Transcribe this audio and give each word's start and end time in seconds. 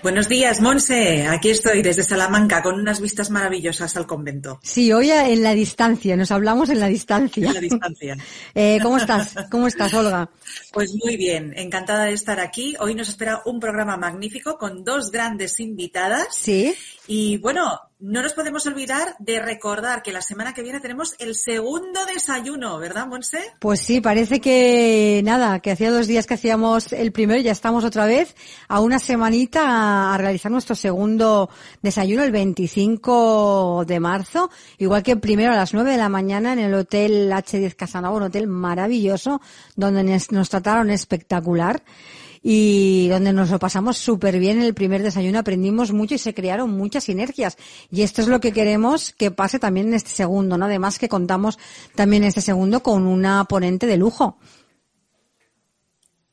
Buenos 0.00 0.28
días, 0.28 0.60
Monse. 0.60 1.26
Aquí 1.26 1.50
estoy 1.50 1.82
desde 1.82 2.04
Salamanca 2.04 2.62
con 2.62 2.76
unas 2.76 3.00
vistas 3.00 3.30
maravillosas 3.30 3.96
al 3.96 4.06
convento. 4.06 4.60
Sí, 4.62 4.92
hoy 4.92 5.10
en 5.10 5.42
la 5.42 5.54
distancia, 5.54 6.16
nos 6.16 6.30
hablamos 6.30 6.70
en 6.70 6.78
la 6.78 6.86
distancia. 6.86 7.48
En 7.48 7.54
la 7.54 7.60
distancia. 7.60 8.16
eh, 8.54 8.78
¿Cómo 8.80 8.98
estás? 8.98 9.34
¿Cómo 9.50 9.66
estás, 9.66 9.92
Olga? 9.94 10.30
Pues 10.72 10.94
muy 11.02 11.16
bien, 11.16 11.52
encantada 11.56 12.04
de 12.04 12.12
estar 12.12 12.38
aquí. 12.38 12.76
Hoy 12.78 12.94
nos 12.94 13.08
espera 13.08 13.40
un 13.46 13.58
programa 13.58 13.96
magnífico 13.96 14.56
con 14.56 14.84
dos 14.84 15.10
grandes 15.10 15.58
invitadas. 15.60 16.28
Sí. 16.30 16.74
Y 17.10 17.38
bueno, 17.38 17.80
no 18.00 18.22
nos 18.22 18.34
podemos 18.34 18.66
olvidar 18.66 19.16
de 19.18 19.40
recordar 19.40 20.02
que 20.02 20.12
la 20.12 20.20
semana 20.20 20.52
que 20.52 20.62
viene 20.62 20.78
tenemos 20.78 21.14
el 21.18 21.34
segundo 21.34 22.04
desayuno, 22.04 22.78
¿verdad, 22.78 23.06
Monse? 23.06 23.38
Pues 23.58 23.80
sí, 23.80 24.02
parece 24.02 24.42
que 24.42 25.22
nada, 25.24 25.60
que 25.60 25.70
hacía 25.70 25.90
dos 25.90 26.06
días 26.06 26.26
que 26.26 26.34
hacíamos 26.34 26.92
el 26.92 27.10
primero 27.10 27.40
y 27.40 27.44
ya 27.44 27.52
estamos 27.52 27.82
otra 27.82 28.04
vez 28.04 28.36
a 28.68 28.80
una 28.80 28.98
semanita 28.98 30.12
a 30.12 30.18
realizar 30.18 30.52
nuestro 30.52 30.76
segundo 30.76 31.48
desayuno 31.80 32.24
el 32.24 32.30
25 32.30 33.84
de 33.86 34.00
marzo, 34.00 34.50
igual 34.76 35.02
que 35.02 35.16
primero 35.16 35.52
a 35.52 35.56
las 35.56 35.72
9 35.72 35.90
de 35.90 35.96
la 35.96 36.10
mañana 36.10 36.52
en 36.52 36.58
el 36.58 36.74
Hotel 36.74 37.32
H10 37.32 37.74
Casanova, 37.74 38.18
un 38.18 38.24
hotel 38.24 38.48
maravilloso 38.48 39.40
donde 39.76 40.04
nos 40.30 40.50
trataron 40.50 40.90
espectacular 40.90 41.82
y 42.50 43.08
donde 43.08 43.34
nos 43.34 43.50
lo 43.50 43.58
pasamos 43.58 43.98
súper 43.98 44.38
bien 44.38 44.56
en 44.56 44.64
el 44.64 44.72
primer 44.72 45.02
desayuno, 45.02 45.38
aprendimos 45.38 45.92
mucho 45.92 46.14
y 46.14 46.18
se 46.18 46.32
crearon 46.32 46.70
muchas 46.70 47.04
sinergias. 47.04 47.58
Y 47.90 48.00
esto 48.00 48.22
es 48.22 48.28
lo 48.28 48.40
que 48.40 48.52
queremos 48.52 49.12
que 49.12 49.30
pase 49.30 49.58
también 49.58 49.88
en 49.88 49.92
este 49.92 50.08
segundo, 50.08 50.56
¿no? 50.56 50.64
Además 50.64 50.98
que 50.98 51.10
contamos 51.10 51.58
también 51.94 52.24
este 52.24 52.40
segundo 52.40 52.82
con 52.82 53.06
una 53.06 53.44
ponente 53.44 53.86
de 53.86 53.98
lujo. 53.98 54.38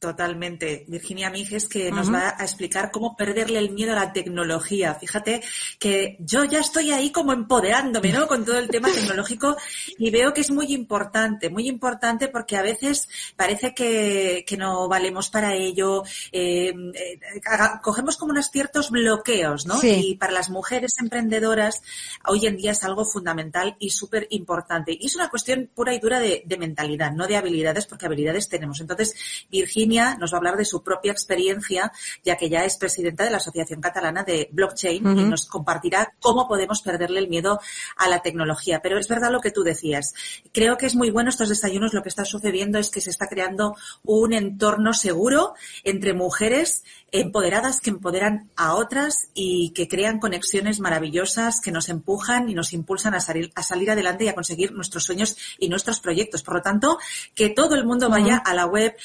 Totalmente. 0.05 0.85
Virginia 0.87 1.31
Mijes 1.31 1.67
que 1.67 1.91
nos 1.91 2.13
va 2.13 2.35
a 2.37 2.43
explicar 2.43 2.91
cómo 2.91 3.15
perderle 3.15 3.57
el 3.57 3.71
miedo 3.71 3.93
a 3.93 3.95
la 3.95 4.13
tecnología. 4.13 4.93
Fíjate 4.93 5.41
que 5.79 6.15
yo 6.19 6.43
ya 6.43 6.59
estoy 6.59 6.91
ahí 6.91 7.11
como 7.11 7.33
empoderándome, 7.33 8.13
¿no? 8.13 8.27
Con 8.27 8.45
todo 8.45 8.59
el 8.59 8.67
tema 8.67 8.91
tecnológico 8.91 9.57
y 9.97 10.11
veo 10.11 10.31
que 10.31 10.41
es 10.41 10.51
muy 10.51 10.71
importante, 10.73 11.49
muy 11.49 11.67
importante 11.67 12.27
porque 12.27 12.55
a 12.55 12.61
veces 12.61 13.09
parece 13.35 13.73
que, 13.73 14.45
que 14.45 14.57
no 14.57 14.87
valemos 14.87 15.31
para 15.31 15.55
ello. 15.55 16.03
Eh, 16.31 16.69
eh, 16.69 17.19
cogemos 17.81 18.15
como 18.17 18.31
unos 18.31 18.51
ciertos 18.51 18.91
bloqueos, 18.91 19.65
¿no? 19.65 19.79
Sí. 19.79 20.11
Y 20.11 20.15
para 20.17 20.33
las 20.33 20.51
mujeres 20.51 20.99
emprendedoras 20.99 21.81
hoy 22.27 22.45
en 22.45 22.57
día 22.57 22.73
es 22.73 22.83
algo 22.83 23.05
fundamental 23.05 23.75
y 23.79 23.89
súper 23.89 24.27
importante. 24.29 24.95
Y 24.99 25.07
es 25.07 25.15
una 25.15 25.29
cuestión 25.29 25.71
pura 25.73 25.95
y 25.95 25.99
dura 25.99 26.19
de, 26.19 26.43
de 26.45 26.57
mentalidad, 26.59 27.11
no 27.11 27.25
de 27.25 27.37
habilidades, 27.37 27.87
porque 27.87 28.05
habilidades 28.05 28.49
tenemos. 28.49 28.79
Entonces, 28.79 29.15
Virginia 29.49 29.94
nos 30.19 30.31
va 30.31 30.37
a 30.37 30.39
hablar 30.39 30.57
de 30.57 30.65
su 30.65 30.83
propia 30.83 31.11
experiencia, 31.11 31.91
ya 32.23 32.35
que 32.35 32.49
ya 32.49 32.65
es 32.65 32.77
presidenta 32.77 33.23
de 33.23 33.31
la 33.31 33.37
Asociación 33.37 33.81
Catalana 33.81 34.23
de 34.23 34.49
Blockchain 34.51 35.17
y 35.17 35.23
nos 35.23 35.45
compartirá 35.45 36.13
cómo 36.19 36.47
podemos 36.47 36.81
perderle 36.81 37.19
el 37.19 37.29
miedo 37.29 37.59
a 37.95 38.07
la 38.07 38.21
tecnología. 38.21 38.81
Pero 38.81 38.99
es 38.99 39.07
verdad 39.07 39.31
lo 39.31 39.41
que 39.41 39.51
tú 39.51 39.63
decías. 39.63 40.13
Creo 40.51 40.77
que 40.77 40.85
es 40.85 40.95
muy 40.95 41.09
bueno 41.09 41.29
estos 41.29 41.49
desayunos. 41.49 41.93
Lo 41.93 42.03
que 42.03 42.09
está 42.09 42.25
sucediendo 42.25 42.79
es 42.79 42.89
que 42.89 43.01
se 43.01 43.09
está 43.09 43.27
creando 43.27 43.75
un 44.03 44.33
entorno 44.33 44.93
seguro 44.93 45.53
entre 45.83 46.13
mujeres 46.13 46.83
empoderadas 47.11 47.79
que 47.79 47.91
empoderan 47.91 48.49
a 48.55 48.75
otras 48.75 49.29
y 49.33 49.71
que 49.71 49.87
crean 49.87 50.19
conexiones 50.19 50.79
maravillosas 50.79 51.61
que 51.61 51.71
nos 51.71 51.87
empujan 51.87 52.49
y 52.49 52.53
nos 52.53 52.73
impulsan 52.73 53.13
a 53.13 53.21
salir, 53.21 53.51
a 53.55 53.63
salir 53.63 53.91
adelante 53.91 54.25
y 54.25 54.27
a 54.27 54.35
conseguir 54.35 54.73
nuestros 54.73 55.05
sueños 55.05 55.37
y 55.57 55.69
nuestros 55.69 55.99
proyectos. 56.01 56.43
Por 56.43 56.55
lo 56.55 56.61
tanto, 56.61 56.97
que 57.33 57.49
todo 57.49 57.75
el 57.75 57.85
mundo 57.85 58.09
vaya 58.09 58.37
a 58.37 58.53
la 58.53 58.65
web 58.65 58.95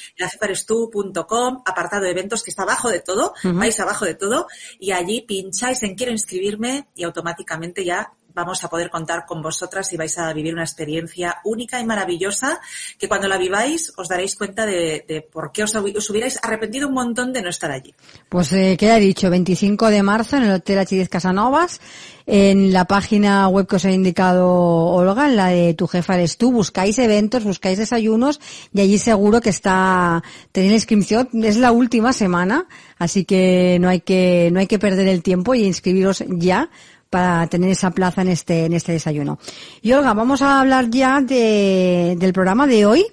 lajefarestu.com, 0.81 1.63
apartado 1.65 2.03
de 2.03 2.11
eventos 2.11 2.43
que 2.43 2.51
está 2.51 2.63
abajo 2.63 2.89
de 2.89 2.99
todo, 2.99 3.33
vais 3.43 3.79
abajo 3.79 4.05
de 4.05 4.15
todo 4.15 4.47
y 4.79 4.91
allí 4.91 5.21
pincháis 5.21 5.83
en 5.83 5.95
quiero 5.95 6.11
inscribirme 6.11 6.87
y 6.95 7.03
automáticamente 7.03 7.83
ya 7.83 8.13
vamos 8.33 8.63
a 8.63 8.69
poder 8.69 8.89
contar 8.89 9.25
con 9.25 9.41
vosotras 9.41 9.91
y 9.93 9.97
vais 9.97 10.17
a 10.17 10.31
vivir 10.33 10.53
una 10.53 10.63
experiencia 10.63 11.37
única 11.43 11.79
y 11.79 11.85
maravillosa 11.85 12.59
que 12.97 13.07
cuando 13.07 13.27
la 13.27 13.37
viváis 13.37 13.93
os 13.97 14.07
daréis 14.07 14.35
cuenta 14.35 14.65
de, 14.65 15.27
por 15.31 15.51
qué 15.51 15.63
os, 15.63 15.75
os, 15.75 16.09
hubierais 16.09 16.39
arrepentido 16.41 16.87
un 16.87 16.93
montón 16.93 17.33
de 17.33 17.41
no 17.41 17.49
estar 17.49 17.71
allí. 17.71 17.93
Pues 18.29 18.51
eh, 18.53 18.75
queda 18.77 18.95
dicho, 18.97 19.29
25 19.29 19.89
de 19.89 20.03
marzo 20.03 20.37
en 20.37 20.43
el 20.43 20.51
Hotel 20.53 20.79
H10 20.79 21.09
Casanovas, 21.09 21.81
en 22.25 22.71
la 22.71 22.85
página 22.85 23.47
web 23.47 23.67
que 23.67 23.75
os 23.75 23.85
ha 23.85 23.91
indicado 23.91 24.47
Olga, 24.47 25.27
en 25.27 25.35
la 25.35 25.47
de 25.47 25.73
Tu 25.73 25.87
Jefa 25.87 26.15
Eres 26.15 26.37
Tú, 26.37 26.51
buscáis 26.51 26.97
eventos, 26.99 27.43
buscáis 27.43 27.77
desayunos 27.77 28.39
y 28.73 28.81
allí 28.81 28.97
seguro 28.97 29.41
que 29.41 29.49
está, 29.49 30.23
tenéis 30.51 30.71
la 30.71 30.77
inscripción, 30.77 31.29
es 31.33 31.57
la 31.57 31.71
última 31.71 32.13
semana, 32.13 32.67
así 32.97 33.25
que 33.25 33.77
no 33.81 33.89
hay 33.89 34.01
que, 34.01 34.49
no 34.51 34.59
hay 34.59 34.67
que 34.67 34.79
perder 34.79 35.07
el 35.07 35.23
tiempo 35.23 35.55
y 35.55 35.65
inscribiros 35.65 36.23
ya 36.27 36.69
para 37.11 37.45
tener 37.47 37.69
esa 37.69 37.91
plaza 37.91 38.21
en 38.21 38.29
este, 38.29 38.65
en 38.65 38.73
este 38.73 38.93
desayuno. 38.93 39.37
Y 39.81 39.91
Olga, 39.91 40.13
vamos 40.13 40.41
a 40.41 40.61
hablar 40.61 40.89
ya 40.89 41.19
de, 41.21 42.15
del 42.17 42.33
programa 42.33 42.65
de 42.65 42.85
hoy. 42.87 43.05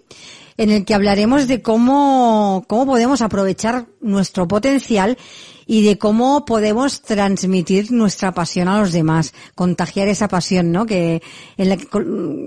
en 0.56 0.70
el 0.70 0.84
que 0.84 0.94
hablaremos 0.94 1.46
de 1.46 1.62
cómo, 1.62 2.64
cómo 2.66 2.86
podemos 2.86 3.22
aprovechar 3.22 3.86
nuestro 4.00 4.48
potencial 4.48 5.16
y 5.66 5.84
de 5.84 5.98
cómo 5.98 6.44
podemos 6.44 7.02
transmitir 7.02 7.92
nuestra 7.92 8.32
pasión 8.32 8.68
a 8.68 8.80
los 8.80 8.90
demás, 8.90 9.34
contagiar 9.54 10.08
esa 10.08 10.26
pasión, 10.26 10.72
¿no? 10.72 10.86
Que, 10.86 11.22
en 11.56 11.68
la 11.68 11.76
que, 11.76 11.86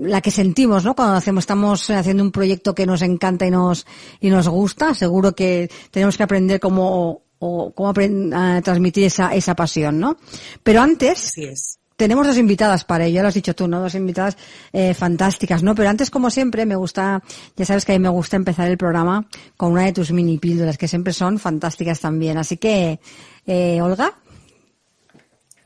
la 0.02 0.20
que 0.20 0.30
sentimos, 0.30 0.84
¿no? 0.84 0.94
Cuando 0.94 1.14
hacemos, 1.14 1.42
estamos 1.42 1.88
haciendo 1.88 2.22
un 2.22 2.32
proyecto 2.32 2.74
que 2.74 2.84
nos 2.84 3.00
encanta 3.00 3.46
y 3.46 3.50
nos, 3.50 3.86
y 4.20 4.28
nos 4.28 4.48
gusta, 4.48 4.94
seguro 4.94 5.34
que 5.34 5.70
tenemos 5.90 6.16
que 6.16 6.24
aprender 6.24 6.60
cómo, 6.60 7.22
o 7.44 7.72
cómo 7.72 7.92
transmitir 7.92 9.04
esa, 9.04 9.34
esa 9.34 9.54
pasión, 9.54 9.98
¿no? 9.98 10.16
Pero 10.62 10.80
antes, 10.80 11.36
es 11.36 11.78
tenemos 11.96 12.26
dos 12.26 12.38
invitadas 12.38 12.84
para 12.84 13.06
ello, 13.06 13.22
lo 13.22 13.28
has 13.28 13.34
dicho 13.34 13.54
tú, 13.54 13.68
¿no? 13.68 13.80
Dos 13.80 13.94
invitadas 13.94 14.36
eh, 14.72 14.92
fantásticas, 14.92 15.62
¿no? 15.62 15.74
Pero 15.74 15.88
antes, 15.88 16.10
como 16.10 16.30
siempre, 16.30 16.66
me 16.66 16.74
gusta, 16.74 17.22
ya 17.56 17.64
sabes 17.64 17.84
que 17.84 17.92
a 17.92 17.98
mí 17.98 18.02
me 18.02 18.08
gusta 18.08 18.36
empezar 18.36 18.68
el 18.68 18.76
programa 18.76 19.26
con 19.56 19.72
una 19.72 19.84
de 19.84 19.92
tus 19.92 20.10
mini 20.10 20.38
píldoras, 20.38 20.78
que 20.78 20.88
siempre 20.88 21.12
son 21.12 21.38
fantásticas 21.38 22.00
también. 22.00 22.38
Así 22.38 22.56
que, 22.56 22.98
eh, 23.46 23.80
Olga. 23.82 24.14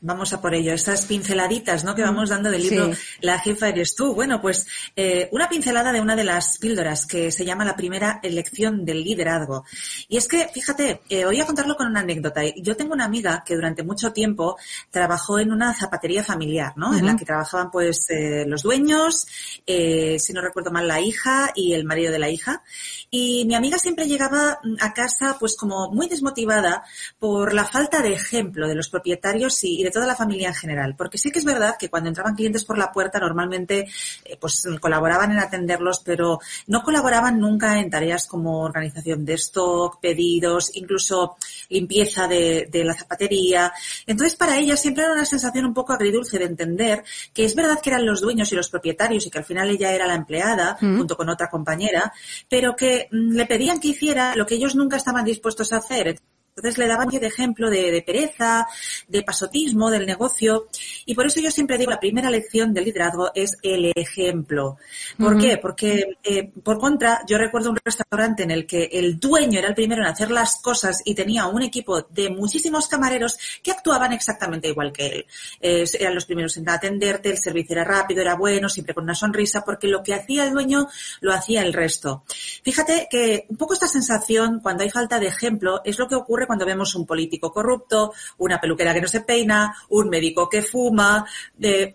Vamos 0.01 0.33
a 0.33 0.41
por 0.41 0.53
ello. 0.53 0.73
Estas 0.73 1.05
pinceladitas, 1.05 1.83
¿no? 1.83 1.95
Que 1.95 2.03
vamos 2.03 2.29
dando 2.29 2.51
del 2.51 2.63
libro 2.63 2.91
La 3.21 3.39
jefa 3.39 3.69
eres 3.69 3.95
tú. 3.95 4.13
Bueno, 4.13 4.41
pues 4.41 4.67
eh, 4.95 5.27
una 5.31 5.49
pincelada 5.49 5.91
de 5.91 6.01
una 6.01 6.15
de 6.15 6.23
las 6.23 6.57
píldoras 6.59 7.05
que 7.05 7.31
se 7.31 7.45
llama 7.45 7.65
la 7.65 7.75
primera 7.75 8.19
elección 8.21 8.85
del 8.85 9.03
liderazgo. 9.03 9.65
Y 10.07 10.17
es 10.17 10.27
que, 10.27 10.47
fíjate, 10.53 11.01
eh, 11.09 11.25
voy 11.25 11.39
a 11.41 11.45
contarlo 11.45 11.75
con 11.75 11.87
una 11.87 12.01
anécdota. 12.01 12.41
Yo 12.57 12.75
tengo 12.75 12.93
una 12.93 13.05
amiga 13.05 13.43
que 13.45 13.55
durante 13.55 13.83
mucho 13.83 14.13
tiempo 14.13 14.57
trabajó 14.91 15.39
en 15.39 15.51
una 15.51 15.73
zapatería 15.73 16.23
familiar, 16.23 16.73
¿no? 16.75 16.95
En 16.95 17.05
la 17.05 17.15
que 17.15 17.25
trabajaban 17.25 17.71
pues 17.71 18.09
eh, 18.09 18.45
los 18.47 18.63
dueños, 18.63 19.27
eh, 19.65 20.17
si 20.19 20.33
no 20.33 20.41
recuerdo 20.41 20.71
mal, 20.71 20.87
la 20.87 21.01
hija 21.01 21.51
y 21.55 21.73
el 21.73 21.85
marido 21.85 22.11
de 22.11 22.19
la 22.19 22.29
hija. 22.29 22.63
Y 23.09 23.45
mi 23.45 23.55
amiga 23.55 23.77
siempre 23.77 24.07
llegaba 24.07 24.59
a 24.79 24.93
casa 24.93 25.37
pues 25.39 25.55
como 25.55 25.91
muy 25.91 26.07
desmotivada 26.07 26.83
por 27.19 27.53
la 27.53 27.65
falta 27.65 28.01
de 28.01 28.13
ejemplo 28.13 28.67
de 28.67 28.75
los 28.75 28.89
propietarios 28.89 29.63
y, 29.63 29.86
de 29.87 29.91
toda 29.91 30.07
la 30.07 30.15
familia 30.15 30.49
en 30.49 30.55
general. 30.55 30.95
Porque 30.97 31.17
sí 31.17 31.31
que 31.31 31.39
es 31.39 31.45
verdad 31.45 31.75
que 31.77 31.89
cuando 31.89 32.09
entraban 32.09 32.35
clientes 32.35 32.65
por 32.65 32.77
la 32.77 32.91
puerta 32.91 33.19
normalmente 33.19 33.87
eh, 34.25 34.37
pues 34.39 34.67
colaboraban 34.79 35.31
en 35.31 35.39
atenderlos, 35.39 36.01
pero 36.03 36.39
no 36.67 36.83
colaboraban 36.83 37.39
nunca 37.39 37.79
en 37.79 37.89
tareas 37.89 38.27
como 38.27 38.61
organización 38.61 39.25
de 39.25 39.33
stock, 39.33 39.99
pedidos, 39.99 40.71
incluso 40.75 41.37
limpieza 41.69 42.27
de, 42.27 42.67
de 42.71 42.83
la 42.83 42.93
zapatería. 42.93 43.73
Entonces 44.05 44.37
para 44.37 44.57
ella 44.57 44.77
siempre 44.77 45.03
era 45.03 45.13
una 45.13 45.25
sensación 45.25 45.65
un 45.65 45.73
poco 45.73 45.93
agridulce 45.93 46.37
de 46.39 46.45
entender 46.45 47.03
que 47.33 47.45
es 47.45 47.55
verdad 47.55 47.79
que 47.81 47.89
eran 47.89 48.05
los 48.05 48.21
dueños 48.21 48.51
y 48.51 48.55
los 48.55 48.69
propietarios 48.69 49.25
y 49.25 49.29
que 49.29 49.39
al 49.39 49.45
final 49.45 49.69
ella 49.69 49.91
era 49.91 50.07
la 50.07 50.15
empleada 50.15 50.77
mm. 50.79 50.97
junto 50.97 51.17
con 51.17 51.29
otra 51.29 51.49
compañera, 51.49 52.13
pero 52.49 52.75
que 52.75 53.07
Mm, 53.11 53.35
le 53.35 53.45
pedían 53.45 53.79
que 53.79 53.89
hiciera 53.89 54.35
lo 54.35 54.45
que 54.45 54.55
ellos 54.55 54.75
nunca 54.75 54.97
estaban 54.97 55.25
dispuestos 55.25 55.73
a 55.73 55.77
hacer. 55.77 56.19
Entonces 56.57 56.79
le 56.79 56.87
daban 56.87 57.07
de 57.07 57.27
ejemplo 57.27 57.69
de, 57.69 58.03
pereza, 58.05 58.67
de 59.07 59.21
pasotismo 59.21 59.91
del 59.91 60.07
negocio. 60.07 60.67
Y 61.05 61.13
por 61.13 61.27
eso 61.27 61.39
yo 61.39 61.51
siempre 61.51 61.77
digo, 61.77 61.91
la 61.91 61.99
primera 61.99 62.31
lección 62.31 62.73
del 62.73 62.85
liderazgo 62.85 63.29
es 63.35 63.57
el 63.61 63.91
ejemplo. 63.95 64.77
¿Por 65.19 65.37
qué? 65.37 65.57
Porque, 65.57 66.17
eh, 66.23 66.51
por 66.63 66.79
contra, 66.79 67.21
yo 67.27 67.37
recuerdo 67.37 67.69
un 67.69 67.77
restaurante 67.83 68.41
en 68.41 68.49
el 68.49 68.65
que 68.65 68.89
el 68.91 69.19
dueño 69.19 69.59
era 69.59 69.67
el 69.67 69.75
primero 69.75 70.01
en 70.01 70.07
hacer 70.07 70.31
las 70.31 70.59
cosas 70.59 71.03
y 71.05 71.13
tenía 71.13 71.45
un 71.45 71.61
equipo 71.61 72.01
de 72.01 72.31
muchísimos 72.31 72.87
camareros 72.87 73.37
que 73.61 73.71
actuaban 73.71 74.13
exactamente 74.13 74.67
igual 74.67 74.91
que 74.91 75.07
él. 75.07 75.25
eran 75.61 76.15
los 76.15 76.25
primeros 76.25 76.57
en 76.57 76.67
atenderte, 76.67 77.29
el 77.29 77.37
servicio 77.37 77.73
era 77.73 77.83
rápido, 77.83 78.21
era 78.21 78.35
bueno, 78.35 78.67
siempre 78.67 78.95
con 78.95 79.03
una 79.03 79.13
sonrisa, 79.13 79.63
porque 79.63 79.87
lo 79.87 80.01
que 80.01 80.15
hacía 80.15 80.45
el 80.45 80.53
dueño 80.53 80.87
lo 81.21 81.33
hacía 81.33 81.61
el 81.61 81.73
resto. 81.73 82.23
Fíjate 82.63 83.07
que 83.11 83.45
un 83.49 83.57
poco 83.57 83.73
esta 83.73 83.87
sensación, 83.87 84.59
cuando 84.59 84.83
hay 84.83 84.89
falta 84.89 85.19
de 85.19 85.27
ejemplo, 85.27 85.81
es 85.85 85.99
lo 85.99 86.07
que 86.07 86.15
ocurre 86.15 86.46
cuando 86.47 86.65
vemos 86.65 86.95
un 86.95 87.05
político 87.05 87.51
corrupto, 87.51 88.13
una 88.37 88.59
peluquera 88.59 88.93
que 88.93 89.01
no 89.01 89.07
se 89.07 89.21
peina, 89.21 89.75
un 89.89 90.09
médico 90.09 90.49
que 90.49 90.61
fuma, 90.61 91.25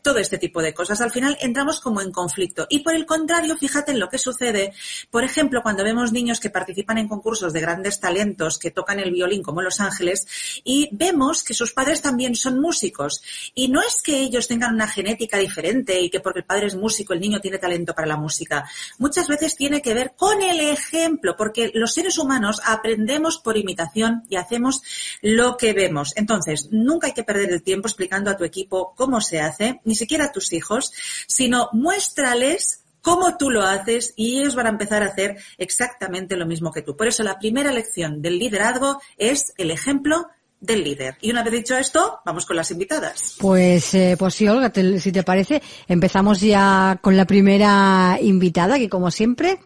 todo 0.02 0.18
este 0.18 0.38
tipo 0.38 0.62
de 0.62 0.74
cosas. 0.74 1.00
Al 1.00 1.10
final 1.10 1.36
entramos 1.40 1.80
como 1.80 2.00
en 2.00 2.12
conflicto. 2.12 2.66
Y 2.70 2.80
por 2.80 2.94
el 2.94 3.06
contrario, 3.06 3.56
fíjate 3.56 3.92
en 3.92 4.00
lo 4.00 4.08
que 4.08 4.18
sucede, 4.18 4.72
por 5.10 5.24
ejemplo, 5.24 5.62
cuando 5.62 5.84
vemos 5.84 6.12
niños 6.12 6.40
que 6.40 6.50
participan 6.50 6.98
en 6.98 7.08
concursos 7.08 7.52
de 7.52 7.60
grandes 7.60 7.98
talentos, 7.98 8.58
que 8.58 8.70
tocan 8.70 9.00
el 9.00 9.10
violín 9.10 9.42
como 9.42 9.60
en 9.60 9.64
Los 9.64 9.80
Ángeles, 9.80 10.26
y 10.64 10.88
vemos 10.92 11.42
que 11.42 11.54
sus 11.54 11.72
padres 11.72 12.02
también 12.02 12.34
son 12.34 12.60
músicos. 12.60 13.22
Y 13.54 13.68
no 13.68 13.80
es 13.80 14.02
que 14.02 14.20
ellos 14.20 14.46
tengan 14.46 14.74
una 14.74 14.86
genética 14.86 15.38
diferente 15.38 16.00
y 16.00 16.10
que 16.10 16.20
porque 16.20 16.40
el 16.40 16.44
padre 16.44 16.66
es 16.66 16.76
músico 16.76 17.12
el 17.12 17.20
niño 17.20 17.40
tiene 17.40 17.58
talento 17.58 17.94
para 17.94 18.06
la 18.06 18.16
música. 18.16 18.68
Muchas 18.98 19.28
veces 19.28 19.56
tiene 19.56 19.80
que 19.80 19.94
ver 19.94 20.14
con 20.16 20.42
el 20.42 20.60
ejemplo, 20.60 21.36
porque 21.36 21.70
los 21.74 21.94
seres 21.94 22.18
humanos 22.18 22.60
aprendemos 22.64 23.38
por 23.38 23.56
imitación 23.56 24.24
y 24.28 24.36
hacemos 24.42 24.82
lo 25.22 25.56
que 25.56 25.72
vemos. 25.72 26.12
Entonces, 26.16 26.68
nunca 26.70 27.08
hay 27.08 27.14
que 27.14 27.24
perder 27.24 27.50
el 27.50 27.62
tiempo 27.62 27.88
explicando 27.88 28.30
a 28.30 28.36
tu 28.36 28.44
equipo 28.44 28.94
cómo 28.96 29.20
se 29.20 29.40
hace, 29.40 29.80
ni 29.84 29.94
siquiera 29.94 30.26
a 30.26 30.32
tus 30.32 30.52
hijos, 30.52 30.92
sino 31.26 31.68
muéstrales 31.72 32.82
cómo 33.00 33.36
tú 33.36 33.50
lo 33.50 33.62
haces 33.62 34.14
y 34.16 34.38
ellos 34.38 34.54
van 34.54 34.66
a 34.66 34.70
empezar 34.70 35.02
a 35.02 35.06
hacer 35.06 35.36
exactamente 35.58 36.36
lo 36.36 36.46
mismo 36.46 36.72
que 36.72 36.82
tú. 36.82 36.96
Por 36.96 37.08
eso 37.08 37.22
la 37.22 37.38
primera 37.38 37.72
lección 37.72 38.22
del 38.22 38.38
liderazgo 38.38 39.00
es 39.18 39.52
el 39.58 39.70
ejemplo 39.70 40.28
del 40.60 40.84
líder. 40.84 41.16
Y 41.20 41.30
una 41.30 41.42
vez 41.42 41.52
dicho 41.52 41.76
esto, 41.76 42.20
vamos 42.24 42.46
con 42.46 42.56
las 42.56 42.70
invitadas. 42.70 43.36
Pues, 43.40 43.92
eh, 43.94 44.16
pues 44.16 44.34
sí, 44.34 44.46
Olga, 44.48 44.72
si 45.00 45.12
te 45.12 45.24
parece, 45.24 45.60
empezamos 45.88 46.40
ya 46.40 46.98
con 47.02 47.16
la 47.16 47.26
primera 47.26 48.16
invitada, 48.22 48.78
que 48.78 48.88
como 48.88 49.10
siempre, 49.10 49.58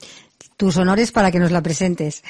tus 0.56 0.76
honores 0.78 1.12
para 1.12 1.30
que 1.30 1.38
nos 1.38 1.52
la 1.52 1.62
presentes. 1.62 2.24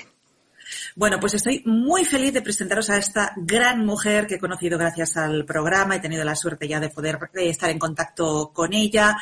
Bueno, 0.99 1.21
pues 1.21 1.35
estoy 1.35 1.61
muy 1.67 2.07
feliz 2.07 2.33
de 2.33 2.41
presentaros 2.41 2.89
a 2.89 2.97
esta 2.97 3.35
gran 3.37 3.85
mujer 3.85 4.27
que 4.27 4.37
he 4.37 4.39
conocido 4.39 4.79
gracias 4.79 5.19
al 5.19 5.45
programa. 5.45 5.97
He 5.97 6.01
tenido 6.01 6.25
la 6.25 6.35
suerte 6.35 6.67
ya 6.67 6.81
de 6.81 6.89
poder 6.89 7.19
estar 7.35 7.69
en 7.69 7.79
contacto 7.79 8.51
con 8.55 8.73
ella. 8.73 9.15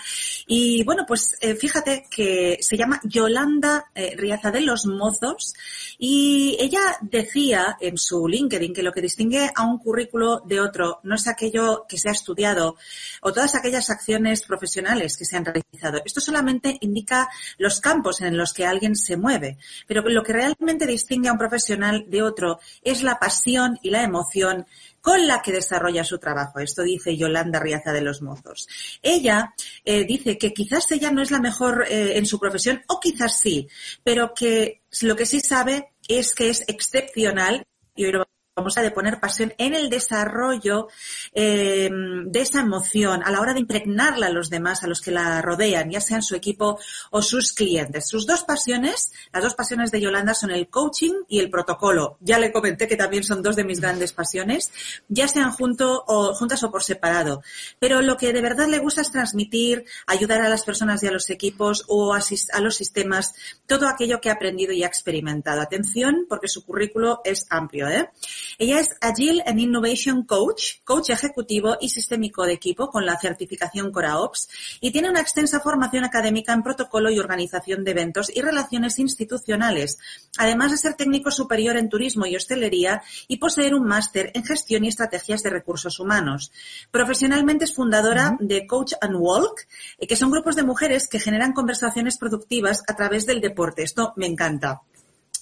Y 0.47 0.85
bueno, 0.85 1.05
pues 1.05 1.37
eh, 1.41 1.57
fíjate 1.57 2.07
que 2.09 2.59
se 2.61 2.77
llama 2.77 3.01
Yolanda 3.03 3.87
eh, 3.93 4.15
Riaza 4.17 4.53
de 4.53 4.61
los 4.61 4.87
Mozos 4.87 5.55
y 5.99 6.57
ella 6.61 6.97
decía 7.01 7.77
en 7.81 7.99
su 7.99 8.29
LinkedIn 8.29 8.73
que 8.73 8.85
lo 8.85 8.93
que 8.93 9.01
distingue 9.01 9.51
a 9.53 9.67
un 9.67 9.79
currículo 9.79 10.43
de 10.47 10.61
otro 10.61 11.01
no 11.03 11.17
es 11.17 11.27
aquello 11.27 11.87
que 11.89 11.99
se 11.99 12.09
ha 12.09 12.13
estudiado 12.13 12.77
o 13.21 13.33
todas 13.33 13.57
aquellas 13.57 13.91
acciones 13.91 14.43
profesionales 14.43 15.17
que 15.17 15.25
se 15.25 15.37
han 15.37 15.45
realizado. 15.45 16.01
Esto 16.05 16.21
solamente 16.21 16.79
indica 16.83 17.29
los 17.59 17.81
campos 17.81 18.21
en 18.21 18.37
los 18.37 18.53
que 18.53 18.65
alguien 18.65 18.95
se 18.95 19.17
mueve. 19.17 19.59
Pero 19.89 20.03
lo 20.03 20.23
que 20.23 20.35
realmente 20.35 20.87
distingue 20.87 21.31
a 21.31 21.33
un 21.33 21.39
profesional 21.39 21.64
de 21.69 22.23
otro 22.23 22.61
es 22.83 23.03
la 23.03 23.19
pasión 23.19 23.79
y 23.83 23.91
la 23.91 24.03
emoción 24.03 24.67
con 25.01 25.27
la 25.27 25.43
que 25.43 25.53
desarrolla 25.53 26.03
su 26.03 26.19
trabajo. 26.19 26.61
Esto 26.61 26.83
dice 26.83 27.17
Yolanda 27.17 27.61
Riaza 27.61 27.93
de 27.93 28.01
los 28.01 28.23
Mozos. 28.23 28.67
Ella 29.03 29.55
eh, 29.85 30.05
dice 30.05 30.39
que 30.39 30.55
quizás 30.55 30.91
ella 30.93 31.11
no 31.11 31.21
es 31.21 31.31
la 31.31 31.41
mejor 31.41 31.85
eh, 31.89 32.17
en 32.17 32.25
su 32.25 32.39
profesión, 32.39 32.83
o 32.89 33.01
quizás 33.01 33.39
sí, 33.39 33.69
pero 34.03 34.33
que 34.35 34.83
lo 35.03 35.15
que 35.15 35.27
sí 35.27 35.41
sabe 35.41 35.93
es 36.09 36.35
que 36.35 36.49
es 36.49 36.65
excepcional, 36.69 37.67
y 37.95 38.07
hoy 38.07 38.13
lo 38.13 38.27
vamos 38.57 38.79
a 38.79 38.83
de 38.83 38.93
poner 38.93 39.19
pasión 39.19 39.53
en 39.59 39.75
el 39.75 39.91
desarrollo 39.91 40.87
eh, 41.33 41.91
de 41.91 42.41
esa 42.41 42.61
emoción 42.61 43.23
a 43.25 43.33
la 43.33 43.41
hora 43.41 43.53
de 43.53 43.59
impregnarla 43.59 44.29
a 44.29 44.31
los 44.31 44.49
demás, 44.49 44.85
a 44.85 44.87
los 44.87 45.01
que 45.01 45.11
la 45.11 45.43
rodean, 45.43 45.91
ya 45.91 46.01
sean 46.01 46.23
su 46.23 46.37
equipo 46.37 46.79
o 47.11 47.21
sus 47.21 47.53
clientes. 47.53 48.09
Sus 48.09 48.27
dos 48.27 48.45
pasiones, 48.45 49.13
las 49.33 49.43
dos 49.43 49.55
pasiones 49.55 49.91
de 49.91 50.01
Yolanda 50.01 50.35
son 50.35 50.53
el 50.53 50.69
coaching 50.69 51.25
y 51.29 51.41
el 51.41 51.51
protocolo. 51.51 52.17
Ya 52.21 52.39
le 52.39 52.53
comenté 52.53 52.87
que 52.87 52.97
también 52.97 53.25
son 53.25 53.43
dos 53.43 53.57
de 53.57 53.65
mis 53.65 53.81
grandes 53.81 54.13
pasiones, 54.13 54.71
ya 55.09 55.27
sean 55.27 55.51
junto 55.51 56.05
o, 56.07 56.33
juntas 56.35 56.63
o 56.63 56.71
por 56.71 56.85
separado. 56.85 57.43
Pero 57.81 58.03
lo 58.03 58.17
que 58.17 58.33
de 58.33 58.41
verdad 58.41 58.69
le 58.69 58.79
gusta 58.79 59.01
es 59.01 59.11
transmitir, 59.11 59.85
ayudar 60.07 60.43
a 60.43 60.49
las 60.49 60.63
personas 60.63 61.03
y 61.03 61.09
a 61.09 61.11
los 61.11 61.29
equipos 61.29 61.85
o 61.89 62.15
a 62.15 62.61
los 62.61 62.77
sistemas 62.77 63.35
todo 63.67 63.89
aquello 63.89 64.21
que 64.21 64.31
ha 64.31 64.35
aprendido 64.35 64.73
y 64.73 64.85
ha 64.85 64.87
experimentado. 64.87 65.61
Atención, 65.61 66.27
porque 66.29 66.47
su 66.47 66.65
currículo 66.65 67.21
es 67.25 67.47
amplio, 67.51 67.89
¿eh? 67.89 68.11
Ella 68.59 68.81
es 68.81 68.91
Agile 69.01 69.43
and 69.47 69.61
Innovation 69.61 70.25
Coach, 70.25 70.81
coach 70.85 71.11
ejecutivo 71.11 71.77
y 71.81 71.89
sistémico 71.89 72.45
de 72.45 72.53
equipo 72.53 72.89
con 72.89 73.07
la 73.07 73.19
certificación 73.19 73.93
CoraOps 73.93 74.49
y 74.81 74.91
tiene 74.91 75.11
una 75.11 75.21
extensa 75.21 75.61
formación 75.61 76.05
académica 76.05 76.53
en 76.53 76.63
protocolo 76.63 77.11
y 77.11 77.19
organización 77.19 77.85
de 77.85 77.91
eventos 77.91 78.31
y 78.35 78.41
relaciones 78.41 78.99
institucionales, 78.99 79.99
además 80.39 80.71
de 80.71 80.79
ser 80.79 80.95
técnico 80.95 81.31
superior 81.31 81.77
en 81.77 81.89
turismo 81.89 82.27
y 82.27 82.37
hostelería 82.37 83.03
y 83.29 83.39
poseer 83.39 83.75
un 83.75 83.87
máster 83.87 84.31
en 84.35 84.45
gestión 84.45 84.85
y 84.85 84.89
estrategias 84.89 85.43
de 85.43 85.51
recursos 85.51 86.01
humanos. 86.01 86.53
Profesionalmente 86.91 87.65
es 87.65 87.75
fundadora 87.75 88.37
de 88.41 88.67
Coach 88.67 88.93
and 89.01 89.17
Walk, 89.17 89.67
eh, 89.99 90.07
que 90.07 90.17
son 90.17 90.31
grupos 90.31 90.57
de 90.57 90.63
mujeres 90.63 91.09
que 91.09 91.21
generan 91.21 91.53
conversaciones 91.53 92.19
productivas 92.19 92.83
a 92.87 92.97
través 92.97 93.27
del 93.27 93.41
deporte. 93.41 93.83
Esto 93.83 94.13
me 94.17 94.27
encanta. 94.27 94.83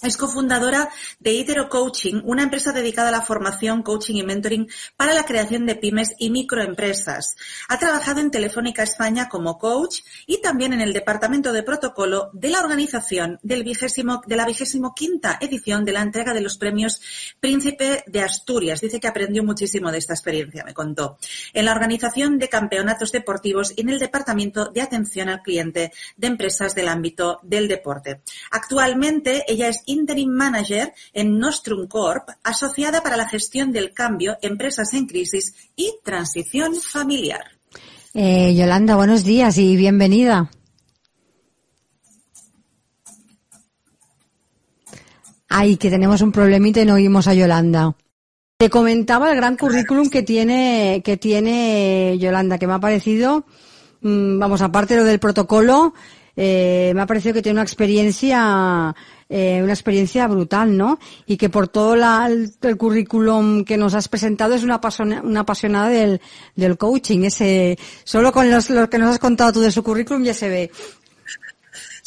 Es 0.03 0.17
cofundadora 0.17 0.91
de 1.21 1.33
Itero 1.33 1.69
Coaching, 1.69 2.23
una 2.25 2.43
empresa 2.43 2.73
dedicada 2.73 3.11
a 3.11 3.13
la 3.13 3.23
formación, 3.23 3.85
coaching 3.85 4.17
y 4.17 4.25
mentoring 4.25 4.69
para 4.97 5.15
la 5.15 5.25
creación 5.25 5.65
de 5.65 5.77
pymes 5.77 6.15
y 6.19 6.31
microempresas. 6.31 7.37
Ha 7.69 7.79
trabajado 7.79 8.19
en 8.19 8.33
Telefónica 8.33 8.83
España 8.83 9.29
como 9.29 9.59
coach 9.59 10.01
y 10.27 10.41
también 10.41 10.73
en 10.73 10.81
el 10.81 10.93
departamento 10.93 11.53
de 11.53 11.63
protocolo 11.63 12.31
de 12.33 12.49
la 12.49 12.59
organización 12.59 13.39
del 13.45 13.63
vigésimo, 13.63 14.23
de 14.27 14.35
la 14.35 14.45
vigésimo 14.45 14.93
quinta 14.93 15.39
edición 15.41 15.85
de 15.85 15.93
la 15.93 16.03
entrega 16.03 16.35
de 16.35 16.41
los 16.41 16.59
premios 16.59 17.01
Príncipe 17.39 18.03
de 18.05 18.23
Asturias. 18.23 18.81
Dice 18.81 18.99
que 18.99 19.07
aprendió 19.07 19.45
muchísimo 19.45 19.93
de 19.93 19.99
esta 19.99 20.15
experiencia, 20.15 20.65
me 20.65 20.75
contó. 20.75 21.17
En 21.53 21.67
la 21.67 21.73
organización 21.73 22.41
de 22.41 22.49
campeonatos 22.49 23.13
deportivos 23.13 23.73
y 23.77 23.83
en 23.83 23.91
el 23.91 24.01
departamento 24.01 24.69
de 24.71 24.81
atención 24.81 25.29
al 25.29 25.43
cliente 25.43 25.93
de 26.17 26.27
empresas 26.27 26.75
del 26.75 26.89
ámbito 26.89 27.39
del 27.45 27.69
deporte. 27.69 28.23
Actualmente 28.51 29.45
ella 29.47 29.69
es 29.69 29.85
Interim 29.93 30.31
Manager 30.31 30.93
en 31.13 31.39
Nostrum 31.39 31.87
Corp, 31.87 32.29
asociada 32.43 33.03
para 33.03 33.17
la 33.17 33.29
gestión 33.29 33.73
del 33.73 33.93
cambio, 33.93 34.37
empresas 34.43 34.93
en 34.95 35.07
crisis 35.07 35.55
y 35.77 35.95
transición 36.03 36.75
familiar. 36.75 37.43
Eh, 38.15 38.55
Yolanda, 38.55 38.97
buenos 38.97 39.25
días 39.25 39.57
y 39.59 39.77
bienvenida. 39.77 40.51
Ay, 45.49 45.77
que 45.77 45.91
tenemos 45.91 46.23
un 46.23 46.33
problemita 46.33 46.81
y 46.81 46.87
no 46.87 46.95
oímos 46.95 47.29
a 47.29 47.35
Yolanda. 47.35 47.95
Te 48.57 48.71
comentaba 48.71 49.31
el 49.31 49.37
gran 49.37 49.57
currículum 49.57 50.09
que 50.09 50.23
tiene, 50.23 51.03
que 51.05 51.17
tiene 51.17 52.17
Yolanda, 52.19 52.59
que 52.59 52.67
me 52.67 52.75
ha 52.75 52.81
parecido, 52.81 53.45
mm, 54.01 54.39
vamos, 54.39 54.63
aparte 54.63 54.95
de 54.95 55.01
lo 55.01 55.07
del 55.07 55.19
protocolo, 55.19 55.93
eh, 56.37 56.93
me 56.95 57.03
ha 57.03 57.07
parecido 57.07 57.35
que 57.35 57.43
tiene 57.43 57.57
una 57.57 57.63
experiencia 57.63 58.95
eh, 59.35 59.63
una 59.63 59.73
experiencia 59.73 60.29
brutal, 60.29 60.77
¿no? 60.77 60.99
Y 61.25 61.39
que 61.39 61.49
por 61.49 61.67
todo 61.67 61.97
la, 61.97 62.29
el, 62.29 62.77
currículum 62.77 63.65
que 63.65 63.79
nos 63.79 63.95
has 63.95 64.07
presentado 64.09 64.53
es 64.55 64.63
una, 64.63 64.79
una 65.25 65.41
apasionada 65.41 65.89
del, 65.89 66.21
del 66.55 66.77
coaching. 66.77 67.21
Ese, 67.21 67.79
solo 68.05 68.31
con 68.31 68.51
los, 68.51 68.69
lo 68.69 68.91
que 68.91 68.99
nos 68.99 69.09
has 69.09 69.19
contado 69.19 69.55
tú 69.55 69.61
de 69.61 69.73
su 69.73 69.83
currículum 69.83 70.23
ya 70.23 70.35
se 70.35 70.51
ve. 70.51 70.71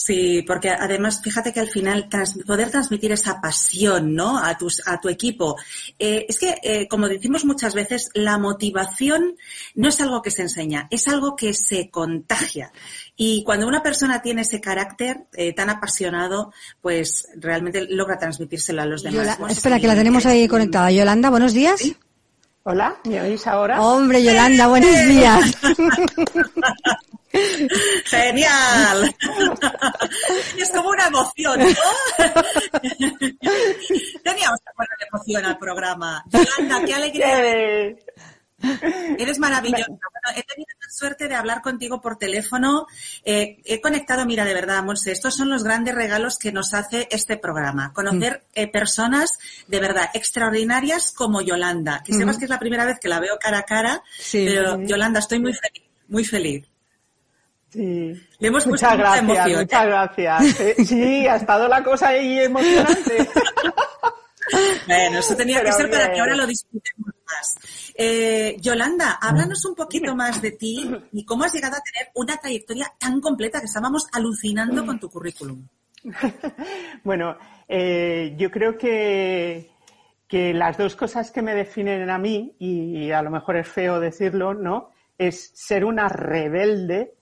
Sí, 0.05 0.43
porque 0.45 0.69
además, 0.69 1.19
fíjate 1.23 1.51
que 1.51 1.59
al 1.59 1.67
final 1.67 2.07
poder 2.45 2.69
transmitir 2.69 3.11
esa 3.11 3.41
pasión, 3.41 4.13
¿no? 4.13 4.37
A 4.37 4.55
tus, 4.55 4.87
a 4.87 4.99
tu 5.01 5.09
equipo. 5.09 5.55
Eh, 5.97 6.27
es 6.29 6.37
que, 6.37 6.59
eh, 6.61 6.87
como 6.87 7.07
decimos 7.07 7.43
muchas 7.43 7.73
veces, 7.73 8.11
la 8.13 8.37
motivación 8.37 9.35
no 9.73 9.89
es 9.89 9.99
algo 10.01 10.21
que 10.21 10.29
se 10.29 10.43
enseña, 10.43 10.87
es 10.91 11.07
algo 11.07 11.35
que 11.35 11.55
se 11.55 11.89
contagia. 11.89 12.71
Y 13.15 13.43
cuando 13.43 13.65
una 13.65 13.81
persona 13.81 14.21
tiene 14.21 14.43
ese 14.43 14.61
carácter 14.61 15.25
eh, 15.33 15.53
tan 15.53 15.71
apasionado, 15.71 16.53
pues 16.81 17.27
realmente 17.37 17.87
logra 17.89 18.19
transmitírselo 18.19 18.83
a 18.83 18.85
los 18.85 19.01
demás. 19.01 19.39
espera, 19.49 19.79
que 19.79 19.87
la 19.87 19.95
tenemos 19.95 20.27
ahí 20.27 20.47
conectada. 20.47 20.91
Yolanda, 20.91 21.31
buenos 21.31 21.53
días. 21.53 21.81
Hola, 22.61 22.95
¿me 23.05 23.21
oís 23.21 23.47
ahora? 23.47 23.81
Hombre, 23.81 24.23
Yolanda, 24.23 24.67
buenos 24.67 25.07
días. 25.07 25.57
Genial. 28.05 29.15
es 30.57 30.71
como 30.71 30.89
una 30.89 31.07
emoción, 31.07 31.59
¿no? 31.59 31.65
Teníamos 34.23 34.59
que 34.59 34.71
poner 34.75 34.97
emoción 35.11 35.45
al 35.45 35.57
programa. 35.57 36.23
Yolanda, 36.31 36.85
qué 36.85 36.93
alegría. 36.93 37.95
Eres 39.17 39.39
maravillosa. 39.39 39.85
he 40.35 40.43
tenido 40.43 40.69
la 40.81 40.89
suerte 40.89 41.27
de 41.27 41.35
hablar 41.35 41.61
contigo 41.61 42.01
por 42.01 42.17
teléfono. 42.17 42.87
Eh, 43.23 43.61
he 43.65 43.81
conectado, 43.81 44.25
mira, 44.25 44.45
de 44.45 44.53
verdad, 44.53 44.83
Monse, 44.83 45.11
estos 45.11 45.35
son 45.35 45.49
los 45.49 45.63
grandes 45.63 45.93
regalos 45.93 46.37
que 46.37 46.51
nos 46.51 46.73
hace 46.73 47.07
este 47.11 47.37
programa. 47.37 47.93
Conocer 47.93 48.43
mm. 48.43 48.59
eh, 48.59 48.67
personas 48.67 49.37
de 49.67 49.79
verdad 49.79 50.09
extraordinarias 50.13 51.11
como 51.11 51.41
Yolanda. 51.41 52.01
Que 52.03 52.13
sepas 52.13 52.37
que 52.37 52.45
es 52.45 52.49
la 52.49 52.59
primera 52.59 52.85
vez 52.85 52.99
que 52.99 53.09
la 53.09 53.19
veo 53.19 53.37
cara 53.39 53.59
a 53.59 53.63
cara, 53.63 54.03
pero 54.31 54.81
Yolanda, 54.81 55.19
estoy 55.19 55.39
muy 55.39 55.53
feliz, 55.53 55.83
muy 56.07 56.25
feliz. 56.25 56.65
Sí. 57.75 58.27
Le 58.39 58.47
hemos 58.47 58.65
muchas 58.67 58.97
gracias, 58.97 59.47
muchas 59.49 59.85
gracias. 59.85 60.57
Sí, 60.87 61.27
ha 61.27 61.35
estado 61.35 61.67
la 61.67 61.83
cosa 61.83 62.09
ahí 62.09 62.39
emocionante. 62.39 63.27
bueno, 64.87 65.19
eso 65.19 65.35
tenía 65.35 65.61
que 65.61 65.73
ser 65.73 65.89
para 65.89 66.09
que 66.09 66.21
ahora 66.21 66.37
lo 66.37 66.47
disfrutemos 66.47 67.13
más. 67.25 67.91
Eh, 67.95 68.55
Yolanda, 68.61 69.19
háblanos 69.21 69.65
un 69.65 69.75
poquito 69.75 70.15
más 70.15 70.41
de 70.41 70.51
ti 70.51 70.89
y 71.11 71.25
cómo 71.25 71.43
has 71.43 71.53
llegado 71.53 71.75
a 71.75 71.81
tener 71.81 72.11
una 72.15 72.37
trayectoria 72.37 72.93
tan 72.97 73.19
completa 73.19 73.59
que 73.59 73.65
estábamos 73.65 74.07
alucinando 74.13 74.85
con 74.85 74.97
tu 74.97 75.09
currículum. 75.09 75.67
bueno, 77.03 77.37
eh, 77.67 78.35
yo 78.37 78.51
creo 78.51 78.77
que, 78.77 79.69
que 80.29 80.53
las 80.53 80.77
dos 80.77 80.95
cosas 80.95 81.29
que 81.29 81.41
me 81.41 81.53
definen 81.53 82.09
a 82.09 82.17
mí, 82.17 82.55
y 82.57 83.11
a 83.11 83.21
lo 83.21 83.31
mejor 83.31 83.57
es 83.57 83.67
feo 83.67 83.99
decirlo, 83.99 84.53
¿no? 84.53 84.91
Es 85.17 85.51
ser 85.55 85.83
una 85.83 86.07
rebelde 86.07 87.14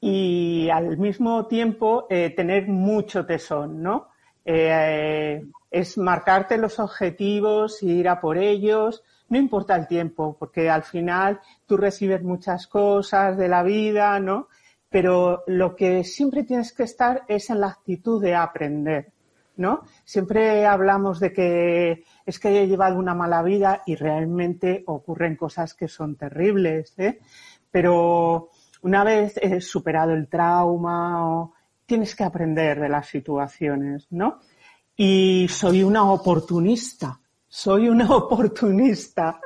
y 0.00 0.68
al 0.70 0.96
mismo 0.98 1.46
tiempo 1.46 2.06
eh, 2.08 2.30
tener 2.30 2.68
mucho 2.68 3.26
tesón, 3.26 3.82
¿no? 3.82 4.08
Eh, 4.44 5.44
es 5.70 5.98
marcarte 5.98 6.56
los 6.56 6.78
objetivos, 6.78 7.82
ir 7.82 8.08
a 8.08 8.20
por 8.20 8.38
ellos, 8.38 9.02
no 9.28 9.38
importa 9.38 9.76
el 9.76 9.86
tiempo, 9.86 10.36
porque 10.38 10.70
al 10.70 10.84
final 10.84 11.40
tú 11.66 11.76
recibes 11.76 12.22
muchas 12.22 12.66
cosas 12.66 13.36
de 13.36 13.48
la 13.48 13.62
vida, 13.62 14.18
¿no? 14.20 14.48
Pero 14.88 15.42
lo 15.46 15.76
que 15.76 16.04
siempre 16.04 16.44
tienes 16.44 16.72
que 16.72 16.84
estar 16.84 17.24
es 17.28 17.50
en 17.50 17.60
la 17.60 17.68
actitud 17.68 18.22
de 18.22 18.34
aprender, 18.34 19.12
¿no? 19.56 19.82
Siempre 20.04 20.64
hablamos 20.64 21.20
de 21.20 21.32
que 21.32 22.04
es 22.24 22.38
que 22.38 22.62
he 22.62 22.66
llevado 22.66 22.98
una 22.98 23.14
mala 23.14 23.42
vida 23.42 23.82
y 23.84 23.96
realmente 23.96 24.82
ocurren 24.86 25.36
cosas 25.36 25.74
que 25.74 25.88
son 25.88 26.16
terribles, 26.16 26.94
¿eh? 26.98 27.18
Pero 27.70 28.48
una 28.88 29.04
vez 29.04 29.36
eh, 29.36 29.60
superado 29.60 30.12
el 30.14 30.28
trauma, 30.28 31.50
tienes 31.84 32.16
que 32.16 32.24
aprender 32.24 32.80
de 32.80 32.88
las 32.88 33.06
situaciones, 33.06 34.06
¿no? 34.10 34.40
Y 34.96 35.46
soy 35.50 35.82
una 35.82 36.10
oportunista, 36.10 37.20
soy 37.46 37.90
una 37.90 38.10
oportunista. 38.16 39.38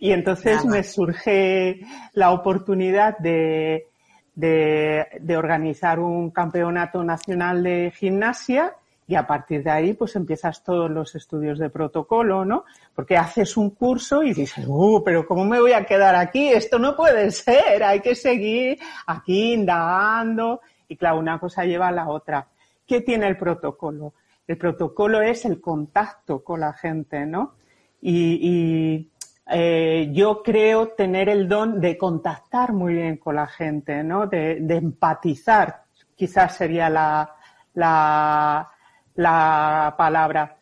Y 0.00 0.10
entonces 0.10 0.64
me 0.64 0.82
surge 0.82 1.80
la 2.14 2.32
oportunidad 2.32 3.18
de, 3.18 3.86
de 4.34 5.36
organizar 5.36 6.00
un 6.00 6.30
campeonato 6.30 7.04
nacional 7.04 7.62
de 7.62 7.92
gimnasia 7.94 8.74
y 9.06 9.14
a 9.14 9.26
partir 9.26 9.62
de 9.62 9.70
ahí 9.70 9.94
pues 9.94 10.14
empiezas 10.16 10.62
todos 10.62 10.90
los 10.90 11.14
estudios 11.14 11.58
de 11.58 11.70
protocolo, 11.70 12.44
¿no? 12.44 12.64
Porque 12.94 13.16
haces 13.16 13.56
un 13.56 13.70
curso 13.70 14.22
y 14.22 14.32
dices, 14.32 14.64
uh, 14.66 15.02
pero 15.04 15.26
¿cómo 15.26 15.44
me 15.44 15.60
voy 15.60 15.72
a 15.72 15.84
quedar 15.84 16.14
aquí? 16.14 16.48
Esto 16.48 16.78
no 16.78 16.96
puede 16.96 17.30
ser, 17.30 17.82
hay 17.82 18.00
que 18.00 18.14
seguir 18.14 18.78
aquí 19.06 19.54
indagando 19.54 20.60
y 20.88 20.96
claro, 20.96 21.18
una 21.18 21.38
cosa 21.38 21.64
lleva 21.64 21.88
a 21.88 21.92
la 21.92 22.08
otra. 22.08 22.46
¿Qué 22.86 23.00
tiene 23.00 23.26
el 23.26 23.36
protocolo? 23.36 24.14
El 24.46 24.58
protocolo 24.58 25.22
es 25.22 25.44
el 25.44 25.60
contacto 25.60 26.42
con 26.44 26.60
la 26.60 26.72
gente, 26.74 27.24
¿no? 27.24 27.54
Y, 28.00 29.08
eh, 29.50 30.10
yo 30.12 30.42
creo 30.42 30.88
tener 30.88 31.28
el 31.28 31.48
don 31.48 31.80
de 31.80 31.96
contactar 31.96 32.72
muy 32.72 32.94
bien 32.94 33.16
con 33.16 33.36
la 33.36 33.46
gente, 33.46 34.02
¿no? 34.02 34.26
De, 34.26 34.58
empatizar, 34.68 35.84
quizás 36.14 36.56
sería 36.56 36.90
la, 36.90 38.68
la 39.14 39.94
palabra. 39.96 40.56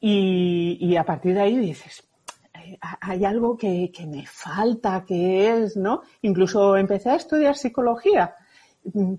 Y, 0.00 0.96
a 0.96 1.04
partir 1.04 1.34
de 1.34 1.42
ahí 1.42 1.56
dices, 1.56 2.02
hay 3.00 3.24
algo 3.24 3.56
que, 3.56 3.92
me 4.06 4.26
falta, 4.26 5.04
que 5.06 5.48
es, 5.48 5.76
¿no? 5.76 6.02
Incluso 6.22 6.76
empecé 6.76 7.10
a 7.10 7.16
estudiar 7.16 7.56
psicología, 7.56 8.34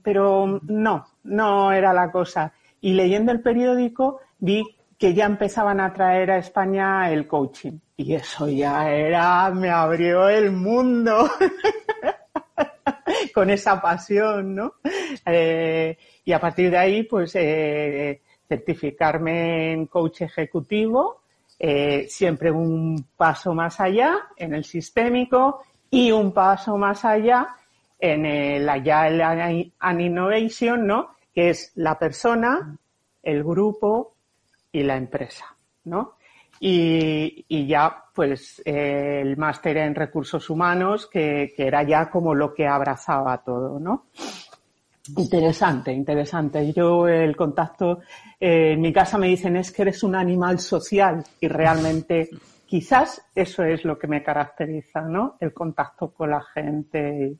pero 0.04 0.60
no, 0.63 1.06
no 1.24 1.72
era 1.72 1.94
la 1.94 2.12
cosa. 2.12 2.54
Y 2.82 2.94
leyendo 2.94 3.32
el 3.32 3.42
periódico 3.42 4.20
vi 4.40 4.63
que 4.98 5.13
ya 5.13 5.25
empezaban 5.25 5.80
a 5.80 5.94
traer 5.94 6.32
a 6.32 6.38
España 6.38 7.12
el 7.12 7.28
coaching. 7.28 7.80
Y 7.96 8.16
eso 8.16 8.50
ya 8.50 8.90
era, 8.90 9.50
me 9.52 9.70
abrió 9.70 10.28
el 10.28 10.52
mundo. 10.52 11.30
Con 13.34 13.50
esa 13.50 13.82
pasión, 13.82 14.56
¿no? 14.56 14.75
Eh, 15.25 15.98
y 16.25 16.32
a 16.32 16.40
partir 16.40 16.72
de 16.72 16.78
ahí, 16.78 17.04
pues, 17.04 17.36
eh, 17.36 18.22
certificarme 18.53 19.72
en 19.72 19.88
coach 19.88 20.22
ejecutivo, 20.22 21.22
eh, 21.57 22.05
siempre 22.07 22.51
un 22.51 23.07
paso 23.17 23.53
más 23.53 23.79
allá 23.79 24.27
en 24.38 24.53
el 24.53 24.63
sistémico 24.63 25.63
y 25.89 26.12
un 26.12 26.31
paso 26.31 26.77
más 26.77 27.03
allá 27.03 27.55
en 28.00 28.25
el 28.25 28.67
Agile 28.69 29.72
and 29.79 30.01
Innovation, 30.01 30.86
¿no? 30.86 31.10
Que 31.33 31.50
es 31.50 31.72
la 31.75 31.98
persona, 31.98 32.77
el 33.24 33.43
grupo 33.43 34.15
y 34.72 34.83
la 34.83 34.98
empresa, 34.98 35.45
¿no? 35.86 36.17
Y, 36.60 37.67
ya, 37.67 38.05
pues, 38.13 38.62
el 38.65 39.36
máster 39.36 39.77
en 39.77 39.95
recursos 39.95 40.50
humanos, 40.50 41.07
que, 41.07 41.53
que, 41.55 41.67
era 41.67 41.83
ya 41.83 42.10
como 42.10 42.33
lo 42.33 42.53
que 42.53 42.67
abrazaba 42.67 43.43
todo, 43.43 43.79
¿no? 43.79 44.05
Interesante, 45.17 45.91
interesante. 45.91 46.72
Yo 46.72 47.07
el 47.07 47.36
contacto, 47.36 48.00
eh, 48.39 48.72
en 48.74 48.81
mi 48.81 48.93
casa 48.93 49.17
me 49.17 49.27
dicen 49.27 49.57
es 49.57 49.72
que 49.72 49.81
eres 49.81 50.01
un 50.03 50.15
animal 50.15 50.60
social 50.60 51.24
y 51.41 51.48
realmente 51.50 52.29
quizás 52.65 53.22
eso 53.36 53.63
es 53.63 53.83
lo 53.83 54.00
que 54.00 54.07
me 54.07 54.24
caracteriza, 54.24 55.01
¿no? 55.01 55.36
El 55.41 55.53
contacto 55.53 56.12
con 56.12 56.29
la 56.29 56.41
gente. 56.41 57.36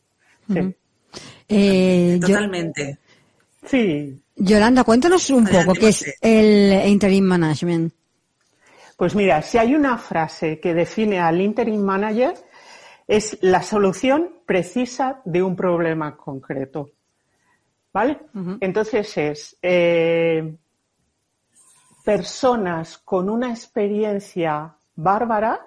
Eh, 1.48 2.20
Totalmente. 2.20 3.00
sí. 3.66 4.20
Yolanda, 4.36 4.84
cuéntanos 4.84 5.30
un 5.30 5.46
poco 5.46 5.74
qué 5.74 5.90
es 5.90 6.18
el 6.20 6.90
interim 6.90 7.24
management. 7.24 7.94
Pues 8.98 9.16
mira, 9.16 9.42
si 9.42 9.58
hay 9.58 9.74
una 9.74 9.98
frase 9.98 10.60
que 10.60 10.74
define 10.74 11.20
al 11.20 11.40
interim 11.40 11.82
manager 11.82 12.34
es 13.08 13.38
la 13.42 13.62
solución 13.62 14.40
precisa 14.46 15.22
de 15.24 15.42
un 15.42 15.56
problema 15.56 16.18
concreto. 16.18 16.92
¿Vale? 17.94 18.20
Entonces 18.60 19.18
es 19.18 19.58
eh, 19.62 20.56
personas 22.04 22.98
con 22.98 23.30
una 23.30 23.52
experiencia 23.52 24.76
bárbara 24.96 25.62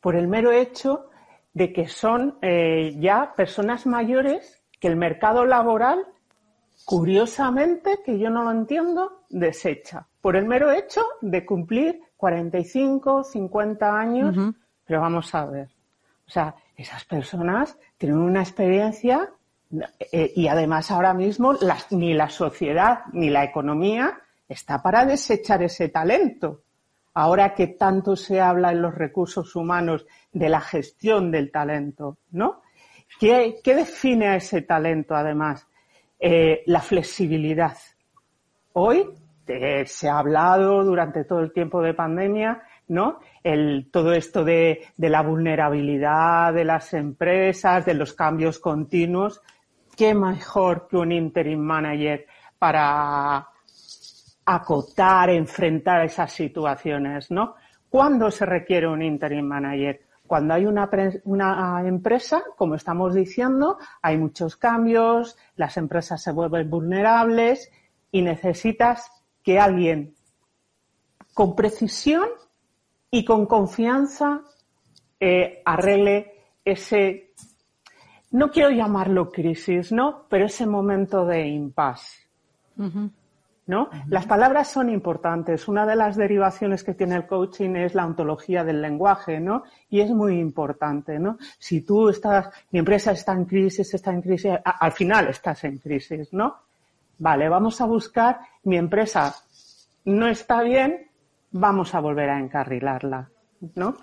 por 0.00 0.16
el 0.16 0.26
mero 0.26 0.50
hecho 0.52 1.10
de 1.52 1.72
que 1.72 1.86
son 1.86 2.38
eh, 2.40 2.96
ya 2.98 3.34
personas 3.36 3.86
mayores 3.86 4.62
que 4.80 4.88
el 4.88 4.96
mercado 4.96 5.44
laboral, 5.44 6.06
curiosamente, 6.86 8.00
que 8.04 8.18
yo 8.18 8.30
no 8.30 8.42
lo 8.42 8.50
entiendo, 8.50 9.24
desecha. 9.28 10.08
Por 10.20 10.34
el 10.34 10.46
mero 10.46 10.72
hecho 10.72 11.02
de 11.20 11.44
cumplir 11.44 12.00
45, 12.16 13.22
50 13.22 13.98
años, 13.98 14.54
pero 14.84 15.00
vamos 15.00 15.34
a 15.34 15.44
ver. 15.44 15.68
O 16.26 16.30
sea, 16.30 16.56
esas 16.74 17.04
personas 17.04 17.76
tienen 17.98 18.18
una 18.18 18.40
experiencia 18.40 19.30
eh, 20.12 20.32
y 20.36 20.48
además 20.48 20.90
ahora 20.90 21.14
mismo 21.14 21.54
ni 21.90 22.12
la 22.12 22.28
sociedad 22.28 23.04
ni 23.12 23.30
la 23.30 23.44
economía 23.44 24.20
está 24.48 24.82
para 24.82 25.04
desechar 25.06 25.62
ese 25.62 25.88
talento. 25.88 26.62
Ahora 27.14 27.54
que 27.54 27.68
tanto 27.68 28.16
se 28.16 28.40
habla 28.40 28.72
en 28.72 28.82
los 28.82 28.94
recursos 28.94 29.54
humanos 29.56 30.06
de 30.32 30.48
la 30.48 30.60
gestión 30.60 31.30
del 31.30 31.50
talento, 31.50 32.18
¿no? 32.30 32.62
¿Qué, 33.20 33.60
define 33.64 34.28
a 34.28 34.36
ese 34.36 34.62
talento 34.62 35.14
además? 35.14 35.66
Eh, 36.18 36.62
la 36.66 36.80
flexibilidad. 36.80 37.76
Hoy 38.72 39.06
eh, 39.46 39.84
se 39.86 40.08
ha 40.08 40.18
hablado 40.18 40.84
durante 40.84 41.24
todo 41.24 41.40
el 41.40 41.52
tiempo 41.52 41.82
de 41.82 41.92
pandemia, 41.92 42.62
¿no? 42.88 43.20
El, 43.42 43.90
todo 43.90 44.14
esto 44.14 44.44
de, 44.44 44.86
de 44.96 45.10
la 45.10 45.22
vulnerabilidad 45.22 46.54
de 46.54 46.64
las 46.64 46.94
empresas, 46.94 47.84
de 47.84 47.94
los 47.94 48.14
cambios 48.14 48.58
continuos 48.58 49.42
qué 49.96 50.14
mejor 50.14 50.88
que 50.88 50.96
un 50.96 51.12
interim 51.12 51.60
manager 51.60 52.26
para 52.58 53.48
acotar, 54.44 55.30
enfrentar 55.30 56.04
esas 56.04 56.32
situaciones, 56.32 57.30
¿no? 57.30 57.54
¿Cuándo 57.88 58.30
se 58.30 58.46
requiere 58.46 58.88
un 58.88 59.02
interim 59.02 59.44
manager? 59.44 60.00
Cuando 60.26 60.54
hay 60.54 60.64
una, 60.64 61.82
empresa, 61.84 62.42
como 62.56 62.74
estamos 62.74 63.14
diciendo, 63.14 63.78
hay 64.00 64.16
muchos 64.16 64.56
cambios, 64.56 65.36
las 65.56 65.76
empresas 65.76 66.22
se 66.22 66.32
vuelven 66.32 66.70
vulnerables 66.70 67.70
y 68.10 68.22
necesitas 68.22 69.10
que 69.42 69.58
alguien 69.60 70.14
con 71.34 71.54
precisión 71.54 72.28
y 73.10 73.24
con 73.24 73.44
confianza 73.44 74.40
eh, 75.20 75.60
arregle 75.66 76.32
ese 76.64 77.31
no 78.32 78.50
quiero 78.50 78.70
llamarlo 78.70 79.30
crisis, 79.30 79.92
¿no? 79.92 80.24
Pero 80.28 80.46
ese 80.46 80.66
momento 80.66 81.24
de 81.24 81.46
impasse. 81.46 82.22
¿No? 83.64 83.88
Las 84.08 84.26
palabras 84.26 84.68
son 84.68 84.90
importantes. 84.90 85.68
Una 85.68 85.86
de 85.86 85.94
las 85.94 86.16
derivaciones 86.16 86.82
que 86.82 86.94
tiene 86.94 87.14
el 87.14 87.26
coaching 87.26 87.76
es 87.76 87.94
la 87.94 88.04
ontología 88.04 88.64
del 88.64 88.82
lenguaje, 88.82 89.38
¿no? 89.38 89.62
Y 89.88 90.00
es 90.00 90.10
muy 90.10 90.40
importante, 90.40 91.18
¿no? 91.18 91.38
Si 91.58 91.82
tú 91.82 92.08
estás, 92.08 92.48
mi 92.72 92.80
empresa 92.80 93.12
está 93.12 93.32
en 93.32 93.44
crisis, 93.44 93.94
está 93.94 94.12
en 94.12 94.20
crisis, 94.20 94.52
al 94.64 94.92
final 94.92 95.28
estás 95.28 95.62
en 95.64 95.78
crisis, 95.78 96.32
¿no? 96.32 96.56
Vale, 97.18 97.48
vamos 97.48 97.80
a 97.80 97.86
buscar, 97.86 98.40
mi 98.64 98.76
empresa 98.76 99.32
no 100.06 100.26
está 100.26 100.62
bien, 100.62 101.08
vamos 101.52 101.94
a 101.94 102.00
volver 102.00 102.30
a 102.30 102.40
encarrilarla, 102.40 103.30
¿no? 103.76 103.94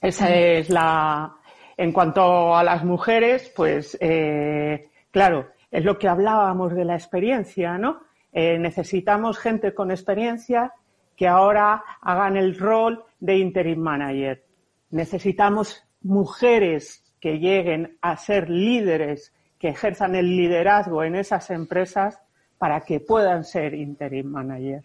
Esa 0.00 0.34
es 0.34 0.68
la, 0.68 1.36
en 1.82 1.90
cuanto 1.90 2.54
a 2.54 2.62
las 2.62 2.84
mujeres, 2.84 3.52
pues 3.56 3.98
eh, 4.00 4.88
claro, 5.10 5.48
es 5.68 5.84
lo 5.84 5.98
que 5.98 6.06
hablábamos 6.06 6.74
de 6.74 6.84
la 6.84 6.94
experiencia, 6.94 7.76
¿no? 7.76 8.02
Eh, 8.32 8.56
necesitamos 8.56 9.36
gente 9.36 9.74
con 9.74 9.90
experiencia 9.90 10.72
que 11.16 11.26
ahora 11.26 11.82
hagan 12.00 12.36
el 12.36 12.56
rol 12.56 13.04
de 13.18 13.36
interim 13.38 13.80
manager. 13.80 14.44
Necesitamos 14.90 15.82
mujeres 16.02 17.02
que 17.20 17.40
lleguen 17.40 17.98
a 18.00 18.16
ser 18.16 18.48
líderes, 18.48 19.34
que 19.58 19.70
ejerzan 19.70 20.14
el 20.14 20.36
liderazgo 20.36 21.02
en 21.02 21.16
esas 21.16 21.50
empresas 21.50 22.20
para 22.58 22.82
que 22.82 23.00
puedan 23.00 23.42
ser 23.42 23.74
interim 23.74 24.28
manager, 24.28 24.84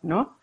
¿no? 0.00 0.38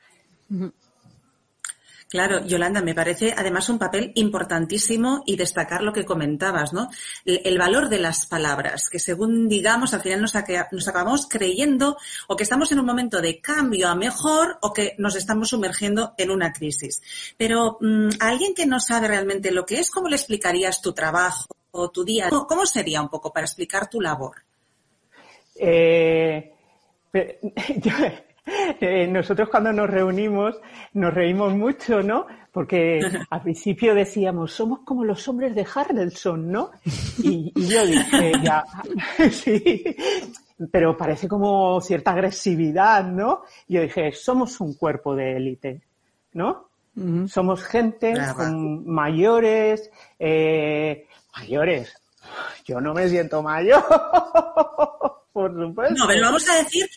Claro, 2.16 2.46
Yolanda, 2.46 2.82
me 2.82 2.96
parece 2.96 3.34
además 3.36 3.68
un 3.68 3.78
papel 3.78 4.14
importantísimo 4.16 5.24
y 5.26 5.36
destacar 5.36 5.82
lo 5.82 5.92
que 5.92 6.06
comentabas, 6.06 6.72
¿no? 6.72 6.90
El, 7.26 7.58
valor 7.58 7.90
de 7.90 8.00
las 8.00 8.26
palabras, 8.26 8.88
que 8.90 9.00
según 9.00 9.50
digamos, 9.50 9.94
al 9.94 10.02
final 10.02 10.22
nos, 10.22 10.34
acabamos 10.34 11.28
creyendo 11.28 11.98
o 12.30 12.38
que 12.38 12.44
estamos 12.44 12.72
en 12.72 12.80
un 12.80 12.86
momento 12.86 13.20
de 13.20 13.42
cambio 13.42 13.90
a 13.90 13.96
mejor 13.96 14.58
o 14.62 14.72
que 14.72 14.96
nos 14.98 15.18
estamos 15.18 15.50
sumergiendo 15.50 16.14
en 16.18 16.32
una 16.32 16.54
crisis. 16.54 17.02
Pero 17.36 17.80
mm, 17.82 18.12
a 18.22 18.30
alguien 18.30 18.54
que 18.54 18.66
no 18.66 18.80
sabe 18.80 19.10
realmente 19.10 19.52
lo 19.52 19.66
que 19.66 19.80
es, 19.80 19.92
¿cómo 19.92 20.08
le 20.08 20.16
explicarías 20.16 20.82
tu 20.82 20.94
trabajo 20.94 21.48
o 21.72 21.92
tu 21.92 22.06
día? 22.06 22.30
¿Cómo 22.30 22.66
sería 22.66 23.02
un 23.02 23.10
poco 23.10 23.34
para 23.34 23.46
explicar 23.46 23.90
tu 23.90 24.00
labor? 24.00 24.38
Eh, 25.60 26.54
Eh, 28.80 29.08
nosotros 29.08 29.50
cuando 29.50 29.72
nos 29.74 29.90
reunimos 29.90 30.60
nos 30.94 31.14
reímos 31.14 31.54
mucho, 31.54 32.02
¿no? 32.02 32.28
Porque 32.52 33.00
al 33.30 33.42
principio 33.42 33.96
decíamos, 33.96 34.54
somos 34.54 34.80
como 34.82 35.04
los 35.04 35.28
hombres 35.28 35.56
de 35.56 35.66
Harrelson, 35.74 36.52
¿no? 36.52 36.72
Y, 37.24 37.52
yo 37.56 37.86
dije, 37.86 38.32
ya, 38.44 38.64
sí, 39.32 39.84
pero 40.72 40.96
parece 40.96 41.28
como 41.28 41.82
cierta 41.82 42.12
agresividad, 42.12 43.04
¿no? 43.06 43.44
Yo 43.68 43.82
dije, 43.82 44.12
somos 44.12 44.60
un 44.62 44.74
cuerpo 44.76 45.16
de 45.16 45.38
élite, 45.38 45.82
¿no? 46.34 46.70
Somos 47.28 47.62
gente 47.62 48.14
con 48.38 48.88
mayores, 48.88 49.92
eh, 50.18 51.08
mayores. 51.36 51.94
Yo 52.64 52.80
no 52.80 52.94
me 52.94 53.10
siento 53.10 53.44
mayor, 53.44 53.84
por 55.34 55.54
supuesto. 55.54 55.96
No, 55.98 56.08
pero 56.08 56.22
vamos 56.22 56.50
a 56.50 56.56
decir 56.64 56.88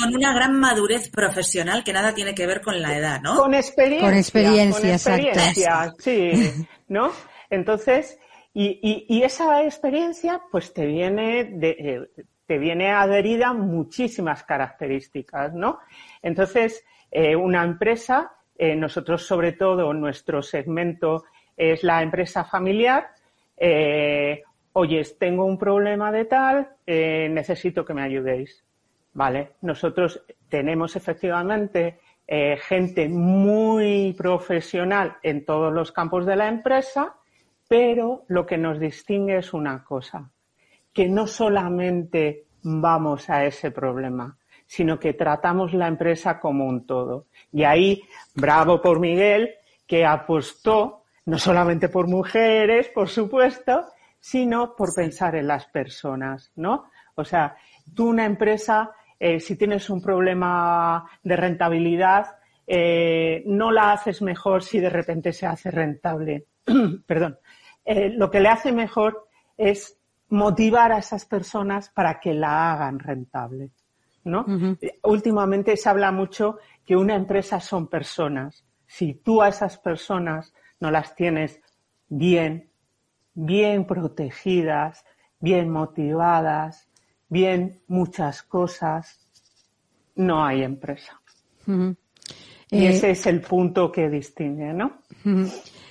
con 0.00 0.14
una 0.14 0.32
gran 0.32 0.58
madurez 0.58 1.10
profesional 1.10 1.84
que 1.84 1.92
nada 1.92 2.14
tiene 2.14 2.34
que 2.34 2.46
ver 2.46 2.60
con 2.60 2.80
la 2.80 2.96
edad, 2.96 3.20
¿no? 3.20 3.36
Con 3.36 3.54
experiencia. 3.54 4.08
Con 4.08 4.18
experiencia, 4.18 5.94
sí, 5.98 6.66
¿no? 6.88 7.12
Entonces, 7.50 8.18
y, 8.54 9.06
y, 9.08 9.22
esa 9.22 9.62
experiencia, 9.64 10.40
pues 10.50 10.72
te 10.72 10.86
viene 10.86 11.44
de, 11.44 11.70
eh, 11.70 12.24
te 12.46 12.58
viene 12.58 12.90
adherida 12.90 13.52
muchísimas 13.52 14.42
características, 14.42 15.54
¿no? 15.54 15.78
Entonces, 16.20 16.84
eh, 17.10 17.36
una 17.36 17.62
empresa, 17.62 18.32
eh, 18.56 18.74
nosotros 18.74 19.24
sobre 19.24 19.52
todo 19.52 19.92
nuestro 19.92 20.42
segmento 20.42 21.24
es 21.56 21.84
la 21.84 22.02
empresa 22.02 22.44
familiar, 22.44 23.08
eh, 23.56 24.42
oyes, 24.72 25.18
tengo 25.18 25.44
un 25.44 25.58
problema 25.58 26.10
de 26.10 26.24
tal, 26.24 26.68
necesito 26.86 27.84
que 27.84 27.94
me 27.94 28.02
ayudéis. 28.02 28.64
¿Vale? 29.12 29.52
Nosotros 29.62 30.22
tenemos 30.48 30.96
efectivamente 30.96 32.00
eh, 32.26 32.56
gente 32.58 33.08
muy 33.08 34.14
profesional 34.16 35.16
en 35.22 35.44
todos 35.44 35.72
los 35.72 35.92
campos 35.92 36.26
de 36.26 36.36
la 36.36 36.48
empresa, 36.48 37.16
pero 37.68 38.24
lo 38.28 38.46
que 38.46 38.58
nos 38.58 38.78
distingue 38.78 39.38
es 39.38 39.52
una 39.52 39.84
cosa, 39.84 40.30
que 40.92 41.08
no 41.08 41.26
solamente 41.26 42.46
vamos 42.62 43.30
a 43.30 43.44
ese 43.44 43.70
problema, 43.70 44.36
sino 44.66 44.98
que 44.98 45.14
tratamos 45.14 45.74
la 45.74 45.88
empresa 45.88 46.38
como 46.38 46.66
un 46.66 46.86
todo. 46.86 47.26
Y 47.52 47.64
ahí, 47.64 48.02
bravo 48.34 48.80
por 48.80 49.00
Miguel, 49.00 49.54
que 49.86 50.04
apostó 50.06 51.02
no 51.26 51.38
solamente 51.38 51.88
por 51.88 52.06
mujeres, 52.06 52.88
por 52.88 53.08
supuesto, 53.08 53.86
sino 54.20 54.76
por 54.76 54.94
pensar 54.94 55.34
en 55.34 55.48
las 55.48 55.66
personas, 55.66 56.52
¿no? 56.56 56.90
O 57.14 57.24
sea, 57.24 57.56
tú 57.94 58.08
una 58.08 58.24
empresa 58.24 58.92
eh, 59.22 59.38
si 59.38 59.54
tienes 59.54 59.90
un 59.90 60.00
problema 60.00 61.04
de 61.22 61.36
rentabilidad, 61.36 62.38
eh, 62.66 63.42
no 63.44 63.70
la 63.70 63.92
haces 63.92 64.22
mejor 64.22 64.62
si 64.62 64.80
de 64.80 64.88
repente 64.88 65.34
se 65.34 65.44
hace 65.44 65.70
rentable. 65.70 66.46
Perdón. 67.06 67.38
Eh, 67.84 68.08
lo 68.08 68.30
que 68.30 68.40
le 68.40 68.48
hace 68.48 68.72
mejor 68.72 69.28
es 69.58 69.98
motivar 70.30 70.92
a 70.92 70.98
esas 70.98 71.26
personas 71.26 71.90
para 71.90 72.18
que 72.18 72.32
la 72.32 72.72
hagan 72.72 72.98
rentable. 72.98 73.70
¿no? 74.24 74.46
Últimamente 75.02 75.76
se 75.76 75.88
habla 75.88 76.12
mucho 76.12 76.58
que 76.86 76.96
una 76.96 77.14
empresa 77.14 77.60
son 77.60 77.88
personas. 77.88 78.64
Si 78.86 79.14
tú 79.14 79.42
a 79.42 79.48
esas 79.48 79.78
personas 79.78 80.54
no 80.78 80.90
las 80.90 81.14
tienes 81.14 81.60
bien, 82.08 82.70
bien 83.34 83.86
protegidas, 83.86 85.04
bien 85.40 85.70
motivadas, 85.70 86.89
bien 87.30 87.80
muchas 87.86 88.42
cosas, 88.42 89.18
no 90.16 90.44
hay 90.44 90.62
empresa. 90.62 91.20
Y 92.70 92.86
ese 92.86 93.08
eh, 93.08 93.12
es 93.12 93.26
el 93.26 93.40
punto 93.40 93.90
que 93.90 94.10
distingue, 94.10 94.74
¿no? 94.74 94.98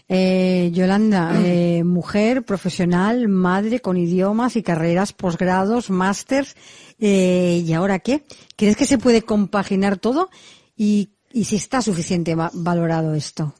Eh, 0.07 0.69
Yolanda, 0.73 1.31
eh, 1.43 1.83
mujer, 1.83 2.43
profesional, 2.43 3.27
madre 3.27 3.79
con 3.79 3.97
idiomas 3.97 4.55
y 4.55 4.63
carreras, 4.63 5.13
posgrados, 5.13 5.89
másters. 5.89 6.55
¿Y 6.99 7.71
ahora 7.73 7.99
qué? 7.99 8.23
¿Crees 8.55 8.75
que 8.75 8.85
se 8.85 8.97
puede 8.97 9.21
compaginar 9.21 9.97
todo? 9.97 10.29
¿Y, 10.75 11.11
y 11.31 11.45
si 11.45 11.55
está 11.55 11.81
suficiente 11.81 12.35
valorado 12.35 13.15
esto? 13.15 13.53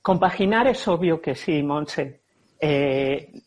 Compaginar 0.00 0.68
es 0.68 0.86
obvio 0.88 1.20
que 1.20 1.34
sí, 1.34 1.62
Monse. 1.62 2.25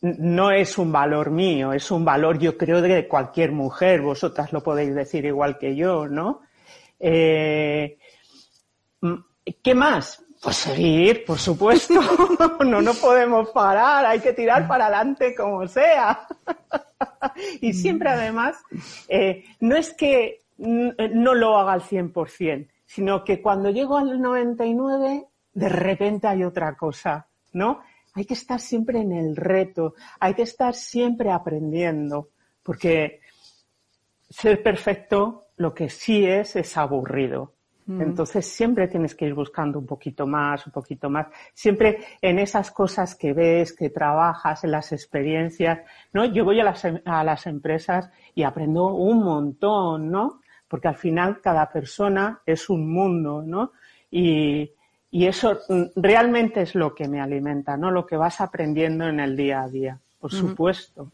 No 0.01 0.51
es 0.51 0.77
un 0.77 0.91
valor 0.91 1.31
mío, 1.31 1.73
es 1.73 1.89
un 1.91 2.05
valor 2.05 2.37
yo 2.39 2.57
creo 2.57 2.81
de 2.81 3.07
cualquier 3.07 3.51
mujer, 3.51 4.01
vosotras 4.01 4.53
lo 4.53 4.61
podéis 4.61 4.93
decir 4.93 5.25
igual 5.25 5.57
que 5.57 5.75
yo, 5.75 6.07
¿no? 6.07 6.41
Eh, 6.99 7.97
¿Qué 9.63 9.73
más? 9.73 10.23
Pues 10.41 10.55
seguir, 10.55 11.25
por 11.25 11.37
supuesto. 11.37 11.93
no 12.65 12.81
nos 12.81 12.97
podemos 12.97 13.49
parar, 13.49 14.05
hay 14.05 14.19
que 14.19 14.33
tirar 14.33 14.67
para 14.67 14.85
adelante 14.87 15.35
como 15.35 15.67
sea. 15.67 16.27
y 17.61 17.73
siempre 17.73 18.09
además, 18.09 18.57
eh, 19.07 19.43
no 19.59 19.75
es 19.75 19.93
que 19.93 20.41
no 20.57 21.33
lo 21.33 21.57
haga 21.57 21.73
al 21.73 21.81
100%, 21.81 22.69
sino 22.85 23.23
que 23.23 23.41
cuando 23.41 23.69
llego 23.69 23.97
al 23.97 24.21
99, 24.21 25.25
de 25.53 25.69
repente 25.69 26.27
hay 26.27 26.43
otra 26.43 26.75
cosa, 26.75 27.27
¿no? 27.53 27.81
Hay 28.19 28.25
que 28.25 28.33
estar 28.33 28.59
siempre 28.59 28.99
en 28.99 29.13
el 29.13 29.33
reto, 29.33 29.93
hay 30.19 30.33
que 30.33 30.41
estar 30.41 30.75
siempre 30.75 31.31
aprendiendo, 31.31 32.31
porque 32.61 33.21
ser 34.29 34.61
perfecto 34.61 35.45
lo 35.55 35.73
que 35.73 35.87
sí 35.87 36.25
es 36.25 36.57
es 36.57 36.75
aburrido. 36.75 37.53
Mm. 37.85 38.01
Entonces 38.01 38.45
siempre 38.45 38.89
tienes 38.89 39.15
que 39.15 39.25
ir 39.25 39.33
buscando 39.33 39.79
un 39.79 39.85
poquito 39.85 40.27
más, 40.27 40.67
un 40.67 40.73
poquito 40.73 41.09
más. 41.09 41.27
Siempre 41.53 41.99
en 42.21 42.39
esas 42.39 42.71
cosas 42.71 43.15
que 43.15 43.31
ves, 43.31 43.71
que 43.71 43.89
trabajas, 43.89 44.65
en 44.65 44.71
las 44.71 44.91
experiencias, 44.91 45.79
¿no? 46.11 46.25
Yo 46.25 46.43
voy 46.43 46.59
a 46.59 46.65
las, 46.65 46.83
em, 46.83 46.99
a 47.05 47.23
las 47.23 47.47
empresas 47.47 48.11
y 48.35 48.43
aprendo 48.43 48.87
un 48.87 49.23
montón, 49.23 50.11
¿no? 50.11 50.41
Porque 50.67 50.89
al 50.89 50.95
final 50.95 51.39
cada 51.39 51.71
persona 51.71 52.41
es 52.45 52.69
un 52.69 52.91
mundo, 52.91 53.43
¿no? 53.45 53.71
Y, 54.11 54.73
y 55.11 55.25
eso 55.25 55.59
mm, 55.67 55.83
realmente 55.95 56.61
es 56.61 56.75
lo 56.75 56.93
que 56.93 57.07
me 57.07 57.21
alimenta, 57.21 57.77
¿no? 57.77 57.91
Lo 57.91 58.05
que 58.05 58.17
vas 58.17 58.41
aprendiendo 58.41 59.07
en 59.07 59.19
el 59.19 59.35
día 59.35 59.63
a 59.63 59.67
día, 59.67 59.99
por 60.19 60.31
supuesto. 60.31 61.11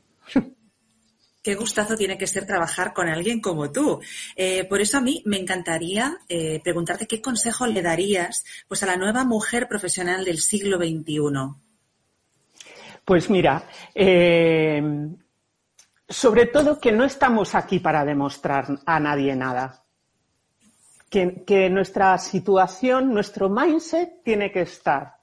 qué 1.45 1.53
gustazo 1.53 1.95
tiene 1.95 2.17
que 2.17 2.25
ser 2.25 2.47
trabajar 2.47 2.91
con 2.91 3.07
alguien 3.07 3.39
como 3.39 3.71
tú. 3.71 4.01
Eh, 4.35 4.65
por 4.65 4.81
eso 4.81 4.97
a 4.97 5.01
mí 5.01 5.21
me 5.25 5.37
encantaría 5.37 6.17
eh, 6.27 6.59
preguntarte 6.63 7.05
qué 7.05 7.21
consejo 7.21 7.67
le 7.67 7.83
darías 7.83 8.43
pues, 8.67 8.81
a 8.81 8.87
la 8.87 8.97
nueva 8.97 9.23
mujer 9.25 9.67
profesional 9.67 10.25
del 10.25 10.39
siglo 10.39 10.77
XXI. 10.77 11.19
Pues 13.05 13.29
mira, 13.29 13.63
eh, 13.93 14.81
sobre 16.09 16.47
todo 16.47 16.79
que 16.79 16.91
no 16.91 17.05
estamos 17.05 17.53
aquí 17.53 17.79
para 17.79 18.03
demostrar 18.03 18.79
a 18.83 18.99
nadie 18.99 19.35
nada. 19.35 19.84
Que, 21.09 21.69
nuestra 21.69 22.17
situación, 22.17 23.13
nuestro 23.13 23.49
mindset 23.49 24.21
tiene 24.23 24.51
que 24.51 24.61
estar 24.61 25.17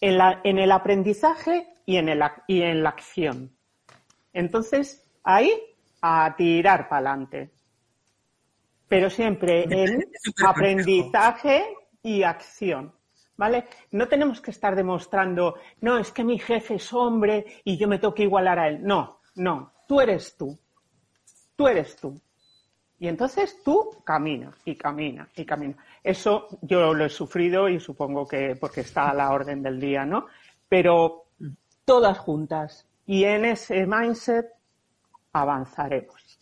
en, 0.00 0.18
en 0.42 0.58
el 0.58 0.72
aprendizaje 0.72 1.76
y 1.86 1.96
en, 1.96 2.08
el, 2.08 2.22
y 2.48 2.62
en 2.62 2.82
la 2.82 2.88
acción. 2.88 3.54
Entonces, 4.32 5.04
ahí 5.22 5.52
a 6.00 6.34
tirar 6.36 6.88
para 6.88 7.10
adelante. 7.10 7.52
Pero 8.88 9.08
siempre 9.08 9.64
en 9.64 10.04
aprendizaje 10.44 11.64
y 12.02 12.22
acción. 12.22 12.92
¿Vale? 13.36 13.64
No 13.92 14.06
tenemos 14.08 14.40
que 14.40 14.50
estar 14.50 14.76
demostrando, 14.76 15.56
no, 15.80 15.98
es 15.98 16.12
que 16.12 16.22
mi 16.22 16.38
jefe 16.38 16.74
es 16.74 16.92
hombre 16.92 17.60
y 17.64 17.78
yo 17.78 17.88
me 17.88 17.98
tengo 17.98 18.14
que 18.14 18.24
igualar 18.24 18.58
a 18.58 18.68
él. 18.68 18.80
No, 18.82 19.20
no, 19.36 19.72
tú 19.88 20.00
eres 20.00 20.36
tú. 20.36 20.58
Tú 21.56 21.66
eres 21.66 21.96
tú. 21.96 22.20
Y 23.02 23.08
entonces 23.08 23.56
tú 23.64 23.96
camina 24.04 24.56
y 24.64 24.76
camina 24.76 25.28
y 25.34 25.44
camina. 25.44 25.74
Eso 26.04 26.46
yo 26.60 26.94
lo 26.94 27.04
he 27.04 27.08
sufrido 27.08 27.68
y 27.68 27.80
supongo 27.80 28.28
que 28.28 28.54
porque 28.54 28.82
está 28.82 29.10
a 29.10 29.14
la 29.14 29.32
orden 29.32 29.60
del 29.60 29.80
día, 29.80 30.06
¿no? 30.06 30.26
Pero 30.68 31.24
todas 31.84 32.16
juntas. 32.18 32.86
Y 33.04 33.24
en 33.24 33.44
ese 33.46 33.86
mindset 33.86 34.46
avanzaremos. 35.32 36.38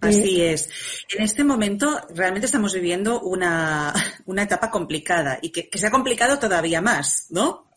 Así 0.00 0.42
es. 0.42 0.70
En 1.16 1.24
este 1.24 1.42
momento 1.42 2.00
realmente 2.14 2.46
estamos 2.46 2.74
viviendo 2.74 3.20
una, 3.22 3.92
una 4.26 4.44
etapa 4.44 4.70
complicada 4.70 5.40
y 5.42 5.50
que, 5.50 5.76
se 5.76 5.88
ha 5.88 5.90
complicado 5.90 6.38
todavía 6.38 6.80
más, 6.80 7.26
¿no? 7.30 7.72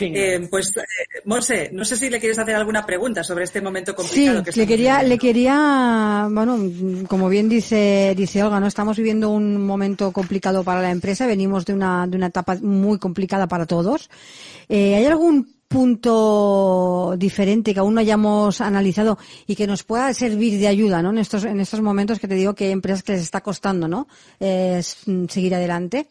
Eh, 0.00 0.46
pues, 0.50 0.76
eh, 0.76 1.20
Monse, 1.24 1.70
no 1.72 1.84
sé 1.84 1.96
si 1.96 2.08
le 2.08 2.18
quieres 2.18 2.38
hacer 2.38 2.54
alguna 2.54 2.84
pregunta 2.84 3.22
sobre 3.22 3.44
este 3.44 3.60
momento 3.60 3.94
complicado. 3.94 4.44
Sí, 4.50 4.60
le 4.60 4.66
quería, 4.66 5.02
le 5.02 5.18
quería, 5.18 6.28
bueno, 6.30 6.58
como 7.08 7.28
bien 7.28 7.48
dice, 7.48 8.14
dice 8.16 8.42
Olga, 8.42 8.60
no 8.60 8.66
estamos 8.66 8.96
viviendo 8.96 9.30
un 9.30 9.64
momento 9.64 10.12
complicado 10.12 10.64
para 10.64 10.80
la 10.80 10.90
empresa, 10.90 11.26
venimos 11.26 11.64
de 11.66 11.74
una, 11.74 12.06
de 12.06 12.16
una 12.16 12.26
etapa 12.26 12.56
muy 12.62 12.98
complicada 12.98 13.46
para 13.46 13.66
todos. 13.66 14.10
Eh, 14.68 14.94
¿Hay 14.94 15.06
algún 15.06 15.60
punto 15.68 17.14
diferente 17.16 17.72
que 17.72 17.80
aún 17.80 17.94
no 17.94 18.00
hayamos 18.00 18.60
analizado 18.60 19.18
y 19.46 19.54
que 19.54 19.68
nos 19.68 19.84
pueda 19.84 20.12
servir 20.14 20.58
de 20.58 20.66
ayuda, 20.66 21.00
¿no? 21.00 21.10
En 21.10 21.18
estos, 21.18 21.44
en 21.44 21.60
estos 21.60 21.80
momentos 21.80 22.18
que 22.18 22.26
te 22.26 22.34
digo 22.34 22.54
que 22.54 22.64
hay 22.64 22.72
empresas 22.72 23.04
que 23.04 23.12
les 23.12 23.22
está 23.22 23.40
costando, 23.40 23.86
¿no? 23.86 24.08
seguir 24.40 25.54
adelante. 25.54 26.08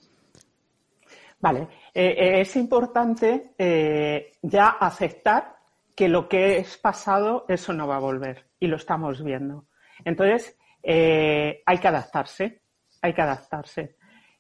Vale. 1.41 1.78
Eh, 2.01 2.15
eh, 2.17 2.39
es 2.39 2.55
importante 2.55 3.51
eh, 3.57 4.31
ya 4.41 4.69
aceptar 4.69 5.57
que 5.93 6.07
lo 6.07 6.29
que 6.29 6.59
es 6.59 6.77
pasado, 6.77 7.43
eso 7.49 7.73
no 7.73 7.89
va 7.89 7.97
a 7.97 7.99
volver. 7.99 8.45
Y 8.57 8.67
lo 8.67 8.77
estamos 8.77 9.21
viendo. 9.21 9.65
Entonces, 10.05 10.57
hay 10.81 11.77
que 11.77 11.88
adaptarse. 11.89 12.62
Hay 13.01 13.13
que 13.13 13.21
adaptarse. 13.21 13.97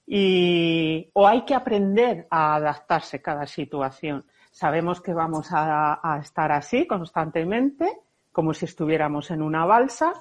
Y, 0.07 1.09
o 1.11 1.27
hay 1.27 1.43
que 1.43 1.53
aprender 1.53 2.27
a 2.29 2.55
adaptarse 2.55 3.21
cada 3.21 3.45
situación. 3.45 4.23
Sabemos 4.51 5.01
que 5.01 5.13
vamos 5.13 5.49
a, 5.51 6.17
estar 6.21 6.53
así 6.53 6.87
constantemente, 6.87 7.89
como 8.31 8.53
si 8.53 8.65
estuviéramos 8.65 9.31
en 9.31 9.41
una 9.41 9.65
balsa, 9.65 10.13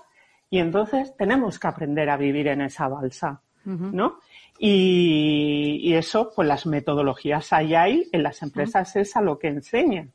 y 0.50 0.58
entonces 0.58 1.16
tenemos 1.16 1.60
que 1.60 1.68
aprender 1.68 2.10
a 2.10 2.16
vivir 2.16 2.48
en 2.48 2.62
esa 2.62 2.88
balsa, 2.88 3.42
¿no? 3.64 4.18
Y, 4.58 5.94
eso, 5.94 6.32
pues 6.34 6.46
las 6.46 6.66
metodologías 6.66 7.52
hay 7.52 7.74
ahí, 7.74 8.08
en 8.12 8.22
las 8.22 8.42
empresas 8.42 8.94
es 8.96 9.16
a 9.16 9.20
lo 9.20 9.38
que 9.38 9.48
enseñan, 9.48 10.12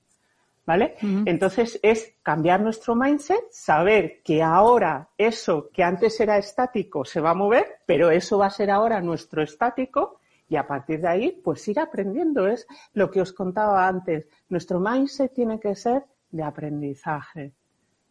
¿vale? 0.66 0.96
Entonces 1.02 1.80
es 1.82 2.14
cambiar 2.22 2.62
nuestro 2.62 2.96
mindset, 2.96 3.52
saber 3.52 4.22
que 4.24 4.44
ahora 4.44 5.10
eso 5.18 5.70
que 5.74 5.84
antes 5.84 6.20
era 6.20 6.38
estático 6.38 7.06
se 7.06 7.22
va 7.22 7.32
a 7.32 7.36
mover, 7.36 7.80
pero 7.86 8.12
eso 8.12 8.38
va 8.38 8.48
a 8.48 8.52
ser 8.52 8.70
ahora 8.70 9.02
nuestro 9.02 9.42
estático 9.42 10.20
y 10.54 10.56
a 10.56 10.68
partir 10.68 11.02
de 11.02 11.08
ahí, 11.08 11.42
pues 11.44 11.68
ir 11.68 11.80
aprendiendo. 11.80 12.48
Es 12.48 12.68
lo 12.94 13.10
que 13.10 13.22
os 13.22 13.34
contaba 13.34 13.88
antes. 13.88 14.28
Nuestro 14.50 14.80
mindset 14.80 15.34
tiene 15.34 15.60
que 15.60 15.76
ser 15.76 16.04
de 16.30 16.44
aprendizaje, 16.44 17.54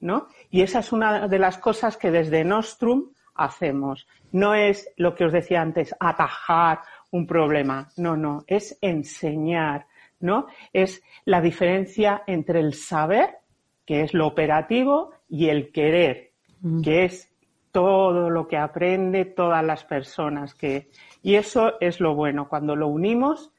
¿no? 0.00 0.26
Y 0.50 0.62
esa 0.62 0.80
es 0.80 0.92
una 0.92 1.28
de 1.28 1.38
las 1.38 1.58
cosas 1.58 1.96
que 1.96 2.10
desde 2.10 2.44
Nostrum 2.44 3.10
hacemos. 3.34 4.06
No 4.32 4.54
es 4.54 4.90
lo 4.96 5.14
que 5.14 5.24
os 5.24 5.32
decía 5.32 5.60
antes, 5.60 5.94
atajar 5.98 6.80
un 7.10 7.26
problema. 7.26 7.88
No, 7.96 8.16
no, 8.16 8.44
es 8.46 8.78
enseñar, 8.80 9.86
¿no? 10.20 10.46
Es 10.72 11.02
la 11.24 11.40
diferencia 11.40 12.22
entre 12.26 12.60
el 12.60 12.74
saber, 12.74 13.38
que 13.84 14.02
es 14.02 14.14
lo 14.14 14.26
operativo, 14.26 15.12
y 15.28 15.48
el 15.48 15.72
querer, 15.72 16.32
mm. 16.60 16.82
que 16.82 17.04
es 17.04 17.32
todo 17.70 18.28
lo 18.28 18.46
que 18.46 18.58
aprende 18.58 19.24
todas 19.24 19.64
las 19.64 19.84
personas 19.84 20.54
que, 20.54 20.90
y 21.22 21.34
eso 21.34 21.80
es 21.80 22.00
lo 22.00 22.14
bueno. 22.14 22.48
Cuando 22.48 22.76
lo 22.76 22.88
unimos, 22.88 23.50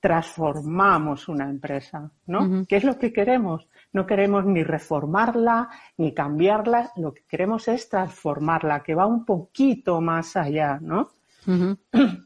transformamos 0.00 1.28
una 1.28 1.48
empresa, 1.48 2.10
¿no? 2.26 2.66
¿Qué 2.68 2.76
es 2.76 2.84
lo 2.84 2.98
que 2.98 3.12
queremos? 3.12 3.68
No 3.92 4.06
queremos 4.06 4.44
ni 4.46 4.64
reformarla, 4.64 5.68
ni 5.98 6.14
cambiarla, 6.14 6.92
lo 6.96 7.12
que 7.12 7.24
queremos 7.24 7.68
es 7.68 7.88
transformarla, 7.88 8.82
que 8.82 8.94
va 8.94 9.06
un 9.06 9.24
poquito 9.24 10.00
más 10.00 10.36
allá, 10.36 10.78
¿no? 10.80 11.10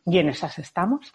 Y 0.07 0.19
en 0.19 0.29
esas 0.29 0.59
estamos. 0.59 1.13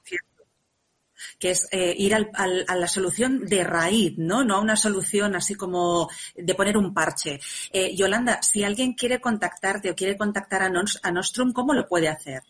que 1.39 1.51
es 1.51 1.67
eh, 1.71 1.93
ir 1.97 2.13
al, 2.15 2.29
a 2.67 2.75
la 2.75 2.87
solución 2.87 3.45
de 3.45 3.63
raíz, 3.63 4.17
¿no? 4.17 4.43
No 4.43 4.55
a 4.55 4.61
una 4.61 4.75
solución 4.75 5.35
así 5.35 5.55
como 5.55 6.09
de 6.35 6.55
poner 6.55 6.75
un 6.77 6.93
parche. 6.93 7.39
Eh, 7.71 7.95
Yolanda, 7.95 8.41
si 8.41 8.63
alguien 8.63 8.93
quiere 8.93 9.21
contactarte 9.21 9.91
o 9.91 9.95
quiere 9.95 10.17
contactar 10.17 10.63
a, 10.63 10.71
a 11.03 11.11
Nostrum, 11.11 11.53
¿cómo 11.53 11.73
lo 11.73 11.87
puede 11.87 12.09
hacer? 12.09 12.41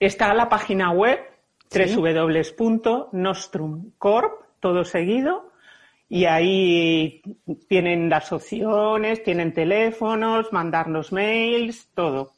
Está 0.00 0.32
la 0.34 0.48
página 0.48 0.90
web 0.92 1.18
www.nostrumcorp, 1.70 4.32
todo 4.60 4.84
seguido, 4.84 5.51
y 6.14 6.26
ahí 6.26 7.22
tienen 7.70 8.10
las 8.10 8.32
opciones, 8.32 9.24
tienen 9.24 9.54
teléfonos, 9.54 10.52
mandarnos 10.52 11.10
mails, 11.10 11.88
todo. 11.94 12.34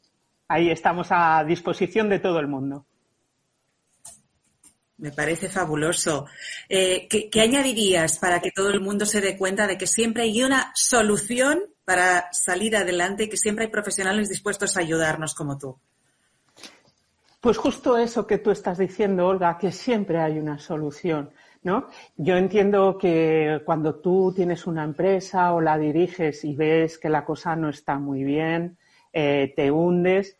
Ahí 0.47 0.71
estamos 0.71 1.07
a 1.09 1.43
disposición 1.43 2.07
de 2.07 2.19
todo 2.19 2.39
el 2.39 2.47
mundo. 2.47 2.85
Me 4.95 5.11
parece 5.11 5.49
fabuloso. 5.49 6.25
Eh, 6.69 7.05
¿qué, 7.09 7.29
¿Qué 7.29 7.41
añadirías 7.41 8.17
para 8.17 8.39
que 8.39 8.51
todo 8.51 8.69
el 8.69 8.79
mundo 8.79 9.05
se 9.05 9.19
dé 9.19 9.37
cuenta 9.37 9.67
de 9.67 9.77
que 9.77 9.87
siempre 9.87 10.23
hay 10.23 10.41
una 10.41 10.71
solución 10.73 11.59
para 11.83 12.31
salir 12.31 12.77
adelante 12.77 13.25
y 13.25 13.29
que 13.29 13.35
siempre 13.35 13.65
hay 13.65 13.71
profesionales 13.71 14.29
dispuestos 14.29 14.77
a 14.77 14.79
ayudarnos 14.79 15.35
como 15.35 15.57
tú? 15.57 15.77
Pues 17.41 17.57
justo 17.57 17.97
eso 17.97 18.25
que 18.25 18.37
tú 18.37 18.51
estás 18.51 18.77
diciendo, 18.77 19.27
Olga, 19.27 19.57
que 19.57 19.73
siempre 19.73 20.21
hay 20.21 20.39
una 20.39 20.59
solución. 20.59 21.31
¿No? 21.65 21.87
Yo 22.15 22.37
entiendo 22.37 22.95
que 22.95 23.63
cuando 23.65 23.95
tú 23.95 24.31
tienes 24.35 24.67
una 24.67 24.83
empresa 24.83 25.51
o 25.51 25.59
la 25.59 25.79
diriges 25.79 26.45
y 26.45 26.55
ves 26.55 26.99
que 26.99 27.09
la 27.09 27.25
cosa 27.25 27.55
no 27.55 27.69
está 27.69 27.97
muy 27.97 28.23
bien, 28.23 28.77
eh, 29.11 29.51
te 29.55 29.71
hundes. 29.71 30.37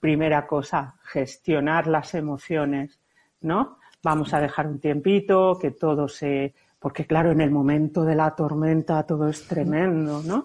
Primera 0.00 0.46
cosa, 0.46 0.96
gestionar 1.04 1.86
las 1.86 2.14
emociones, 2.14 2.98
¿no? 3.42 3.78
Vamos 4.02 4.32
a 4.32 4.40
dejar 4.40 4.66
un 4.66 4.80
tiempito, 4.80 5.58
que 5.60 5.70
todo 5.70 6.08
se, 6.08 6.54
porque 6.78 7.06
claro, 7.06 7.30
en 7.30 7.42
el 7.42 7.50
momento 7.50 8.02
de 8.02 8.14
la 8.14 8.34
tormenta 8.34 9.02
todo 9.02 9.28
es 9.28 9.46
tremendo, 9.46 10.22
¿no? 10.22 10.44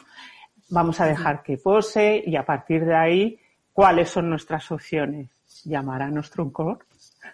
Vamos 0.69 0.99
a 0.99 1.05
dejar 1.05 1.43
que 1.43 1.57
pose 1.57 2.21
y 2.25 2.35
a 2.35 2.45
partir 2.45 2.85
de 2.85 2.95
ahí, 2.95 3.39
¿cuáles 3.71 4.09
son 4.09 4.29
nuestras 4.29 4.69
opciones? 4.69 5.29
llamar 5.63 6.01
a 6.01 6.09
nuestro 6.09 6.51
cor. 6.51 6.85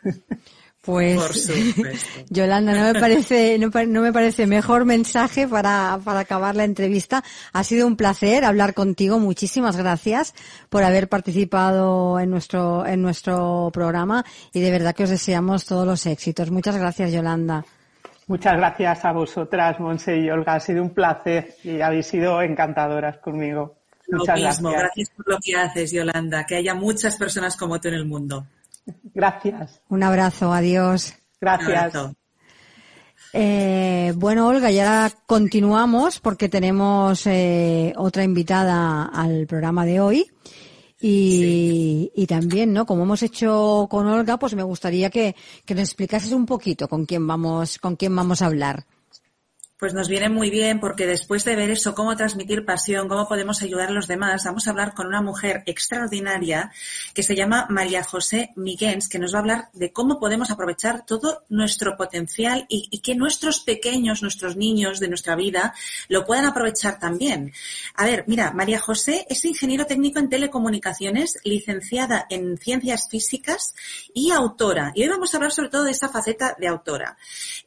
Pues, 0.85 1.49
Yolanda, 2.29 2.73
no 2.73 2.93
me 2.93 2.99
parece, 2.99 3.57
no, 3.57 4.01
me 4.01 4.13
parece 4.13 4.45
mejor 4.45 4.85
mensaje 4.85 5.47
para, 5.47 5.99
para 6.03 6.19
acabar 6.19 6.55
la 6.55 6.63
entrevista. 6.63 7.23
Ha 7.53 7.63
sido 7.63 7.87
un 7.87 7.95
placer 7.95 8.45
hablar 8.45 8.73
contigo. 8.73 9.19
Muchísimas 9.19 9.77
gracias 9.77 10.35
por 10.69 10.83
haber 10.83 11.09
participado 11.09 12.19
en 12.19 12.29
nuestro, 12.29 12.85
en 12.85 13.01
nuestro 13.01 13.71
programa 13.73 14.23
y 14.53 14.61
de 14.61 14.71
verdad 14.71 14.95
que 14.95 15.03
os 15.03 15.09
deseamos 15.09 15.65
todos 15.65 15.87
los 15.87 16.05
éxitos. 16.05 16.51
Muchas 16.51 16.77
gracias, 16.77 17.11
Yolanda. 17.11 17.65
Muchas 18.27 18.57
gracias 18.57 19.05
a 19.05 19.11
vosotras, 19.11 19.79
Monse 19.79 20.17
y 20.17 20.29
Olga. 20.29 20.55
Ha 20.55 20.59
sido 20.59 20.81
un 20.83 20.91
placer 20.91 21.55
y 21.63 21.81
habéis 21.81 22.07
sido 22.07 22.41
encantadoras 22.41 23.17
conmigo. 23.17 23.75
Muchas 24.07 24.39
mismo. 24.39 24.71
Gracias. 24.71 25.09
por 25.15 25.29
lo 25.29 25.37
que 25.43 25.55
haces, 25.55 25.91
Yolanda. 25.91 26.45
Que 26.45 26.57
haya 26.57 26.73
muchas 26.73 27.17
personas 27.17 27.55
como 27.55 27.79
tú 27.79 27.87
en 27.87 27.95
el 27.95 28.05
mundo. 28.05 28.45
Gracias. 29.15 29.81
Un 29.89 30.03
abrazo. 30.03 30.53
Adiós. 30.53 31.15
Gracias. 31.39 31.93
Eh, 33.31 34.13
bueno, 34.15 34.47
Olga, 34.47 34.69
ya 34.71 35.11
continuamos 35.25 36.19
porque 36.19 36.49
tenemos 36.49 37.25
eh, 37.25 37.93
otra 37.97 38.23
invitada 38.23 39.05
al 39.05 39.47
programa 39.47 39.85
de 39.85 39.99
hoy. 40.01 40.31
Y, 41.01 42.11
y, 42.15 42.25
también, 42.25 42.73
¿no? 42.73 42.85
Como 42.85 43.03
hemos 43.03 43.21
hecho 43.21 43.87
con 43.89 44.07
Olga, 44.07 44.37
pues 44.37 44.55
me 44.55 44.63
gustaría 44.63 45.09
que, 45.09 45.35
que 45.65 45.75
nos 45.75 45.83
explicases 45.83 46.31
un 46.31 46.45
poquito 46.45 46.87
con 46.87 47.05
quién 47.05 47.27
vamos, 47.27 47.77
con 47.79 47.95
quién 47.95 48.15
vamos 48.15 48.41
a 48.41 48.47
hablar. 48.47 48.85
Pues 49.77 49.93
nos 49.93 50.07
viene 50.07 50.29
muy 50.29 50.49
bien 50.49 50.79
porque 50.79 51.05
después 51.05 51.43
de 51.43 51.53
ver 51.53 51.69
eso, 51.69 51.93
cómo 51.93 52.15
transmitir 52.15 52.63
pasión, 52.63 53.09
cómo 53.09 53.27
podemos 53.27 53.61
ayudar 53.61 53.89
a 53.89 53.91
los 53.91 54.07
demás, 54.07 54.45
vamos 54.45 54.65
a 54.65 54.69
hablar 54.69 54.93
con 54.93 55.07
una 55.07 55.21
mujer 55.21 55.63
extraordinaria 55.65 56.71
que 57.13 57.23
se 57.23 57.35
llama 57.35 57.67
María 57.69 58.01
José 58.01 58.53
Miguens, 58.55 59.09
que 59.09 59.19
nos 59.19 59.33
va 59.33 59.39
a 59.39 59.41
hablar 59.41 59.69
de 59.73 59.91
cómo 59.91 60.17
podemos 60.17 60.49
aprovechar 60.49 61.05
todo 61.05 61.43
nuestro 61.49 61.97
potencial 61.97 62.65
y, 62.69 63.01
que 63.01 63.15
nuestros 63.15 63.59
pequeños, 63.59 64.21
nuestros 64.21 64.55
niños 64.55 65.01
de 65.01 65.09
nuestra 65.09 65.35
vida 65.35 65.73
lo 66.07 66.23
puedan 66.23 66.45
aprovechar 66.45 66.97
también. 66.97 67.51
A 67.95 68.05
ver, 68.05 68.23
mira, 68.27 68.51
María 68.53 68.79
José 68.79 69.27
es 69.29 69.43
ingeniero 69.43 69.85
técnico 69.85 70.19
en 70.19 70.29
telecomunicaciones, 70.29 71.37
licenciada 71.43 72.27
en 72.29 72.57
ciencias 72.57 73.09
físicas 73.09 73.75
y 74.13 74.31
autora. 74.31 74.93
Y 74.95 75.03
hoy 75.03 75.09
vamos 75.09 75.33
a 75.33 75.37
hablar 75.37 75.51
sobre 75.51 75.67
todo 75.67 75.83
de 75.83 75.91
esa 75.91 76.07
faceta 76.07 76.55
de 76.57 76.69
autora. 76.69 77.17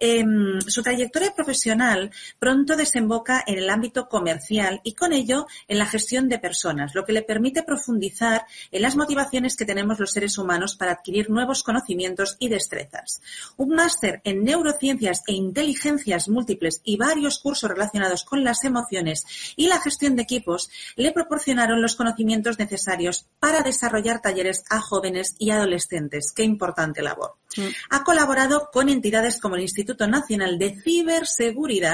Eh, 0.01 0.25
su 0.67 0.83
trayectoria 0.83 1.35
profesional 1.35 1.98
pronto 2.39 2.77
desemboca 2.77 3.43
en 3.47 3.59
el 3.59 3.71
ámbito 3.71 4.09
comercial 4.09 4.81
y 4.85 4.95
con 4.95 5.13
ello 5.13 5.47
en 5.69 5.79
la 5.79 5.87
gestión 5.87 6.29
de 6.29 6.39
personas, 6.39 6.95
lo 6.95 7.05
que 7.05 7.13
le 7.13 7.23
permite 7.23 7.63
profundizar 7.63 8.47
en 8.71 8.83
las 8.83 8.97
motivaciones 8.97 9.57
que 9.57 9.65
tenemos 9.65 9.99
los 9.99 10.13
seres 10.13 10.39
humanos 10.39 10.77
para 10.77 10.93
adquirir 10.93 11.31
nuevos 11.31 11.63
conocimientos 11.63 12.37
y 12.39 12.49
destrezas. 12.49 13.21
Un 13.57 13.75
máster 13.75 14.21
en 14.25 14.45
neurociencias 14.45 15.23
e 15.27 15.33
inteligencias 15.33 16.29
múltiples 16.29 16.81
y 16.85 16.97
varios 16.97 17.39
cursos 17.39 17.71
relacionados 17.71 18.25
con 18.25 18.45
las 18.45 18.65
emociones 18.65 19.25
y 19.57 19.67
la 19.69 19.81
gestión 19.81 20.17
de 20.17 20.23
equipos 20.23 20.71
le 20.97 21.13
proporcionaron 21.13 21.83
los 21.83 21.97
conocimientos 21.97 22.59
necesarios 22.59 23.27
para 23.39 23.63
desarrollar 23.63 24.21
talleres 24.21 24.65
a 24.71 24.81
jóvenes 24.81 25.35
y 25.39 25.51
adolescentes. 25.51 26.33
Qué 26.35 26.43
importante 26.43 27.03
labor. 27.03 27.37
Mm. 27.57 27.63
Ha 27.91 28.05
colaborado 28.05 28.71
con 28.73 28.89
entidades 28.89 29.41
como 29.41 29.57
el 29.57 29.63
Instituto 29.63 30.07
Nacional 30.07 30.59
de 30.59 30.81
Ciberseguridad 30.81 31.88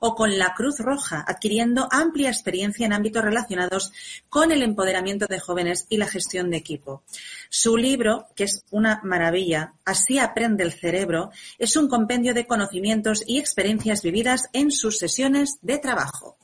o 0.00 0.14
con 0.14 0.38
la 0.38 0.54
Cruz 0.54 0.78
Roja, 0.78 1.24
adquiriendo 1.26 1.88
amplia 1.90 2.30
experiencia 2.30 2.86
en 2.86 2.92
ámbitos 2.92 3.24
relacionados 3.24 3.92
con 4.28 4.52
el 4.52 4.62
empoderamiento 4.62 5.26
de 5.26 5.40
jóvenes 5.40 5.86
y 5.88 5.96
la 5.96 6.06
gestión 6.06 6.50
de 6.50 6.56
equipo. 6.56 7.02
Su 7.48 7.76
libro, 7.76 8.26
que 8.34 8.44
es 8.44 8.64
una 8.70 9.00
maravilla, 9.02 9.74
Así 9.84 10.18
aprende 10.18 10.64
el 10.64 10.72
cerebro, 10.72 11.30
es 11.58 11.76
un 11.76 11.88
compendio 11.88 12.32
de 12.34 12.46
conocimientos 12.46 13.22
y 13.26 13.38
experiencias 13.38 14.02
vividas 14.02 14.48
en 14.52 14.70
sus 14.70 14.98
sesiones 14.98 15.58
de 15.60 15.78
trabajo. 15.78 16.36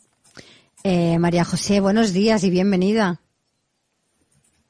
Eh, 0.83 1.19
María 1.19 1.45
José, 1.45 1.81
buenos 1.81 2.13
días 2.13 2.45
y 2.45 2.51
bienvenida. 2.51 3.21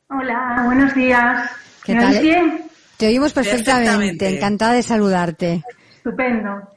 Hola, 0.08 0.62
buenos 0.64 0.94
días. 0.94 1.50
¿Qué 1.84 1.94
tal? 1.94 2.20
Bien? 2.20 2.64
Te 2.96 3.06
oímos 3.06 3.32
perfectamente. 3.32 4.28
Encantada 4.28 4.74
de 4.74 4.82
saludarte. 4.82 5.64
Estupendo. 5.96 6.68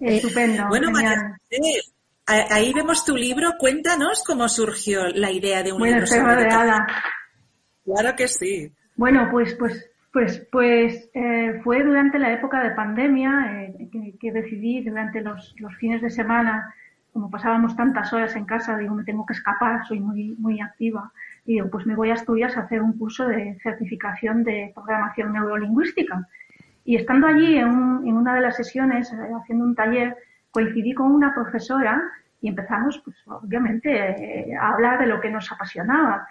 Eh, 0.00 0.16
estupendo. 0.16 0.68
Bueno, 0.68 0.90
María, 0.90 1.38
ahí 2.26 2.72
vemos 2.72 3.04
tu 3.04 3.16
libro. 3.16 3.52
Cuéntanos 3.58 4.22
cómo 4.24 4.48
surgió 4.48 5.08
la 5.08 5.30
idea 5.30 5.62
de 5.62 5.72
un 5.72 5.82
libro 5.82 6.06
sobre 6.06 6.46
Claro 7.84 8.16
que 8.16 8.28
sí. 8.28 8.72
Bueno, 8.96 9.28
pues, 9.30 9.54
pues, 9.54 9.90
pues, 10.12 10.46
pues 10.52 11.10
eh, 11.14 11.60
fue 11.64 11.82
durante 11.82 12.18
la 12.18 12.32
época 12.32 12.62
de 12.62 12.74
pandemia 12.74 13.62
eh, 13.62 13.88
que, 14.20 14.32
decidí 14.32 14.82
durante 14.82 15.20
los, 15.22 15.54
los, 15.58 15.74
fines 15.76 16.02
de 16.02 16.10
semana, 16.10 16.74
como 17.12 17.30
pasábamos 17.30 17.74
tantas 17.76 18.12
horas 18.12 18.36
en 18.36 18.44
casa, 18.44 18.76
digo, 18.76 18.94
me 18.94 19.04
tengo 19.04 19.24
que 19.24 19.32
escapar, 19.32 19.86
soy 19.86 20.00
muy, 20.00 20.34
muy 20.38 20.60
activa 20.60 21.12
y 21.48 21.54
digo, 21.54 21.70
pues 21.70 21.86
me 21.86 21.96
voy 21.96 22.10
a 22.10 22.14
Asturias 22.14 22.56
a 22.56 22.60
hacer 22.60 22.82
un 22.82 22.98
curso 22.98 23.26
de 23.26 23.56
certificación 23.62 24.44
de 24.44 24.70
programación 24.74 25.32
neurolingüística. 25.32 26.28
Y 26.88 26.96
estando 26.96 27.26
allí 27.26 27.58
en, 27.58 27.68
una 27.68 28.34
de 28.34 28.40
las 28.40 28.56
sesiones, 28.56 29.12
eh, 29.12 29.16
haciendo 29.38 29.62
un 29.66 29.74
taller, 29.74 30.16
coincidí 30.50 30.94
con 30.94 31.12
una 31.12 31.34
profesora 31.34 32.00
y 32.40 32.48
empezamos, 32.48 32.98
pues 33.04 33.14
obviamente, 33.26 33.90
eh, 33.92 34.56
a 34.56 34.70
hablar 34.70 34.98
de 34.98 35.06
lo 35.06 35.20
que 35.20 35.28
nos 35.28 35.52
apasionaba. 35.52 36.26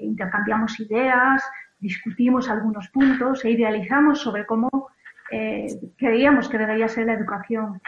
Intercambiamos 0.00 0.78
ideas, 0.80 1.42
discutimos 1.80 2.50
algunos 2.50 2.90
puntos 2.90 3.42
e 3.46 3.52
idealizamos 3.52 4.20
sobre 4.20 4.44
cómo 4.44 4.68
eh, 5.30 5.68
creíamos 5.96 6.46
que 6.50 6.58
debería 6.58 6.88
ser 6.88 7.06
la 7.06 7.14
educación. 7.14 7.80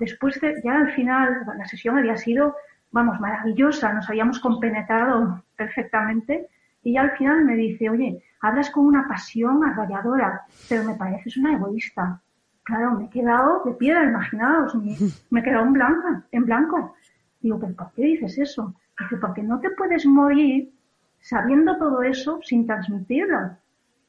después 0.00 0.40
de, 0.40 0.60
ya 0.64 0.78
al 0.78 0.90
final, 0.94 1.44
la 1.56 1.66
sesión 1.66 1.96
había 1.96 2.16
sido 2.16 2.56
vamos, 2.90 3.20
maravillosa, 3.20 3.92
nos 3.92 4.08
habíamos 4.08 4.40
compenetrado 4.40 5.44
perfectamente. 5.54 6.48
Y 6.82 6.96
al 6.96 7.12
final 7.12 7.44
me 7.44 7.54
dice, 7.54 7.88
oye, 7.88 8.20
hablas 8.40 8.70
con 8.70 8.86
una 8.86 9.06
pasión 9.08 9.64
arrolladora, 9.64 10.42
pero 10.68 10.84
me 10.84 10.94
pareces 10.94 11.36
una 11.36 11.54
egoísta. 11.54 12.20
Claro, 12.62 12.92
me 12.92 13.06
he 13.06 13.10
quedado 13.10 13.62
de 13.64 13.72
piedra, 13.72 14.04
imaginaos, 14.04 14.74
me, 14.74 14.96
me 15.30 15.40
he 15.40 15.42
quedado 15.42 15.64
en 15.64 15.72
blanco, 15.72 16.22
en 16.30 16.44
blanco. 16.44 16.94
Digo, 17.40 17.58
¿pero 17.58 17.74
por 17.74 17.92
qué 17.92 18.02
dices 18.02 18.38
eso? 18.38 18.74
Dice, 18.98 19.16
porque 19.16 19.42
no 19.42 19.58
te 19.60 19.70
puedes 19.70 20.04
morir 20.06 20.72
sabiendo 21.20 21.78
todo 21.78 22.02
eso 22.02 22.40
sin 22.42 22.66
transmitirlo. 22.66 23.56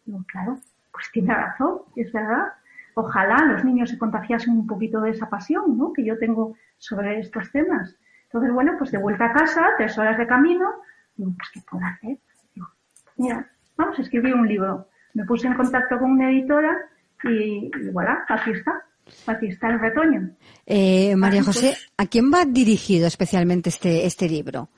Digo, 0.05 0.23
claro, 0.27 0.59
pues 0.91 1.09
tiene 1.11 1.33
razón, 1.33 1.79
es 1.95 2.11
verdad. 2.11 2.53
Ojalá 2.95 3.45
los 3.45 3.63
niños 3.63 3.89
se 3.89 3.97
contagiasen 3.97 4.57
un 4.57 4.67
poquito 4.67 4.99
de 5.01 5.11
esa 5.11 5.29
pasión, 5.29 5.77
¿no? 5.77 5.93
Que 5.93 6.03
yo 6.03 6.17
tengo 6.17 6.55
sobre 6.77 7.19
estos 7.19 7.51
temas. 7.51 7.95
Entonces, 8.25 8.51
bueno, 8.51 8.73
pues 8.77 8.91
de 8.91 8.97
vuelta 8.97 9.25
a 9.25 9.33
casa, 9.33 9.65
tres 9.77 9.97
horas 9.97 10.17
de 10.17 10.27
camino, 10.27 10.69
digo, 11.15 11.31
pues 11.37 11.49
¿qué 11.53 11.61
puedo 11.69 11.85
hacer? 11.85 12.17
Digo, 12.53 12.67
mira, 13.15 13.49
vamos 13.79 13.97
a 13.97 14.01
escribir 14.01 14.35
un 14.35 14.47
libro. 14.47 14.87
Me 15.13 15.25
puse 15.25 15.47
en 15.47 15.55
contacto 15.55 15.97
con 15.97 16.11
una 16.11 16.29
editora 16.29 16.77
y, 17.23 17.71
voilà, 17.91 18.25
aquí 18.27 18.51
está. 18.51 18.83
Aquí 19.25 19.47
está 19.47 19.69
el 19.69 19.79
retoño. 19.79 20.29
Eh, 20.67 21.15
María 21.15 21.41
José, 21.41 21.75
¿a 21.97 22.05
quién 22.05 22.31
va 22.31 22.45
dirigido 22.45 23.07
especialmente 23.07 23.69
este, 23.69 24.05
este 24.05 24.29
libro? 24.29 24.69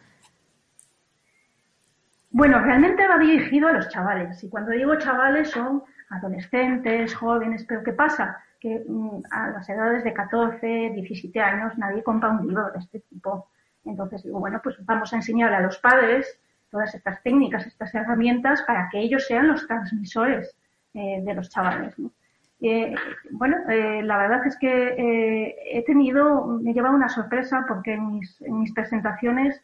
Bueno, 2.29 2.61
realmente 2.61 3.05
va 3.05 3.17
dirigido 3.17 3.67
a 3.67 3.73
los 3.73 3.89
chavales. 3.89 4.41
Y 4.41 4.49
cuando 4.49 4.71
digo 4.71 4.95
chavales 4.97 5.49
son 5.49 5.83
adolescentes, 6.09 7.13
jóvenes, 7.13 7.65
pero 7.67 7.83
¿qué 7.83 7.91
pasa? 7.91 8.37
Que 8.57 8.85
mm, 8.87 9.23
a 9.31 9.49
las 9.49 9.67
edades 9.67 10.05
de 10.05 10.13
14, 10.13 10.91
17 10.95 11.41
años 11.41 11.77
nadie 11.77 12.03
compra 12.03 12.29
un 12.29 12.47
libro 12.47 12.71
de 12.71 12.79
este 12.79 13.01
tipo. 13.01 13.49
Entonces 13.83 14.23
digo, 14.23 14.39
bueno, 14.39 14.61
pues 14.63 14.77
vamos 14.85 15.11
a 15.11 15.17
enseñar 15.17 15.53
a 15.53 15.59
los 15.59 15.77
padres 15.79 16.39
todas 16.71 16.95
estas 16.95 17.21
técnicas, 17.21 17.67
estas 17.67 17.93
herramientas 17.93 18.63
para 18.63 18.89
que 18.89 18.99
ellos 18.99 19.27
sean 19.27 19.49
los 19.49 19.67
transmisores 19.67 20.55
eh, 20.93 21.21
de 21.23 21.33
los 21.33 21.49
chavales. 21.49 21.93
Eh, 22.61 22.95
bueno, 23.31 23.57
eh, 23.69 24.01
la 24.03 24.17
verdad 24.17 24.45
es 24.47 24.57
que 24.57 25.55
he 25.71 25.83
tenido, 25.83 26.45
me 26.45 26.71
he 26.71 26.73
llevado 26.73 26.95
una 26.95 27.09
sorpresa 27.09 27.65
porque 27.67 27.93
en 27.93 28.13
mis, 28.13 28.41
en 28.41 28.59
mis 28.59 28.73
presentaciones 28.73 29.61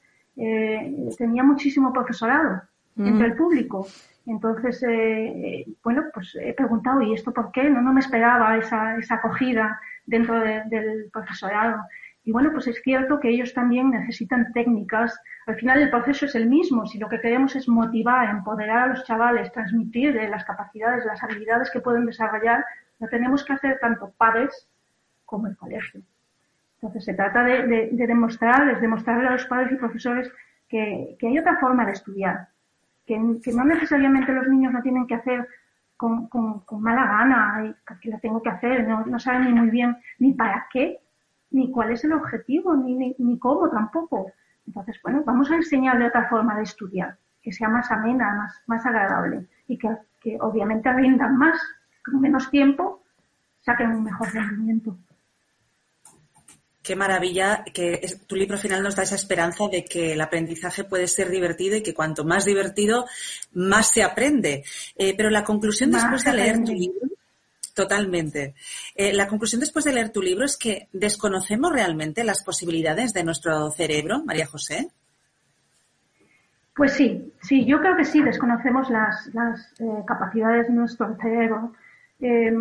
tenía 1.18 1.44
muchísimo 1.44 1.92
profesorado 1.92 2.62
entre 2.96 3.28
el 3.28 3.36
público. 3.36 3.88
Entonces, 4.28 4.84
bueno, 5.84 6.04
pues 6.14 6.38
he 6.40 6.54
preguntado, 6.54 7.02
¿y 7.02 7.14
esto 7.14 7.34
por 7.34 7.52
qué? 7.52 7.70
No, 7.70 7.82
no 7.82 7.94
me 7.94 8.02
esperaba 8.02 8.58
esa, 8.58 8.98
esa 8.98 9.16
acogida 9.16 9.80
dentro 10.06 10.40
del 10.40 11.10
profesorado. 11.12 11.82
Y 12.28 12.34
bueno, 12.34 12.52
pues 12.52 12.68
es 12.68 12.82
cierto 12.84 13.22
que 13.22 13.30
ellos 13.30 13.54
también 13.54 13.90
necesitan 13.90 14.52
técnicas. 14.52 15.18
Al 15.46 15.56
final 15.56 15.82
el 15.82 15.90
proceso 15.90 16.26
es 16.26 16.36
el 16.36 16.50
mismo. 16.50 16.86
Si 16.86 17.00
lo 17.00 17.08
que 17.08 17.22
queremos 17.22 17.56
es 17.56 17.70
motivar, 17.70 18.30
empoderar 18.30 18.80
a 18.80 18.88
los 18.88 19.06
chavales, 19.06 19.50
transmitir 19.54 20.14
las 20.30 20.44
capacidades, 20.44 21.06
las 21.06 21.24
habilidades 21.24 21.72
que 21.72 21.80
pueden 21.80 22.06
desarrollar, 22.06 22.66
lo 23.00 23.08
tenemos 23.08 23.46
que 23.46 23.54
hacer 23.54 23.80
tanto 23.80 24.12
padres 24.18 24.68
como 25.24 25.48
el 25.48 25.56
colegio. 25.56 26.02
Entonces 26.76 27.06
se 27.06 27.14
trata 27.14 27.46
de, 27.46 27.66
de, 27.66 27.90
de 27.94 28.08
demostrarle 28.08 29.28
a 29.28 29.32
los 29.32 29.46
padres 29.46 29.72
y 29.72 29.76
profesores 29.76 30.30
que, 30.68 31.16
hay 31.22 31.40
otra 31.40 31.58
forma 31.62 31.86
de 31.86 31.94
estudiar, 31.94 32.50
que, 33.06 33.18
no 33.18 33.64
necesariamente 33.64 34.34
los 34.34 34.50
niños 34.50 34.74
lo 34.74 34.82
tienen 34.82 35.08
que 35.08 35.16
hacer 35.16 35.48
con, 35.96 36.28
mala 36.72 37.06
gana, 37.06 37.74
y 37.74 38.00
que 38.02 38.10
lo 38.10 38.20
tengo 38.20 38.44
que 38.44 38.50
hacer, 38.50 38.86
no, 38.86 39.06
no 39.06 39.18
saben 39.18 39.46
ni 39.46 39.54
muy 39.54 39.70
bien 39.70 39.96
ni 40.20 40.34
para 40.34 40.68
qué 40.74 41.00
ni 41.52 41.72
cuál 41.72 41.92
es 41.92 42.04
el 42.04 42.14
objetivo, 42.14 42.76
ni, 42.76 43.16
ni, 43.18 43.40
cómo 43.40 43.70
tampoco. 43.70 44.32
Entonces, 44.66 44.98
bueno, 45.02 45.24
vamos 45.26 45.50
a 45.52 45.56
enseñarle 45.56 46.08
otra 46.08 46.28
forma 46.28 46.58
de 46.58 46.64
estudiar, 46.64 47.18
que 47.42 47.52
sea 47.52 47.70
más 47.70 47.90
amena, 47.92 48.36
más, 48.36 48.54
más 48.68 48.86
agradable 48.86 49.48
y 49.68 49.78
que, 49.78 49.90
que 50.22 50.38
obviamente 50.40 50.92
rindan 50.94 51.38
más, 51.38 51.60
con 52.04 52.20
menos 52.22 52.50
tiempo, 52.50 53.04
saquen 53.62 53.92
un 53.92 54.04
mejor 54.04 54.34
rendimiento. 54.34 54.98
Qué 56.82 56.96
maravilla 56.96 57.66
que 57.74 58.00
tu 58.28 58.38
libro 58.38 58.58
final 58.58 58.82
nos 58.82 58.96
da 58.96 59.04
esa 59.04 59.16
esperanza 59.16 59.66
de 59.70 59.84
que 59.84 60.14
el 60.14 60.22
aprendizaje 60.22 60.86
puede 60.86 61.08
ser 61.08 61.30
divertido 61.30 61.76
y 61.76 61.84
que 61.84 61.94
cuanto 61.94 62.24
más 62.24 62.46
divertido, 62.46 63.06
más 63.52 63.92
se 63.92 64.04
aprende. 64.04 64.64
Eh, 64.96 65.14
pero 65.18 65.30
la 65.30 65.44
conclusión 65.44 65.92
después 65.92 66.24
de 66.24 66.32
leer 66.32 66.64
tu 66.64 66.72
libro 66.72 67.17
Totalmente. 67.78 68.56
Eh, 68.96 69.14
la 69.14 69.28
conclusión 69.28 69.60
después 69.60 69.86
de 69.86 69.94
leer 69.94 70.10
tu 70.10 70.20
libro 70.20 70.44
es 70.44 70.58
que 70.58 70.88
desconocemos 70.94 71.72
realmente 71.72 72.24
las 72.24 72.44
posibilidades 72.44 73.14
de 73.14 73.24
nuestro 73.24 73.70
cerebro, 73.70 74.24
María 74.26 74.48
José. 74.48 74.88
Pues 76.76 76.94
sí, 76.94 77.32
sí, 77.40 77.66
yo 77.66 77.80
creo 77.80 77.96
que 77.96 78.04
sí, 78.04 78.24
desconocemos 78.24 78.90
las, 78.90 79.28
eh, 79.80 80.04
capacidades 80.08 80.70
de 80.70 80.74
nuestro 80.74 81.16
cerebro. 81.22 81.74
Eh, 82.20 82.52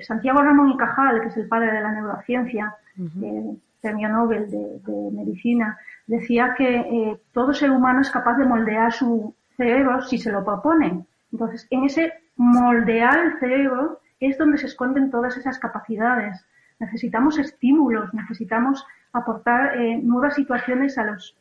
Santiago 0.00 0.40
Ramón 0.40 0.70
y 0.70 0.78
Cajal, 0.78 1.20
que 1.20 1.28
es 1.28 1.36
el 1.36 1.46
padre 1.46 1.70
de 1.70 1.82
la 1.82 1.92
neurociencia, 1.92 2.74
premio 3.82 4.08
Nobel 4.08 4.50
de, 4.50 4.80
de, 4.80 5.10
Medicina, 5.12 5.76
decía 6.06 6.54
que 6.56 7.18
todo 7.32 7.52
ser 7.52 7.70
humano 7.70 8.00
es 8.00 8.10
capaz 8.10 8.38
de 8.38 8.46
moldear 8.46 8.92
su 8.94 9.34
cerebro 9.58 10.00
si 10.00 10.16
se 10.16 10.32
lo 10.32 10.42
propone. 10.42 11.04
Entonces, 11.30 11.66
en 11.68 11.84
ese 11.84 12.14
moldear 12.36 13.18
el 13.18 13.38
cerebro 13.38 14.00
es 14.20 14.38
donde 14.38 14.58
se 14.58 14.66
esconden 14.66 15.10
todas 15.10 15.36
esas 15.36 15.58
capacidades. 15.58 16.44
Necesitamos 16.78 17.38
estímulos, 17.38 18.12
necesitamos 18.14 18.86
aportar 19.12 19.76
eh, 19.76 19.98
nuevas 19.98 20.34
situaciones 20.34 20.98
a 20.98 21.04
los, 21.04 21.36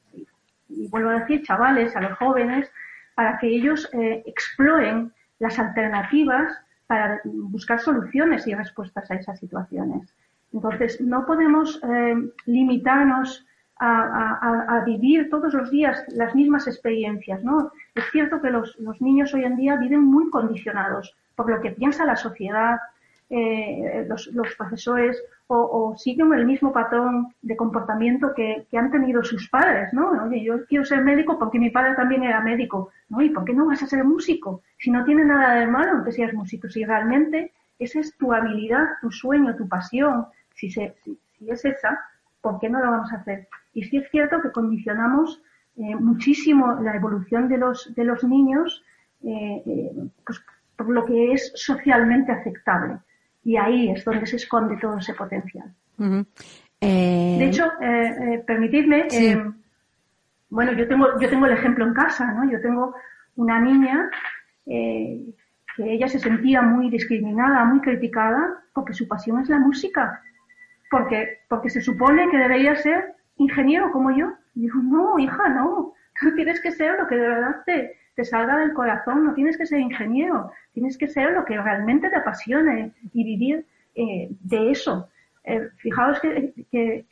y 0.70 0.88
vuelvo 0.90 1.10
a 1.10 1.20
decir, 1.20 1.44
chavales, 1.44 1.96
a 1.96 2.02
los 2.02 2.18
jóvenes, 2.18 2.72
para 3.16 3.38
que 3.40 3.48
ellos 3.48 3.90
eh, 3.94 4.24
exploren 4.26 5.12
las 5.40 5.60
alternativas 5.60 6.56
para 6.88 7.20
buscar 7.26 7.80
soluciones 7.80 8.48
y 8.48 8.54
respuestas 8.54 9.10
a 9.12 9.16
esas 9.16 9.40
situaciones. 9.40 10.13
Entonces, 10.54 11.02
no 11.02 11.26
podemos 11.26 11.82
eh, 11.84 12.16
limitarnos 12.46 13.46
a, 13.80 14.82
vivir 14.86 15.30
todos 15.30 15.54
los 15.54 15.70
días 15.70 16.04
las 16.16 16.34
mismas 16.34 16.66
experiencias, 16.66 17.44
¿no? 17.44 17.72
Es 17.94 18.06
cierto 18.12 18.42
que 18.42 18.50
los, 18.50 18.76
los 18.80 19.00
niños 19.02 19.36
hoy 19.36 19.44
en 19.44 19.56
día 19.56 19.76
viven 19.76 20.04
muy 20.04 20.32
condicionados 20.32 21.16
por 21.38 21.50
lo 21.52 21.62
que 21.62 21.71
piensa 21.71 22.04
la 22.04 22.15
sociedad, 22.15 22.80
eh, 23.30 24.08
los, 24.10 24.56
profesores, 24.58 25.21
o, 25.47 25.93
siguen 25.95 26.34
el 26.34 26.45
mismo 26.45 26.73
patrón 26.73 27.34
de 27.41 27.56
comportamiento 27.56 28.34
que, 28.34 28.65
han 28.73 28.89
tenido 28.89 29.23
sus 29.23 29.47
padres, 29.50 29.93
¿no? 29.93 30.10
Oye, 30.26 30.43
yo 30.43 30.65
quiero 30.65 30.84
ser 30.84 31.04
médico 31.04 31.38
porque 31.38 31.60
mi 31.60 31.69
padre 31.69 31.95
también 31.95 32.23
era 32.23 32.41
médico, 32.41 32.89
¿no? 33.10 33.21
¿Y 33.21 33.30
por 33.30 33.45
qué 33.45 33.54
no 33.54 33.67
vas 33.67 33.84
a 33.84 33.88
ser 33.88 34.04
músico? 34.04 34.63
Si 34.80 34.89
no 34.89 35.06
tiene 35.06 35.26
nada 35.26 35.60
de 35.60 35.67
malo 35.67 35.91
aunque 35.91 36.12
seas 36.12 36.34
músico, 36.34 36.67
si 36.69 36.84
realmente 36.84 37.54
esa 37.78 38.00
es 38.00 38.17
tu 38.17 38.34
habilidad, 38.34 38.86
tu 39.02 39.12
sueño, 39.12 39.56
tu 39.56 39.69
pasión, 39.69 40.26
si, 40.56 40.67
es 40.67 41.65
esa, 41.65 42.00
¿por 42.41 42.60
qué 42.60 42.67
no 42.67 42.80
lo 42.80 42.91
vamos 42.91 43.13
a 43.13 43.17
hacer? 43.17 43.47
Y 43.73 43.84
sí 43.84 43.97
es 43.97 44.10
cierto 44.10 44.41
que 44.41 44.52
condicionamos 44.52 45.41
eh, 45.76 45.95
muchísimo 45.95 46.80
la 46.82 46.95
evolución 46.95 47.47
de 47.47 47.60
los, 47.60 47.93
de 47.93 48.04
los 48.06 48.23
niños, 48.23 48.84
eh, 49.23 49.91
pues 50.26 50.41
por 50.78 50.90
lo 50.90 51.06
que 51.06 51.34
es 51.34 51.52
socialmente 51.56 52.32
aceptable. 52.32 53.00
Y 53.44 53.58
ahí 53.58 53.90
es 53.90 54.06
donde 54.06 54.26
se 54.26 54.36
esconde 54.36 54.78
todo 54.78 54.98
ese 54.98 55.13
potencial. 55.13 55.74
Eh, 56.80 57.36
de 57.40 57.46
hecho, 57.46 57.66
eh, 57.82 58.16
eh, 58.22 58.44
permitidme, 58.46 59.08
bueno, 60.50 60.74
yo 60.74 60.88
tengo, 60.88 61.20
yo 61.20 61.30
tengo 61.30 61.46
el 61.48 61.54
ejemplo 61.54 61.86
en 61.86 61.94
casa, 61.94 62.32
¿no? 62.34 62.50
Yo 62.50 62.62
tengo 62.62 62.94
una 63.36 63.60
niña 63.60 64.10
que 64.66 65.34
ella 65.78 66.08
se 66.08 66.20
sentía 66.20 66.62
muy 66.62 66.90
discriminada, 66.90 67.63
muy 67.66 67.82
criticada, 67.82 68.63
porque 68.74 68.94
su 68.94 69.08
pasión 69.08 69.42
es 69.42 69.50
la 69.50 69.60
música. 69.60 70.22
Porque, 70.90 71.40
porque 71.50 71.70
se 71.70 71.82
supone 71.82 72.30
que 72.30 72.38
debería 72.38 72.76
ser 72.76 73.16
ingeniero 73.38 73.92
como 73.92 74.12
yo. 74.12 74.34
Y 74.56 74.62
digo, 74.62 74.80
no, 74.82 75.20
hija, 75.20 75.50
no. 75.50 75.94
Tú 76.20 76.34
tienes 76.36 76.62
que 76.62 76.72
ser 76.72 76.98
lo 77.00 77.08
que 77.08 77.16
de 77.16 77.28
verdad 77.28 77.56
te, 77.66 77.96
te 78.17 78.25
salga 78.25 78.58
del 78.58 78.73
corazón, 78.73 79.25
no 79.25 79.36
tienes 79.36 79.60
que 79.60 79.67
ser 79.67 79.80
ingeniero, 79.80 80.51
tienes 80.73 80.97
que 80.97 81.08
ser 81.08 81.34
lo 81.34 81.45
que 81.45 81.56
realmente 81.56 82.10
te 82.10 82.15
apasione 82.15 82.91
y 83.13 83.23
vivir 83.23 83.63
eh, 83.93 84.30
de 84.41 84.71
eso. 84.71 85.08
Eh, 85.43 85.69
fijaos 85.77 86.19
que, 86.19 86.51
eh, 86.71 87.06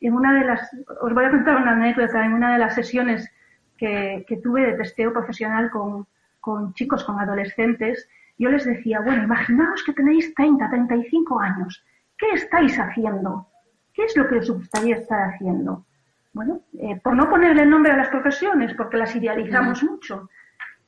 en 0.00 0.14
una 0.14 0.38
de 0.38 0.46
las, 0.46 0.70
os 1.02 1.12
voy 1.12 1.24
a 1.24 1.30
contar 1.30 1.56
una 1.56 1.72
anécdota, 1.72 2.24
en 2.24 2.32
una 2.32 2.52
de 2.52 2.58
las 2.60 2.76
sesiones 2.76 3.28
que, 3.76 4.24
tuve 4.40 4.66
de 4.66 4.74
testeo 4.74 5.12
profesional 5.12 5.68
con, 5.68 6.06
con 6.38 6.72
chicos, 6.74 7.02
con 7.02 7.18
adolescentes, 7.18 8.08
yo 8.38 8.48
les 8.48 8.64
decía, 8.64 9.00
bueno, 9.00 9.24
imaginaos 9.24 9.82
que 9.82 9.94
tenéis 9.94 10.32
30, 10.32 10.70
35 10.70 11.40
años, 11.40 11.84
¿qué 12.16 12.26
estáis 12.34 12.78
haciendo? 12.78 13.48
¿Qué 13.92 14.04
es 14.04 14.16
lo 14.16 14.28
que 14.28 14.36
os 14.36 14.48
gustaría 14.48 14.94
estar 14.94 15.34
haciendo? 15.34 15.84
Bueno, 16.32 16.60
por 17.02 17.16
no 17.16 17.28
ponerle 17.28 17.66
nombre 17.66 17.90
a 17.90 17.96
las 17.96 18.08
profesiones, 18.08 18.74
porque 18.74 18.98
las 18.98 19.16
idealizamos 19.16 19.82
mucho, 19.82 20.28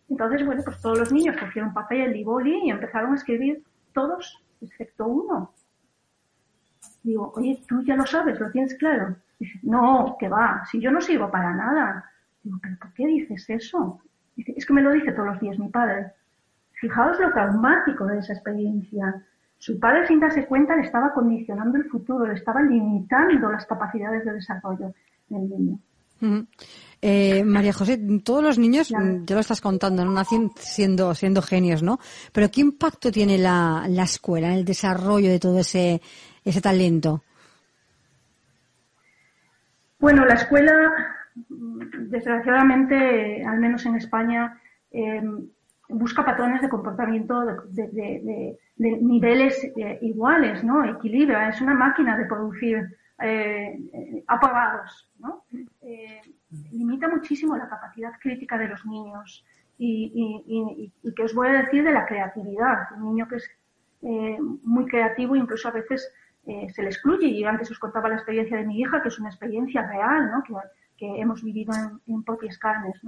entonces, 0.09 0.45
bueno, 0.45 0.63
pues 0.65 0.81
todos 0.81 0.99
los 0.99 1.13
niños 1.13 1.37
cogieron 1.37 1.75
papel 1.75 2.17
y 2.17 2.25
boli 2.25 2.67
y 2.67 2.71
empezaron 2.71 3.13
a 3.13 3.17
escribir 3.17 3.63
todos, 3.93 4.43
excepto 4.61 5.07
uno. 5.07 5.53
Digo, 7.03 7.33
oye, 7.37 7.63
tú 7.69 7.83
ya 7.85 7.95
lo 7.97 8.07
sabes, 8.07 8.41
lo 8.41 8.51
tienes 8.51 8.75
claro. 8.75 9.17
Dice, 9.39 9.59
no, 9.63 10.17
que 10.19 10.29
va, 10.29 10.65
si 10.71 10.81
yo 10.81 10.91
no 10.91 11.01
sirvo 11.01 11.31
para 11.31 11.55
nada. 11.55 12.11
Digo, 12.43 12.59
pero 12.63 12.77
¿por 12.79 12.93
qué 12.95 13.07
dices 13.07 13.49
eso? 13.51 14.01
Dice, 14.35 14.55
es 14.57 14.67
que 14.67 14.73
me 14.73 14.83
lo 14.83 14.93
dice 14.93 15.13
todos 15.13 15.29
los 15.29 15.41
días 15.41 15.59
mi 15.59 15.69
padre. 15.69 16.13
Fijaos 16.73 17.19
lo 17.21 17.33
traumático 17.33 18.07
de 18.07 18.19
esa 18.19 18.33
experiencia. 18.33 19.25
Su 19.59 19.79
padre, 19.79 20.07
sin 20.07 20.21
darse 20.21 20.47
cuenta, 20.47 20.77
le 20.77 20.83
estaba 20.83 21.13
condicionando 21.13 21.77
el 21.79 21.85
futuro, 21.85 22.27
le 22.27 22.35
estaba 22.35 22.63
limitando 22.63 23.51
las 23.51 23.67
capacidades 23.67 24.25
de 24.25 24.33
desarrollo 24.33 24.95
del 25.29 25.49
niño. 25.49 25.79
Eh, 27.01 27.45
María 27.45 27.73
José, 27.73 27.99
todos 28.25 28.43
los 28.43 28.59
niños, 28.59 28.89
ya 28.89 29.35
lo 29.35 29.41
estás 29.41 29.61
contando, 29.61 30.05
no 30.05 30.13
nacen 30.13 30.51
siendo, 30.57 31.15
siendo 31.15 31.43
genios, 31.43 31.83
¿no? 31.83 31.99
Pero 32.33 32.51
¿qué 32.51 32.61
impacto 32.61 33.13
tiene 33.13 33.39
la, 33.39 33.87
la 33.89 34.03
escuela 34.03 34.49
en 34.49 34.55
el 34.55 34.65
desarrollo 34.65 35.31
de 35.31 35.39
todo 35.39 35.61
ese, 35.61 36.01
ese 36.45 36.61
talento? 36.61 37.23
Bueno, 40.01 40.25
la 40.25 40.35
escuela, 40.35 40.73
desgraciadamente, 41.49 43.45
al 43.45 43.59
menos 43.59 43.85
en 43.87 43.97
España, 43.97 44.61
eh, 44.93 45.23
busca 45.89 46.25
patrones 46.25 46.63
de 46.63 46.69
comportamiento 46.69 47.45
de, 47.71 48.57
niveles 48.77 49.65
eh, 49.77 49.99
iguales, 50.03 50.63
¿no? 50.63 50.85
Equilibra, 50.85 51.49
es 51.49 51.61
una 51.61 51.75
máquina 51.75 52.17
de 52.17 52.27
producir 52.27 52.97
eh, 53.21 54.25
apagados, 54.29 55.09
¿no? 55.19 55.45
Eh, 55.91 56.21
limita 56.73 57.09
muchísimo 57.09 57.57
la 57.57 57.69
capacidad 57.69 58.13
crítica 58.21 58.59
de 58.59 58.69
los 58.69 58.85
niños 58.85 59.45
y, 59.79 60.93
que 61.17 61.23
os 61.23 61.35
voy 61.35 61.49
a 61.49 61.63
decir 61.63 61.85
de 61.85 61.93
la 61.93 62.05
creatividad. 62.05 62.93
Un 62.97 63.15
niño 63.15 63.29
que 63.29 63.37
es 63.37 63.51
eh, 64.03 64.39
muy 64.63 64.87
creativo, 64.87 65.37
incluso 65.37 65.69
a 65.69 65.73
veces 65.73 66.13
se 66.45 66.83
le 66.83 66.89
excluye. 66.89 67.27
Y 67.27 67.45
antes 67.45 67.71
os 67.71 67.79
contaba 67.79 68.09
la 68.09 68.17
experiencia 68.17 68.57
de 68.57 68.67
mi 68.67 68.81
hija, 68.81 69.03
que 69.03 69.09
es 69.09 69.19
una 69.19 69.29
experiencia 69.29 69.83
real, 69.87 70.31
¿no? 70.31 70.43
Que, 70.43 70.55
hemos 71.21 71.45
vivido 71.45 71.73
en, 71.75 72.13
en 72.13 72.25
propias 72.25 72.59
carnes. 72.59 73.01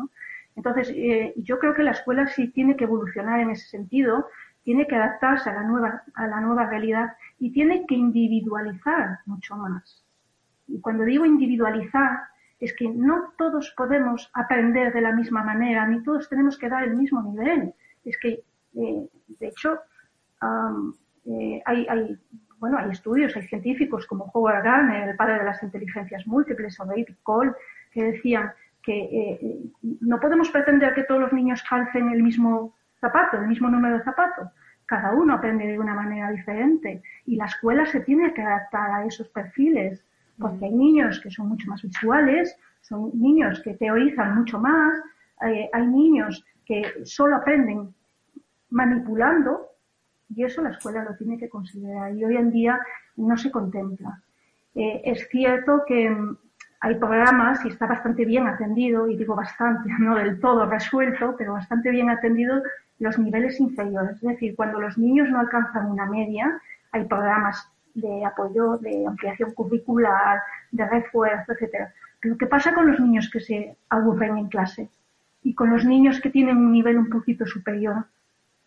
Entonces, 0.57 0.93
eh, 0.95 1.33
yo 1.37 1.59
creo 1.59 1.75
que 1.75 1.83
la 1.83 1.93
escuela 1.93 2.27
sí 2.27 2.49
tiene 2.49 2.77
que 2.77 2.85
evolucionar 2.85 3.41
en 3.41 3.51
ese 3.51 3.67
sentido, 3.69 4.27
tiene 4.63 4.87
que 4.87 4.97
adaptarse 4.97 5.49
a 5.51 5.55
la 5.55 5.63
nueva, 5.63 6.03
a 6.15 6.27
la 6.27 6.41
nueva 6.41 6.67
realidad 6.67 7.17
y 7.39 7.51
tiene 7.53 7.87
que 7.87 7.95
individualizar 7.95 9.21
mucho 9.27 9.57
más. 9.57 10.05
Y 10.69 10.81
cuando 10.81 11.05
digo 11.05 11.25
individualizar, 11.25 12.21
es 12.61 12.75
que 12.77 12.89
no 12.89 13.33
todos 13.39 13.73
podemos 13.77 14.31
aprender 14.35 14.93
de 14.93 15.01
la 15.01 15.13
misma 15.13 15.43
manera, 15.43 15.87
ni 15.87 16.03
todos 16.03 16.29
tenemos 16.29 16.59
que 16.59 16.69
dar 16.69 16.85
el 16.85 16.95
mismo 16.95 17.23
nivel. 17.23 17.75
Es 18.05 18.19
que, 18.19 18.45
eh, 18.75 19.09
de 19.27 19.47
hecho, 19.49 19.79
eh, 21.25 21.63
hay, 21.65 21.87
hay, 21.89 22.19
bueno, 22.59 22.79
hay 22.79 22.91
estudios, 22.91 23.35
hay 23.35 23.43
científicos 23.45 24.07
como 24.07 24.31
Howard 24.35 24.63
Gardner, 24.63 25.09
el 25.09 25.17
padre 25.17 25.39
de 25.39 25.45
las 25.45 25.63
inteligencias 25.63 26.27
múltiples, 26.27 26.79
o 26.79 26.85
David 26.85 27.09
Cole, 27.23 27.53
que 27.93 28.05
decían 28.05 28.53
que 28.83 28.99
eh, 28.99 29.61
no 30.01 30.21
podemos 30.21 30.51
pretender 30.51 30.95
que 30.95 31.05
todos 31.05 31.21
los 31.21 31.33
niños 31.33 31.63
calcen 31.69 32.11
el 32.11 32.23
mismo 32.23 32.75
zapato, 33.01 33.39
el 33.39 33.49
mismo 33.49 33.69
número 33.69 33.99
de 33.99 34.05
zapatos. 34.05 34.49
Cada 34.87 35.13
uno 35.13 35.35
aprende 35.35 35.67
de 35.67 35.79
una 35.79 35.95
manera 35.95 36.31
diferente 36.31 37.03
y 37.25 37.37
la 37.37 37.47
escuela 37.47 37.87
se 37.87 38.01
tiene 38.01 38.35
que 38.35 38.43
adaptar 38.43 38.91
a 38.91 39.05
esos 39.05 39.29
perfiles, 39.29 40.05
porque 40.41 40.65
hay 40.65 40.73
niños 40.73 41.21
que 41.21 41.31
son 41.31 41.49
mucho 41.49 41.69
más 41.69 41.83
visuales, 41.83 42.57
son 42.81 43.11
niños 43.15 43.61
que 43.61 43.75
teorizan 43.75 44.37
mucho 44.37 44.59
más, 44.59 44.97
hay 45.39 45.87
niños 45.87 46.45
que 46.65 47.05
solo 47.05 47.37
aprenden 47.37 47.95
manipulando 48.71 49.67
y 50.35 50.45
eso 50.45 50.63
la 50.63 50.71
escuela 50.71 51.05
lo 51.05 51.17
tiene 51.17 51.39
que 51.39 51.49
considerar 51.49 52.15
y 52.15 52.25
hoy 52.25 52.37
en 52.37 52.51
día 52.51 52.79
no 53.17 53.37
se 53.37 53.51
contempla. 53.51 54.23
Eh, 54.75 55.03
es 55.05 55.29
cierto 55.29 55.83
que 55.87 56.15
hay 56.81 56.95
programas 56.95 57.65
y 57.65 57.69
está 57.69 57.87
bastante 57.87 58.25
bien 58.25 58.47
atendido, 58.47 59.09
y 59.09 59.17
digo 59.17 59.35
bastante, 59.35 59.91
no 59.99 60.17
del 60.17 60.41
todo 60.41 60.67
resuelto, 60.67 61.35
pero 61.37 61.55
bastante 61.55 61.91
bien 61.91 62.11
atendido 62.11 62.63
los 62.99 63.19
niveles 63.19 63.59
inferiores. 63.61 64.17
Es 64.17 64.23
decir, 64.23 64.55
cuando 64.55 64.81
los 64.81 64.97
niños 64.97 65.29
no 65.31 65.41
alcanzan 65.41 65.91
una 65.91 66.07
media, 66.07 66.61
hay 66.93 67.05
programas 67.05 67.69
de 68.01 68.25
apoyo, 68.25 68.79
de 68.79 69.07
ampliación 69.07 69.53
curricular, 69.53 70.41
de 70.71 70.87
refuerzo, 70.87 71.53
etcétera. 71.53 71.93
Pero 72.21 72.37
¿qué 72.37 72.47
pasa 72.47 72.75
con 72.75 72.87
los 72.91 73.01
niños 73.01 73.31
que 73.31 73.41
se 73.41 73.77
aburren 73.89 74.37
en 74.39 74.49
clase? 74.49 74.91
Y 75.43 75.55
con 75.55 75.71
los 75.71 75.85
niños 75.85 76.21
que 76.21 76.31
tienen 76.31 76.57
un 76.59 76.73
nivel 76.73 76.99
un 76.99 77.09
poquito 77.09 77.47
superior. 77.47 78.05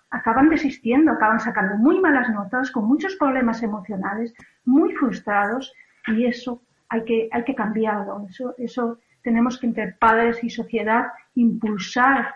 Acaban 0.09 0.49
desistiendo, 0.49 1.11
acaban 1.11 1.39
sacando 1.39 1.75
muy 1.77 1.99
malas 1.99 2.29
notas, 2.29 2.71
con 2.71 2.85
muchos 2.85 3.15
problemas 3.15 3.61
emocionales, 3.63 4.33
muy 4.65 4.93
frustrados, 4.93 5.73
y 6.07 6.25
eso 6.25 6.61
hay 6.89 7.03
que, 7.03 7.29
hay 7.31 7.43
que 7.43 7.55
cambiarlo. 7.55 8.25
Eso, 8.29 8.55
eso 8.57 8.99
tenemos 9.23 9.59
que 9.59 9.67
entre 9.67 9.93
padres 9.93 10.43
y 10.43 10.49
sociedad 10.49 11.07
impulsar 11.35 12.35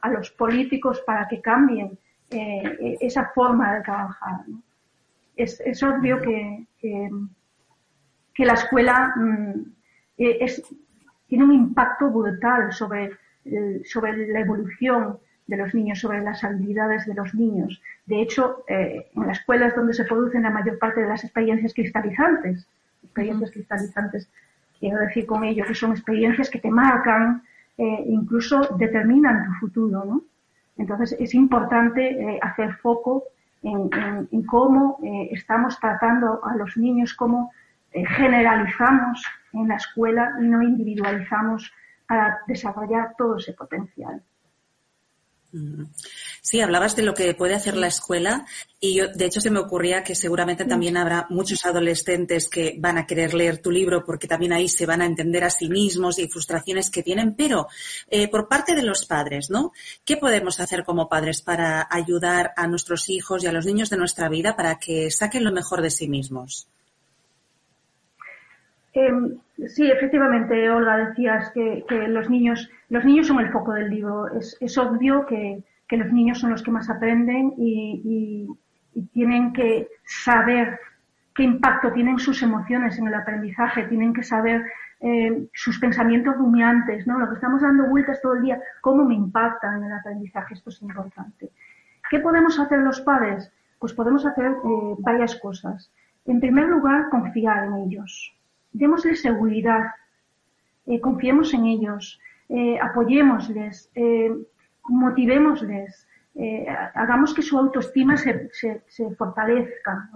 a, 0.00 0.08
los 0.10 0.30
políticos 0.30 1.02
para 1.06 1.28
que 1.28 1.40
cambien 1.40 1.98
eh, 2.30 2.96
esa 3.00 3.26
forma 3.34 3.74
de 3.74 3.82
trabajar. 3.82 4.40
Es, 5.36 5.60
es, 5.60 5.82
obvio 5.82 6.20
que, 6.20 6.66
que, 6.80 8.44
la 8.44 8.54
escuela 8.54 9.12
mm, 9.16 9.72
es, 10.16 10.62
tiene 11.26 11.44
un 11.44 11.52
impacto 11.52 12.10
brutal 12.10 12.72
sobre, 12.72 13.12
sobre 13.84 14.28
la 14.28 14.40
evolución 14.40 15.18
de 15.46 15.56
los 15.58 15.74
niños, 15.74 16.00
sobre 16.00 16.22
las 16.22 16.42
habilidades 16.42 17.06
de 17.06 17.14
los 17.14 17.34
niños. 17.34 17.80
De 18.06 18.22
hecho, 18.22 18.64
eh, 18.66 19.10
en 19.14 19.26
la 19.26 19.32
escuela 19.32 19.66
es 19.66 19.76
donde 19.76 19.94
se 19.94 20.04
producen 20.04 20.42
la 20.42 20.50
mayor 20.50 20.78
parte 20.78 21.02
de 21.02 21.08
las 21.08 21.22
experiencias 21.22 21.74
cristalizantes 21.74 22.66
experiencias 23.06 23.50
cristalizantes. 23.50 24.28
Quiero 24.78 24.98
decir 24.98 25.26
con 25.26 25.44
ello 25.44 25.64
que 25.66 25.74
son 25.74 25.92
experiencias 25.92 26.50
que 26.50 26.58
te 26.58 26.70
marcan, 26.70 27.42
eh, 27.78 28.04
incluso 28.06 28.76
determinan 28.78 29.46
tu 29.46 29.52
futuro, 29.60 30.04
¿no? 30.04 30.22
Entonces 30.76 31.16
es 31.18 31.34
importante 31.34 32.02
eh, 32.10 32.38
hacer 32.42 32.74
foco 32.74 33.24
en, 33.66 34.46
cómo 34.46 34.98
eh, 35.02 35.28
estamos 35.32 35.78
tratando 35.80 36.44
a 36.44 36.54
los 36.56 36.76
niños, 36.76 37.14
cómo 37.14 37.50
generalizamos 37.92 39.24
en 39.52 39.68
la 39.68 39.76
escuela 39.76 40.32
y 40.40 40.46
no 40.46 40.62
individualizamos 40.62 41.72
para 42.06 42.38
desarrollar 42.46 43.14
todo 43.16 43.36
ese 43.36 43.52
potencial. 43.54 44.22
Sí, 46.42 46.60
hablabas 46.60 46.94
de 46.96 47.02
lo 47.02 47.14
que 47.14 47.34
puede 47.34 47.54
hacer 47.54 47.76
la 47.76 47.86
escuela 47.88 48.46
y 48.78 48.94
yo, 48.94 49.08
de 49.08 49.24
hecho, 49.24 49.40
se 49.40 49.50
me 49.50 49.58
ocurría 49.58 50.04
que 50.04 50.14
seguramente 50.14 50.64
también 50.64 50.96
habrá 50.96 51.26
muchos 51.30 51.64
adolescentes 51.64 52.48
que 52.48 52.76
van 52.78 52.98
a 52.98 53.06
querer 53.06 53.34
leer 53.34 53.58
tu 53.58 53.70
libro 53.70 54.04
porque 54.04 54.28
también 54.28 54.52
ahí 54.52 54.68
se 54.68 54.86
van 54.86 55.02
a 55.02 55.06
entender 55.06 55.44
a 55.44 55.50
sí 55.50 55.68
mismos 55.68 56.18
y 56.18 56.28
frustraciones 56.28 56.90
que 56.90 57.02
tienen, 57.02 57.34
pero 57.34 57.68
eh, 58.08 58.28
por 58.28 58.48
parte 58.48 58.74
de 58.74 58.82
los 58.82 59.06
padres, 59.06 59.50
¿no? 59.50 59.72
¿Qué 60.04 60.16
podemos 60.16 60.60
hacer 60.60 60.84
como 60.84 61.08
padres 61.08 61.42
para 61.42 61.88
ayudar 61.90 62.52
a 62.56 62.66
nuestros 62.66 63.08
hijos 63.08 63.42
y 63.42 63.46
a 63.46 63.52
los 63.52 63.66
niños 63.66 63.90
de 63.90 63.96
nuestra 63.96 64.28
vida 64.28 64.56
para 64.56 64.78
que 64.78 65.10
saquen 65.10 65.44
lo 65.44 65.52
mejor 65.52 65.82
de 65.82 65.90
sí 65.90 66.06
mismos? 66.06 66.68
Em, 68.98 69.36
sí, 69.66 69.90
efectivamente, 69.90 70.70
Olga, 70.70 70.96
decías 70.96 71.50
que, 71.50 71.84
los 72.08 72.30
niños, 72.30 72.70
los 72.88 73.04
niños 73.04 73.26
son 73.26 73.40
el 73.40 73.52
foco 73.52 73.74
del 73.74 73.90
libro. 73.90 74.26
Es, 74.32 74.78
obvio 74.78 75.26
que, 75.26 75.62
los 75.90 76.12
niños 76.12 76.40
son 76.40 76.50
los 76.50 76.62
que 76.62 76.70
más 76.70 76.88
aprenden 76.88 77.52
y, 77.58 78.48
tienen 79.12 79.52
que 79.52 79.88
saber 80.06 80.80
qué 81.34 81.42
impacto 81.42 81.92
tienen 81.92 82.18
sus 82.18 82.42
emociones 82.42 82.98
en 82.98 83.08
el 83.08 83.12
aprendizaje, 83.12 83.82
tienen 83.82 84.14
que 84.14 84.22
saber 84.22 84.64
eh, 85.00 85.46
sus 85.52 85.78
pensamientos 85.78 86.34
rumiantes, 86.34 87.06
¿no? 87.06 87.18
Lo 87.18 87.28
que 87.28 87.34
estamos 87.34 87.60
dando 87.60 87.90
vueltas 87.90 88.22
todo 88.22 88.32
el 88.32 88.42
día, 88.42 88.58
cómo 88.80 89.04
me 89.04 89.14
impacta 89.14 89.76
en 89.76 89.84
el 89.84 89.92
aprendizaje, 89.92 90.54
esto 90.54 90.70
es 90.70 90.80
importante. 90.80 91.50
¿Qué 92.08 92.20
podemos 92.20 92.58
hacer 92.58 92.78
los 92.78 93.02
padres? 93.02 93.52
Pues 93.78 93.92
podemos 93.92 94.24
hacer 94.24 94.52
eh, 94.52 94.94
varias 95.00 95.36
cosas. 95.36 95.90
En 96.24 96.40
primer 96.40 96.68
lugar, 96.68 97.10
confiar 97.10 97.64
en 97.64 97.74
ellos 97.74 98.35
démosles 98.78 99.22
seguridad, 99.22 99.84
eh, 100.86 101.00
confiemos 101.00 101.52
en 101.54 101.66
ellos, 101.66 102.20
eh, 102.48 102.78
apoyémosles, 102.80 103.90
eh, 103.94 104.30
motivémosles, 104.88 106.06
eh, 106.36 106.66
hagamos 106.94 107.34
que 107.34 107.42
su 107.42 107.58
autoestima 107.58 108.16
se, 108.16 108.50
se, 108.52 109.10
fortalezca. 109.16 110.08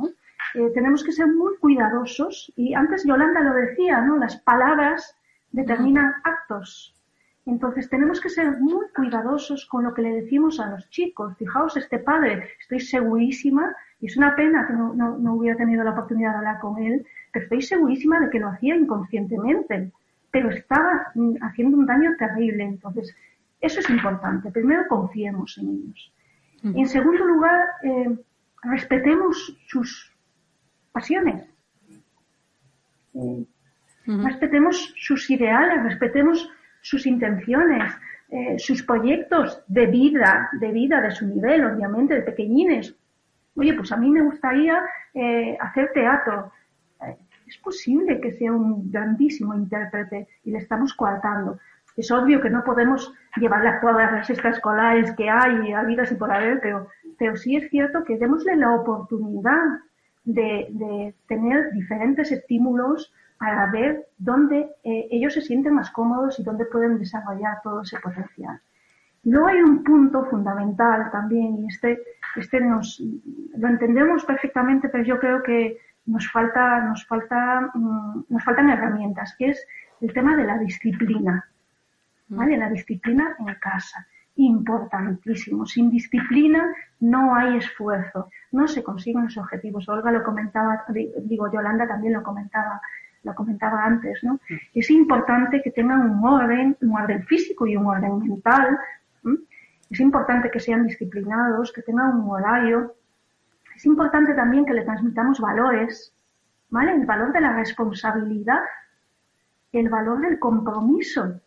tenemos 0.75 1.03
que 1.03 1.13
ser 1.13 1.27
muy 1.27 1.57
cuidadosos 1.59 2.53
y 2.57 2.75
antes 2.75 3.05
Yolanda 3.05 3.41
lo 3.41 3.55
decía, 3.55 4.01
¿no? 4.03 4.17
las 4.17 4.37
palabras 4.37 5.17
determinan 5.51 6.13
actos. 6.23 6.95
Entonces 7.47 7.89
tenemos 7.89 8.21
que 8.21 8.29
ser 8.29 8.59
muy 8.61 8.87
cuidadosos 8.95 9.67
con 9.67 9.83
lo 9.83 9.93
que 9.93 10.03
le 10.03 10.21
decimos 10.23 10.61
a 10.61 10.71
los 10.71 10.89
chicos. 10.91 11.37
Fijaos, 11.37 11.77
este 11.77 11.99
padre, 11.99 12.49
estoy 12.61 12.81
segurísima, 12.81 13.75
y 14.01 14.07
es 14.07 14.17
una 14.17 14.35
pena 14.35 14.67
que 14.67 14.73
no, 14.73 14.95
no 14.95 15.35
hubiera 15.35 15.57
tenido 15.57 15.85
la 15.85 15.93
oportunidad 15.93 16.33
de 16.33 16.39
hablar 16.39 16.61
con 16.61 16.83
él, 16.83 17.07
estoy 17.35 17.63
segurísima 17.63 18.19
de 18.21 18.31
que 18.31 18.41
lo 18.41 18.49
hacía 18.49 18.75
inconscientemente, 18.77 19.93
pero 20.31 20.51
estaba 20.51 21.11
mm, 21.15 21.37
haciendo 21.43 21.77
un 21.77 21.87
daño 21.87 22.11
terrible. 22.19 22.65
Entonces, 22.65 23.15
eso 23.61 23.81
es 23.81 23.91
importante. 23.91 24.51
Primero, 24.51 24.85
confiemos 24.89 25.59
en 25.59 25.69
ellos. 25.69 26.13
En 26.63 26.87
segundo 26.89 27.25
lugar, 27.25 27.69
eh, 27.83 28.19
respetemos 28.63 29.57
sus 29.67 30.15
pasiones. 30.93 31.49
Eh, 33.15 33.45
respetemos 34.07 34.93
sus 34.97 35.31
ideales, 35.31 35.83
respetemos 35.83 36.51
sus 36.83 37.07
intenciones, 37.07 37.95
eh, 38.29 38.59
sus 38.59 38.83
proyectos 38.83 39.63
de 39.69 39.87
vida, 39.87 40.51
de 40.61 40.71
vida 40.71 41.01
de 41.01 41.11
su 41.11 41.27
nivel, 41.27 41.65
obviamente, 41.65 42.15
de 42.15 42.23
pequeñines. 42.23 42.95
Oye, 43.61 43.75
pues 43.75 43.93
a 43.93 43.97
mí 43.97 44.11
me 44.11 44.23
gustaría 44.23 44.83
hacer 45.61 45.91
teatro 45.93 46.51
es 47.51 47.59
posible 47.59 48.21
que 48.21 48.33
sea 48.33 48.53
un 48.53 48.91
grandísimo 48.91 49.55
intérprete 49.55 50.29
y 50.45 50.53
le 50.53 50.59
estamos 50.59 50.95
coartando. 50.95 51.59
Es 51.97 52.11
obvio 52.13 52.41
que 52.41 52.49
no 52.49 52.63
podemos 52.63 53.13
llevarle 53.37 53.71
a 53.71 53.81
todas 53.81 54.13
las 54.13 54.31
extraescolares 54.31 55.13
que 55.17 55.29
hay, 55.29 55.73
habidas 55.73 56.13
y 56.13 56.15
por 56.15 56.33
haber, 56.33 56.61
pero, 56.61 56.87
pero 57.19 57.37
sí 57.37 57.57
es 57.57 57.69
cierto 57.69 58.05
que 58.05 58.19
démosle 58.19 58.55
la 58.57 58.73
oportunidad 58.73 59.81
de, 60.25 61.13
tener 61.27 61.73
diferentes 61.73 62.31
estímulos 62.31 63.13
para 63.39 63.71
ver 63.73 64.07
dónde 64.19 64.69
eh, 64.85 65.09
ellos 65.11 65.35
se 65.35 65.41
sienten 65.41 65.75
más 65.75 65.91
cómodos 65.91 66.39
y 66.39 66.45
dónde 66.45 66.67
pueden 66.67 66.99
desarrollar 66.99 67.61
todo 67.65 67.83
ese 67.83 67.99
potencial. 67.99 68.61
Luego 69.25 69.49
hay 69.49 69.61
un 69.61 69.83
punto 69.83 70.25
fundamental 70.27 71.11
también, 71.11 71.59
y 71.59 71.67
este, 71.67 72.01
este 72.37 72.61
nos, 72.61 73.03
lo 73.57 73.69
entendemos 73.69 74.25
perfectamente, 74.25 74.89
pero 74.89 75.05
yo 75.05 75.19
creo 75.19 75.43
que 75.43 75.79
nos 76.07 76.31
falta, 76.31 76.81
nos 76.85 77.07
falta, 77.07 77.71
mm, 77.75 78.25
nos 78.29 78.45
faltan 78.45 78.71
herramientas, 78.71 79.35
que 79.39 79.51
es 79.51 79.67
el 80.01 80.13
tema 80.13 80.37
de 80.37 80.45
la 80.45 80.59
disciplina, 80.59 81.49
¿vale? 82.29 82.57
La 82.57 82.71
disciplina 82.71 83.37
en 83.39 83.55
casa, 83.57 84.07
importantísimo. 84.37 85.67
Sin 85.67 85.91
disciplina 85.91 86.73
no 87.01 87.35
hay 87.35 87.59
esfuerzo, 87.59 88.31
no 88.53 88.67
se 88.67 88.83
consiguen 88.83 89.25
los 89.25 89.37
objetivos. 89.37 89.89
Olga 89.89 90.11
lo 90.11 90.23
comentaba, 90.23 90.85
digo, 91.23 91.53
Yolanda 91.53 91.87
también 91.87 92.15
lo 92.15 92.23
comentaba, 92.23 92.81
lo 93.23 93.35
comentaba 93.35 93.85
antes, 93.85 94.23
¿no? 94.25 94.41
Es 94.75 94.91
importante 94.91 95.61
que 95.63 95.71
tengan 95.71 96.11
un 96.11 96.25
orden, 96.25 96.77
un 96.81 96.97
orden 96.97 97.25
físico 97.25 97.67
y 97.67 97.77
un 97.77 97.87
orden 97.87 98.19
mental 98.19 98.79
es 99.91 99.99
importante 99.99 100.51
que 100.51 100.61
sean 100.61 100.87
disciplinados, 100.87 101.73
que 101.73 101.83
tengan 101.83 102.21
un 102.21 102.31
horario. 102.31 102.95
Es 103.75 103.85
importante 103.85 104.35
también 104.35 104.65
que 104.65 104.73
le 104.73 104.85
transmitamos 104.85 105.41
valores, 105.41 106.15
¿vale? 106.69 106.95
El 106.95 107.07
valor 107.07 107.33
de 107.33 107.41
la 107.41 107.57
responsabilidad, 107.57 108.63
el 109.73 109.89
valor 109.89 110.21
del 110.21 110.39
compromiso. 110.39 111.41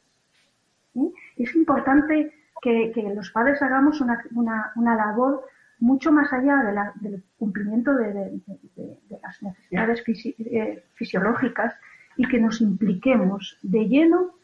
Es 1.38 1.56
importante 1.56 2.34
que, 2.62 2.92
los 3.16 3.32
padres 3.32 3.62
hagamos 3.62 4.02
una, 4.02 4.74
labor 4.76 5.46
mucho 5.80 6.12
más 6.12 6.32
allá 6.34 6.92
del 6.96 7.24
cumplimiento 7.38 7.94
de, 7.94 8.42
las 9.22 9.42
necesidades 9.42 10.04
eh, 10.08 10.84
fisiológicas 10.96 11.74
y 12.18 12.28
que 12.28 12.40
nos 12.40 12.60
impliquemos 12.62 13.58
de 13.64 13.88
lleno 13.88 14.36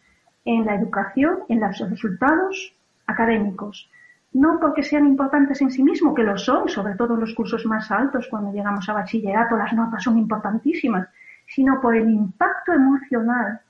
en 0.45 0.65
la 0.65 0.75
educación, 0.75 1.39
en 1.49 1.59
los 1.59 1.77
resultados 1.89 2.75
académicos. 3.09 3.89
No 4.33 4.59
porque 4.59 4.83
sean 4.83 5.07
importantes 5.07 5.61
en 5.61 5.71
sí 5.71 5.83
mismos, 5.83 6.13
que 6.15 6.23
lo 6.23 6.37
son, 6.37 6.69
sobre 6.69 6.95
todo 6.95 7.15
en 7.15 7.21
los 7.21 7.33
cursos 7.33 7.65
más 7.65 7.89
altos, 7.89 8.27
cuando 8.29 8.53
llegamos 8.53 8.87
a 8.87 8.93
bachillerato, 8.93 9.57
las 9.57 9.73
notas 9.73 10.03
son 10.03 10.17
importantísimas, 10.17 11.07
sino 11.47 11.81
por 11.81 11.95
el 11.95 12.09
impacto 12.09 12.73
emocional 12.73 13.61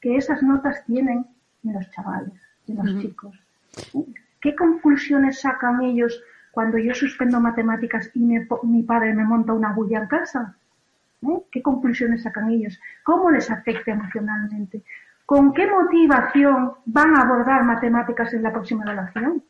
que 0.00 0.16
esas 0.16 0.42
notas 0.42 0.84
tienen 0.84 1.24
en 1.64 1.72
los 1.72 1.90
chavales, 1.90 2.34
en 2.68 2.76
los 2.76 3.00
chicos. 3.00 3.38
¿Qué 4.40 4.54
conclusiones 4.54 5.40
sacan 5.40 5.82
ellos 5.82 6.22
cuando 6.50 6.76
yo 6.76 6.94
suspendo 6.94 7.40
matemáticas 7.40 8.10
y 8.14 8.20
mi 8.20 8.82
padre 8.82 9.14
me 9.14 9.24
monta 9.24 9.54
una 9.54 9.72
bulla 9.72 10.00
en 10.00 10.08
casa? 10.08 10.56
¿Eh? 11.22 11.42
¿Qué 11.50 11.62
conclusiones 11.62 12.22
sacan 12.24 12.50
ellos? 12.50 12.78
¿Cómo 13.04 13.30
les 13.30 13.50
afecta 13.50 13.92
emocionalmente? 13.92 14.82
¿Con 15.26 15.52
qué 15.52 15.66
motivación 15.66 16.72
van 16.84 17.16
a 17.16 17.22
abordar 17.22 17.64
matemáticas 17.64 18.32
en 18.34 18.42
la 18.42 18.52
próxima 18.52 18.84
evaluación? 18.84 19.42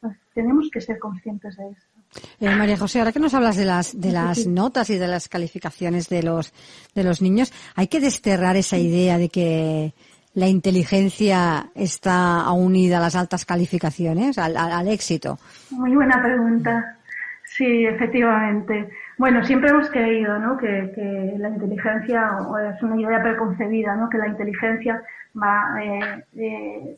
Pues 0.00 0.16
tenemos 0.32 0.68
que 0.72 0.80
ser 0.80 0.98
conscientes 0.98 1.56
de 1.56 1.70
esto. 1.70 1.98
Eh, 2.40 2.54
María 2.54 2.76
José, 2.76 3.00
ahora 3.00 3.12
que 3.12 3.20
nos 3.20 3.34
hablas 3.34 3.56
de 3.56 3.64
las 3.64 4.00
de 4.00 4.12
las 4.12 4.46
notas 4.46 4.88
y 4.90 4.96
de 4.98 5.08
las 5.08 5.28
calificaciones 5.28 6.08
de 6.08 6.22
los 6.22 6.52
de 6.94 7.04
los 7.04 7.20
niños, 7.20 7.52
hay 7.74 7.88
que 7.88 8.00
desterrar 8.00 8.56
esa 8.56 8.78
idea 8.78 9.18
de 9.18 9.28
que 9.28 9.92
la 10.34 10.46
inteligencia 10.46 11.70
está 11.74 12.50
unida 12.52 12.98
a 12.98 13.00
las 13.00 13.16
altas 13.16 13.44
calificaciones, 13.44 14.38
al, 14.38 14.88
éxito. 14.88 15.38
Muy 15.70 15.94
buena 15.94 16.22
pregunta. 16.22 16.96
Sí, 17.44 17.84
efectivamente. 17.84 18.88
Bueno, 19.18 19.44
siempre 19.44 19.70
hemos 19.70 19.90
creído 19.90 20.38
¿no? 20.38 20.56
que, 20.56 21.34
la 21.38 21.48
inteligencia, 21.48 22.38
es 22.72 22.82
una 22.82 23.00
idea 23.00 23.20
preconcebida, 23.20 23.96
¿no? 23.96 24.08
que 24.08 24.16
la 24.16 24.28
inteligencia 24.28 25.02
va 25.36 25.74
eh, 25.82 26.24
eh, 26.36 26.96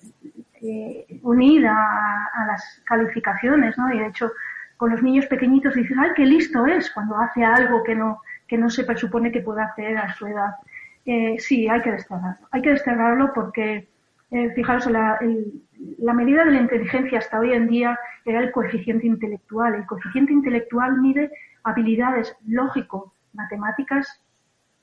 eh, 0.60 1.20
unida 1.22 1.72
a, 1.72 2.46
las 2.46 2.82
calificaciones, 2.84 3.76
¿no? 3.78 3.92
Y 3.94 4.00
de 4.00 4.06
hecho, 4.08 4.30
con 4.76 4.90
los 4.90 5.02
niños 5.02 5.26
pequeñitos 5.26 5.74
dices, 5.74 5.96
¡ay, 5.98 6.10
qué 6.14 6.26
listo 6.26 6.66
es! 6.66 6.90
cuando 6.90 7.16
hace 7.16 7.42
algo 7.42 7.82
que 7.82 7.94
no, 7.94 8.20
que 8.46 8.58
no 8.58 8.68
se 8.68 8.84
presupone 8.84 9.32
que 9.32 9.40
pueda 9.40 9.64
hacer 9.64 9.96
a 9.96 10.12
su 10.14 10.26
edad. 10.26 10.54
sí, 11.38 11.68
hay 11.68 11.80
que 11.80 11.92
desterrarlo. 11.92 12.46
Hay 12.50 12.60
que 12.60 12.70
desterrarlo 12.70 13.32
porque, 13.34 13.88
fijaros, 14.54 14.90
la, 14.90 15.18
la 15.98 16.12
medida 16.12 16.44
de 16.44 16.52
la 16.52 16.60
inteligencia 16.60 17.18
hasta 17.18 17.40
hoy 17.40 17.54
en 17.54 17.66
día 17.66 17.98
era 18.26 18.40
el 18.40 18.52
coeficiente 18.52 19.06
intelectual. 19.06 19.74
El 19.74 19.86
coeficiente 19.86 20.32
intelectual 20.32 21.00
mide 21.00 21.30
habilidades 21.64 22.36
lógico, 22.46 23.12
matemáticas 23.32 24.20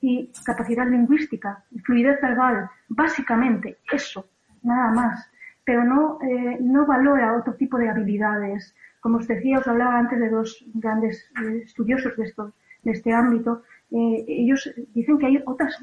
y 0.00 0.30
capacidad 0.44 0.86
lingüística, 0.86 1.64
fluidez 1.84 2.20
verbal, 2.20 2.70
básicamente 2.88 3.78
eso, 3.92 4.26
nada 4.62 4.92
más, 4.92 5.30
pero 5.64 5.84
no, 5.84 6.18
eh, 6.22 6.56
no 6.60 6.86
valora 6.86 7.36
otro 7.36 7.54
tipo 7.54 7.76
de 7.78 7.90
habilidades. 7.90 8.74
Como 9.00 9.18
os 9.18 9.28
decía, 9.28 9.58
os 9.58 9.68
hablaba 9.68 9.98
antes 9.98 10.18
de 10.18 10.30
dos 10.30 10.64
grandes 10.74 11.30
eh, 11.42 11.62
estudiosos 11.64 12.16
de, 12.16 12.24
esto, 12.24 12.52
de 12.84 12.92
este 12.92 13.12
ámbito, 13.12 13.62
eh, 13.90 14.24
ellos 14.28 14.70
dicen 14.94 15.18
que 15.18 15.26
hay 15.26 15.42
otras 15.46 15.76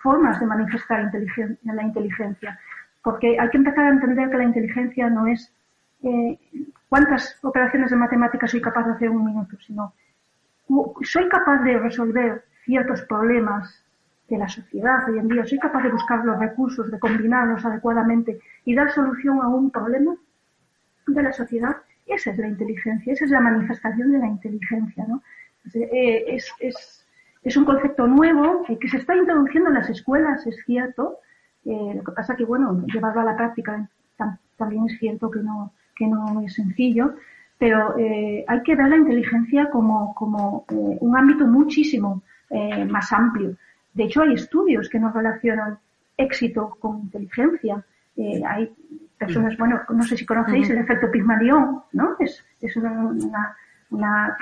formas 0.00 0.40
de 0.40 0.46
manifestar 0.46 1.10
la 1.64 1.82
inteligencia, 1.82 2.58
porque 3.02 3.38
hay 3.38 3.50
que 3.50 3.58
empezar 3.58 3.84
a 3.84 3.90
entender 3.90 4.30
que 4.30 4.36
la 4.38 4.44
inteligencia 4.44 5.10
no 5.10 5.26
es 5.26 5.52
cuántas 6.88 7.38
operaciones 7.42 7.90
de 7.90 7.96
matemáticas 7.96 8.50
soy 8.50 8.60
capaz 8.60 8.86
de 8.86 8.92
hacer 8.92 9.08
en 9.08 9.16
un 9.16 9.26
minuto, 9.26 9.56
sino 9.66 9.92
soy 11.02 11.28
capaz 11.28 11.62
de 11.62 11.78
resolver 11.78 12.44
ciertos 12.64 13.02
problemas 13.02 13.82
de 14.28 14.38
la 14.38 14.48
sociedad 14.48 15.08
hoy 15.08 15.18
en 15.18 15.28
día, 15.28 15.46
soy 15.46 15.58
capaz 15.58 15.82
de 15.82 15.90
buscar 15.90 16.24
los 16.24 16.38
recursos, 16.38 16.90
de 16.90 16.98
combinarlos 16.98 17.64
adecuadamente 17.64 18.40
y 18.64 18.74
dar 18.74 18.90
solución 18.90 19.40
a 19.40 19.48
un 19.48 19.70
problema 19.70 20.16
de 21.06 21.22
la 21.22 21.32
sociedad, 21.32 21.76
esa 22.06 22.30
es 22.30 22.38
la 22.38 22.48
inteligencia, 22.48 23.12
esa 23.12 23.24
es 23.24 23.30
la 23.30 23.40
manifestación 23.40 24.10
de 24.10 24.18
la 24.18 24.26
inteligencia. 24.26 25.06
¿no? 25.06 25.22
Eh, 25.74 26.24
es, 26.28 26.52
es, 26.58 27.06
es, 27.42 27.56
un 27.56 27.64
concepto 27.64 28.06
nuevo 28.06 28.64
que 28.80 28.88
se 28.88 28.96
está 28.96 29.14
introduciendo 29.14 29.70
en 29.70 29.74
las 29.74 29.90
escuelas, 29.90 30.46
es 30.46 30.56
cierto, 30.64 31.18
eh, 31.64 31.92
lo 31.94 32.02
que 32.02 32.12
pasa 32.12 32.36
que, 32.36 32.44
bueno, 32.44 32.84
llevarlo 32.86 33.20
a 33.20 33.24
la 33.24 33.36
práctica 33.36 33.88
también 34.56 34.86
es 34.86 34.98
cierto 34.98 35.30
que 35.30 35.40
no, 35.40 35.72
que 35.94 36.06
no 36.06 36.40
es 36.40 36.54
sencillo, 36.54 37.14
pero 37.58 37.96
eh, 37.98 38.44
hay 38.46 38.62
que 38.62 38.74
ver 38.74 38.88
la 38.88 38.96
inteligencia 38.96 39.70
como, 39.70 40.14
como 40.14 40.64
un 40.68 41.16
ámbito 41.16 41.46
muchísimo 41.46 42.22
eh, 42.50 42.84
más 42.84 43.12
amplio. 43.12 43.56
De 43.94 44.04
hecho, 44.04 44.22
hay 44.22 44.34
estudios 44.34 44.88
que 44.88 44.98
no 44.98 45.10
relacionan 45.10 45.78
éxito 46.16 46.76
con 46.78 47.00
inteligencia. 47.00 47.82
Eh, 48.16 48.42
hay 48.46 48.72
personas, 49.18 49.56
bueno, 49.56 49.80
no 49.88 50.02
sé 50.04 50.16
si 50.16 50.26
conocéis 50.26 50.68
el 50.70 50.78
efecto 50.78 51.10
Pigmalión, 51.10 51.82
¿no? 51.92 52.16
Es, 52.20 52.44
es 52.60 52.76
una, 52.76 53.56
una, 53.90 54.36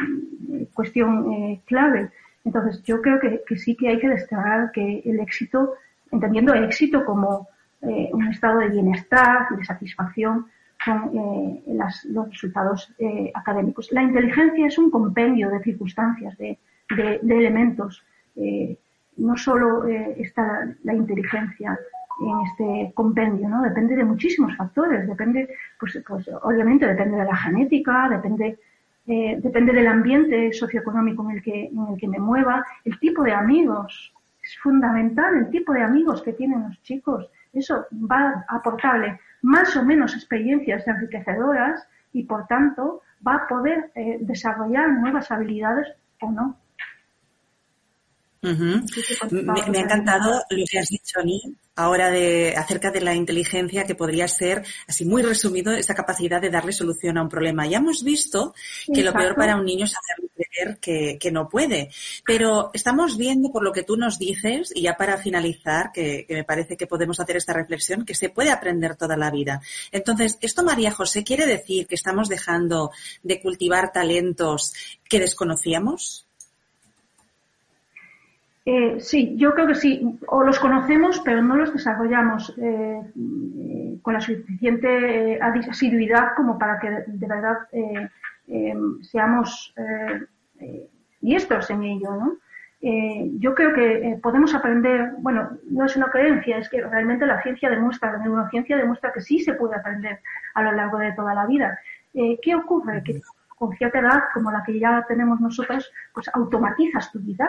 eh, 0.53 0.67
cuestión 0.75 1.57
clave. 1.67 2.11
Entonces, 2.45 2.83
yo 2.83 3.01
creo 3.01 3.21
que, 3.21 3.43
que, 3.47 3.57
sí 3.57 3.77
que 3.77 3.89
hay 3.89 3.99
que 3.99 4.09
destacar 4.09 4.73
que 4.73 5.03
el 5.05 5.21
éxito, 5.21 5.75
entendiendo 6.11 6.53
el 6.53 6.65
éxito 6.65 7.05
como 7.05 7.49
un 7.81 8.29
estado 8.29 8.61
de 8.61 8.71
bienestar, 8.71 9.47
de 9.55 9.65
satisfacción 9.65 10.47
con 10.85 11.61
las, 11.67 12.05
los 12.05 12.29
resultados 12.31 12.93
académicos. 13.35 13.91
La 13.93 14.03
inteligencia 14.03 14.67
es 14.67 14.79
un 14.79 14.91
compendio 14.91 15.51
de 15.51 15.61
circunstancias, 15.61 16.37
de, 16.39 16.59
de, 16.91 17.39
elementos. 17.39 18.05
Eh, 18.37 18.77
no 19.17 19.37
solo 19.37 19.87
eh, 19.87 20.17
está 20.19 20.75
la, 20.83 20.95
inteligencia 20.95 21.79
en 22.21 22.41
este 22.47 22.93
compendio, 22.95 23.49
¿no? 23.49 23.63
Depende 23.63 23.97
de 23.97 24.05
muchísimos 24.05 24.57
factores. 24.57 25.07
Depende, 25.07 25.49
pues, 25.79 26.03
pues 26.07 26.29
obviamente 26.43 26.87
depende 26.87 27.19
de 27.19 27.25
la 27.25 27.37
genética, 27.37 28.09
depende, 28.09 28.59
eh, 29.07 29.39
depende 29.41 29.73
del 29.73 29.87
ambiente 29.87 30.53
socioeconómico 30.53 31.29
en 31.29 31.37
el 31.37 31.43
que, 31.43 31.67
en 31.67 31.87
el 31.93 31.99
que 31.99 32.09
me 32.09 32.19
mueva, 32.19 32.65
el 32.85 32.99
tipo 32.99 33.23
de 33.23 33.33
amigos. 33.33 34.13
Es 34.43 34.59
fundamental 34.59 35.37
el 35.37 35.51
tipo 35.51 35.73
de 35.73 35.83
amigos 35.83 36.23
que 36.23 36.33
tienen 36.33 36.65
los 36.65 36.83
chicos. 36.83 37.31
Eso 37.55 37.87
va 37.93 38.45
a 38.49 38.57
aportarle 38.57 39.21
más 39.43 39.77
o 39.77 39.85
menos 39.85 40.15
experiencias 40.15 40.87
enriquecedoras 40.87 41.87
y 42.13 42.25
por 42.25 42.47
tanto 42.47 43.03
va 43.27 43.37
a 43.37 43.49
poder 43.49 43.91
desarrollar 44.21 44.91
nuevas 44.93 45.31
habilidades 45.31 45.89
o 46.21 46.31
no. 46.31 46.57
Me, 49.31 49.79
ha 49.79 49.83
encantado 49.83 50.43
lo 50.51 50.65
que 50.71 50.79
has 50.79 50.89
dicho, 50.89 51.21
Ani, 51.21 51.41
ahora 51.77 52.11
de, 52.11 52.55
acerca 52.57 52.91
de 52.91 53.01
la 53.01 53.15
inteligencia 53.15 53.85
que 53.85 53.95
podría 53.95 54.29
ser, 54.29 54.65
así 54.87 55.05
muy 55.05 55.23
resumido, 55.23 55.73
esta 55.73 55.95
capacidad 55.95 56.41
de 56.41 56.51
darle 56.51 56.73
solución 56.73 57.19
a 57.19 57.23
un 57.23 57.29
problema. 57.29 57.67
Ya 57.67 57.79
hemos 57.79 58.05
visto 58.05 58.55
que 58.93 59.03
lo 59.03 59.13
peor 59.13 59.35
para 59.35 59.57
un 59.57 59.65
niño 59.65 59.87
es 59.87 59.95
hacerle 59.97 60.31
creer 60.35 60.79
que, 60.79 61.19
que, 61.19 61.33
no 61.33 61.49
puede. 61.49 61.91
Pero 62.25 62.71
estamos 62.75 63.17
viendo, 63.17 63.51
por 63.51 63.65
lo 63.65 63.73
que 63.73 63.83
tú 63.83 63.97
nos 63.97 64.19
dices, 64.19 64.71
y 64.75 64.83
ya 64.83 64.97
para 64.97 65.17
finalizar, 65.17 65.91
que, 65.93 66.25
que 66.27 66.35
me 66.35 66.45
parece 66.45 66.77
que 66.77 66.87
podemos 66.87 67.19
hacer 67.21 67.37
esta 67.37 67.53
reflexión, 67.53 68.05
que 68.05 68.15
se 68.15 68.29
puede 68.29 68.51
aprender 68.51 68.97
toda 68.97 69.17
la 69.17 69.31
vida. 69.31 69.61
Entonces, 69.91 70.39
esto, 70.41 70.63
María 70.63 70.93
José, 70.93 71.25
quiere 71.25 71.47
decir 71.47 71.87
que 71.87 71.95
estamos 71.95 72.29
dejando 72.29 72.91
de 73.23 73.41
cultivar 73.41 73.93
talentos 73.93 74.73
que 75.09 75.21
desconocíamos? 75.21 76.27
Eh, 78.67 78.99
sí, 78.99 79.35
yo 79.37 79.53
creo 79.55 79.67
que 79.67 79.75
sí. 79.75 80.19
O 80.29 80.43
los 80.43 80.59
conocemos, 80.59 81.21
pero 81.25 81.43
no 81.43 81.57
los 81.57 81.73
desarrollamos 81.73 82.55
eh, 82.59 83.03
eh, 83.17 83.99
con 84.01 84.15
la 84.15 84.21
suficiente 84.21 85.39
asiduidad 85.41 86.29
como 86.37 86.59
para 86.59 86.79
que 86.79 86.91
de 87.07 87.27
verdad 87.27 87.59
seamos 89.03 89.75
diestros 91.21 91.71
en 91.71 91.83
ello, 91.83 92.11
¿no? 92.17 92.37
yo 93.41 93.55
creo 93.55 93.73
que 93.73 94.19
podemos 94.23 94.55
aprender, 94.55 95.13
bueno, 95.21 95.57
no 95.71 95.87
es 95.87 95.97
una 95.97 96.11
creencia, 96.11 96.59
es 96.59 96.69
que 96.69 96.83
realmente 96.83 97.25
la 97.25 97.41
ciencia 97.43 97.71
demuestra, 97.71 98.13
la 98.13 98.19
neurociencia 98.19 98.77
demuestra 98.77 99.11
que 99.11 99.23
sí 99.23 99.41
se 99.41 99.55
puede 99.55 99.75
aprender 99.77 100.21
a 100.53 100.63
lo 100.63 100.73
largo 100.73 100.99
de 100.99 101.13
toda 101.13 101.33
la 101.33 101.47
vida. 101.47 101.79
¿Qué 102.13 102.55
ocurre? 102.55 103.03
Que 103.03 103.23
con 103.57 103.73
cierta 103.73 104.01
edad, 104.01 104.25
como 104.35 104.53
la 104.53 104.63
que 104.63 104.79
ya 104.79 105.03
tenemos 105.09 105.41
nosotros, 105.41 105.91
pues 106.13 106.29
automatizas 106.35 107.11
tu 107.11 107.21
vida 107.21 107.49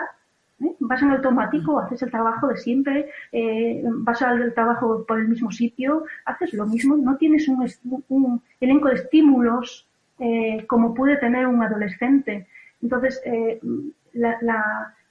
¿eh? 0.60 0.74
Vas 0.80 1.02
en 1.02 1.10
automático, 1.10 1.78
haces 1.78 2.02
el 2.02 2.10
trabajo 2.10 2.48
de 2.48 2.56
siempre, 2.56 3.10
eh, 3.32 3.82
vas 3.84 4.22
al 4.22 4.54
trabajo 4.54 5.04
por 5.06 5.18
el 5.18 5.28
mismo 5.28 5.50
sitio, 5.50 6.04
haces 6.24 6.52
lo 6.54 6.66
mismo, 6.66 6.96
no 6.96 7.16
tienes 7.16 7.48
un, 7.48 8.42
elenco 8.60 8.88
de 8.88 8.94
estímulos 8.94 9.86
eh, 10.18 10.64
como 10.66 10.94
puede 10.94 11.16
tener 11.16 11.46
un 11.46 11.62
adolescente. 11.62 12.46
Entonces, 12.82 13.22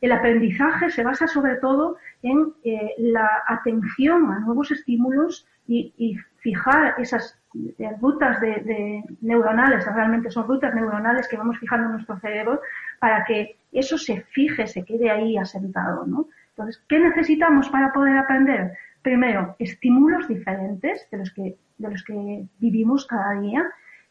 el 0.02 0.12
aprendizaje 0.12 0.89
se 0.89 1.04
basa 1.04 1.28
sobre 1.28 1.56
todo 1.56 1.98
en 2.22 2.54
la 2.98 3.30
atención 3.48 4.32
a 4.32 4.39
nuevos 4.39 4.72
estímulos 4.72 5.48
y, 5.68 5.93
y 5.98 6.18
fijar 6.46 6.93
esas 7.00 7.36
rutas 8.00 8.39
de, 8.39 9.04
neuronales, 9.22 9.84
realmente 9.84 10.30
son 10.30 10.48
rutas 10.48 10.76
neuronales 10.76 11.28
que 11.28 11.38
vamos 11.38 11.58
fijando 11.58 11.88
en 11.88 11.93
nuestro 11.93 12.20
cerebro 12.20 12.62
para 13.00 13.26
que 13.26 13.56
eso 13.72 13.98
se 13.98 14.22
fije, 14.22 14.68
se 14.68 14.86
quede 14.86 15.10
ahí 15.10 15.38
asentado, 15.38 16.06
¿no? 16.06 16.28
Entonces, 16.50 16.84
¿qué 16.88 17.00
necesitamos 17.00 17.68
para 17.70 17.91
poder 17.91 18.16
aprender? 18.18 18.74
Primero, 19.02 19.56
estímulos 19.58 20.28
diferentes 20.28 21.08
de 21.10 21.18
los 21.18 21.32
que, 21.34 21.58
de 21.80 21.89
los 21.89 22.04
que 22.04 22.46
vivimos 22.60 23.08
cada 23.08 23.41
día 23.41 23.66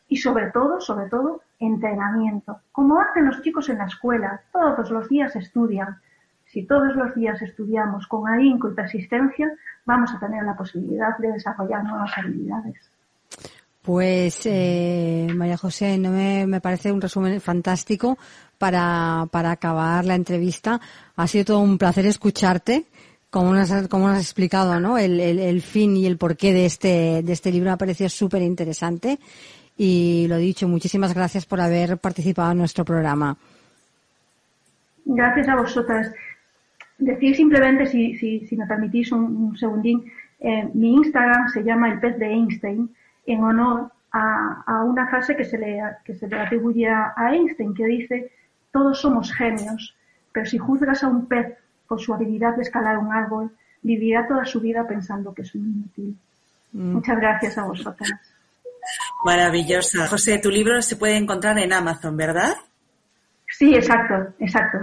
y 0.08 0.16
sobre 0.16 0.50
todo, 0.50 0.80
sobre 0.80 1.08
todo, 1.08 1.42
entrenamiento. 1.60 2.58
Como 2.72 3.00
hacen 3.00 3.26
los 3.26 3.42
chicos 3.42 3.68
en 3.68 3.78
la 3.78 3.86
escuela, 3.86 4.40
todos 4.52 4.90
los 4.90 5.08
días 5.08 5.36
estudian. 5.36 6.00
Si 6.54 6.62
todos 6.62 6.94
los 6.94 7.12
días 7.16 7.42
estudiamos 7.42 8.06
con 8.06 8.28
ahínco 8.28 8.70
y 8.70 8.74
persistencia, 8.74 9.50
vamos 9.84 10.14
a 10.14 10.20
tener 10.20 10.44
la 10.44 10.56
posibilidad 10.56 11.18
de 11.18 11.32
desarrollar 11.32 11.82
nuevas 11.82 12.16
habilidades. 12.16 12.76
Pues 13.82 14.42
eh, 14.44 15.26
María 15.34 15.56
José, 15.56 15.98
no 15.98 16.12
me, 16.12 16.46
me, 16.46 16.60
parece 16.60 16.92
un 16.92 17.00
resumen 17.00 17.40
fantástico 17.40 18.16
para, 18.56 19.26
para 19.32 19.50
acabar 19.50 20.04
la 20.04 20.14
entrevista. 20.14 20.80
Ha 21.16 21.26
sido 21.26 21.44
todo 21.44 21.58
un 21.58 21.76
placer 21.76 22.06
escucharte, 22.06 22.84
como 23.30 23.52
nos, 23.52 23.72
como 23.88 24.06
nos 24.06 24.18
has 24.18 24.22
explicado, 24.22 24.78
¿no? 24.78 24.96
El, 24.96 25.18
el, 25.18 25.40
el, 25.40 25.60
fin 25.60 25.96
y 25.96 26.06
el 26.06 26.18
porqué 26.18 26.52
de 26.52 26.66
este, 26.66 27.22
de 27.24 27.32
este 27.32 27.50
libro 27.50 27.70
me 27.70 27.72
ha 27.72 27.76
parecido 27.78 28.08
súper 28.08 28.42
interesante. 28.42 29.18
Y 29.76 30.26
lo 30.28 30.36
dicho, 30.36 30.68
muchísimas 30.68 31.14
gracias 31.14 31.46
por 31.46 31.60
haber 31.60 31.98
participado 31.98 32.52
en 32.52 32.58
nuestro 32.58 32.84
programa. 32.84 33.36
Gracias 35.04 35.48
a 35.48 35.56
vosotras. 35.56 36.12
Decir 36.98 37.36
simplemente, 37.36 37.86
si, 37.86 38.16
si, 38.16 38.46
si 38.46 38.56
me 38.56 38.66
permitís 38.66 39.10
un, 39.12 39.24
un 39.24 39.56
segundín, 39.56 40.04
eh, 40.40 40.68
mi 40.74 40.94
Instagram 40.94 41.48
se 41.48 41.62
llama 41.62 41.90
el 41.90 42.00
pez 42.00 42.18
de 42.18 42.26
Einstein 42.26 42.94
en 43.26 43.42
honor 43.42 43.90
a, 44.12 44.82
una 44.84 45.08
frase 45.08 45.34
que 45.34 45.44
se, 45.44 45.58
le, 45.58 45.82
que 46.04 46.14
se 46.14 46.28
le 46.28 46.38
atribuye 46.38 46.88
a 46.88 47.14
Einstein, 47.32 47.74
que 47.74 47.84
dice, 47.84 48.30
todos 48.70 49.00
somos 49.00 49.32
genios, 49.32 49.96
pero 50.32 50.46
si 50.46 50.58
juzgas 50.58 51.02
a 51.02 51.08
un 51.08 51.26
pez 51.26 51.56
por 51.88 52.00
su 52.00 52.14
habilidad 52.14 52.54
de 52.54 52.62
escalar 52.62 52.98
un 52.98 53.12
árbol, 53.12 53.50
vivirá 53.82 54.26
toda 54.26 54.44
su 54.44 54.60
vida 54.60 54.86
pensando 54.86 55.34
que 55.34 55.42
es 55.42 55.54
un 55.54 55.62
inútil. 55.62 56.16
Mm. 56.72 56.92
Muchas 56.92 57.16
gracias 57.16 57.58
a 57.58 57.64
vosotras. 57.64 58.10
Maravillosa. 59.24 60.06
José, 60.06 60.38
tu 60.38 60.50
libro 60.50 60.80
se 60.82 60.96
puede 60.96 61.16
encontrar 61.16 61.58
en 61.58 61.72
Amazon, 61.72 62.16
¿verdad? 62.16 62.54
Sí, 63.48 63.74
exacto, 63.74 64.34
exacto. 64.38 64.78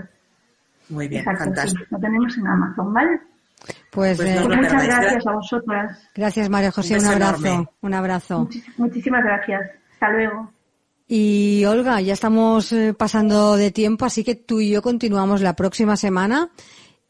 Muy 0.92 1.08
bien, 1.08 1.24
fantástico. 1.24 1.84
lo 1.90 2.00
tenemos 2.00 2.38
en 2.38 2.48
Amazon, 2.48 2.94
¿vale? 2.94 3.20
Pues, 3.92 4.18
pues 4.18 4.20
eh, 4.22 4.40
muchas 4.42 4.84
gracias 4.86 5.28
a 5.28 5.32
vosotras. 5.32 6.10
Gracias, 6.16 6.50
María 6.50 6.72
José. 6.72 6.98
Un, 6.98 7.06
abrazo. 7.06 7.74
Un 7.82 7.94
abrazo. 7.94 8.50
muchísimas 8.78 9.24
gracias. 9.24 9.62
Hasta 9.94 10.12
luego. 10.12 10.52
Y 11.08 11.66
Olga, 11.66 12.00
ya 12.02 12.14
estamos 12.14 12.72
eh, 12.72 12.94
pasando 12.98 13.58
de 13.58 13.72
tiempo, 13.72 14.06
así 14.06 14.24
que 14.24 14.36
tú 14.36 14.62
y 14.62 14.72
yo 14.72 14.82
continuamos 14.82 15.42
la 15.42 15.56
próxima 15.56 15.98
semana. 15.98 16.50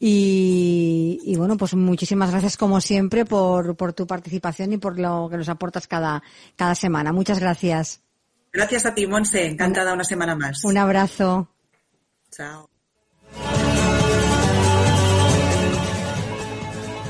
Y, 0.03 1.35
bueno, 1.37 1.57
pues 1.57 1.75
muchísimas 1.75 2.31
gracias 2.31 2.57
como 2.57 2.81
siempre 2.81 3.23
por, 3.23 3.75
por 3.75 3.93
tu 3.93 4.07
participación 4.07 4.73
y 4.73 4.79
por 4.79 4.97
lo 4.97 5.27
que 5.29 5.37
nos 5.37 5.47
aportas 5.47 5.87
cada, 5.87 6.23
cada 6.55 6.73
semana. 6.73 7.13
Muchas 7.13 7.39
gracias. 7.39 8.01
Gracias 8.51 8.87
a 8.87 8.95
ti, 8.95 9.05
Monse. 9.05 9.45
Encantada 9.45 9.93
una 9.93 10.03
semana 10.03 10.35
más. 10.35 10.65
Un 10.65 10.79
abrazo. 10.79 11.49
Chao. 12.31 12.70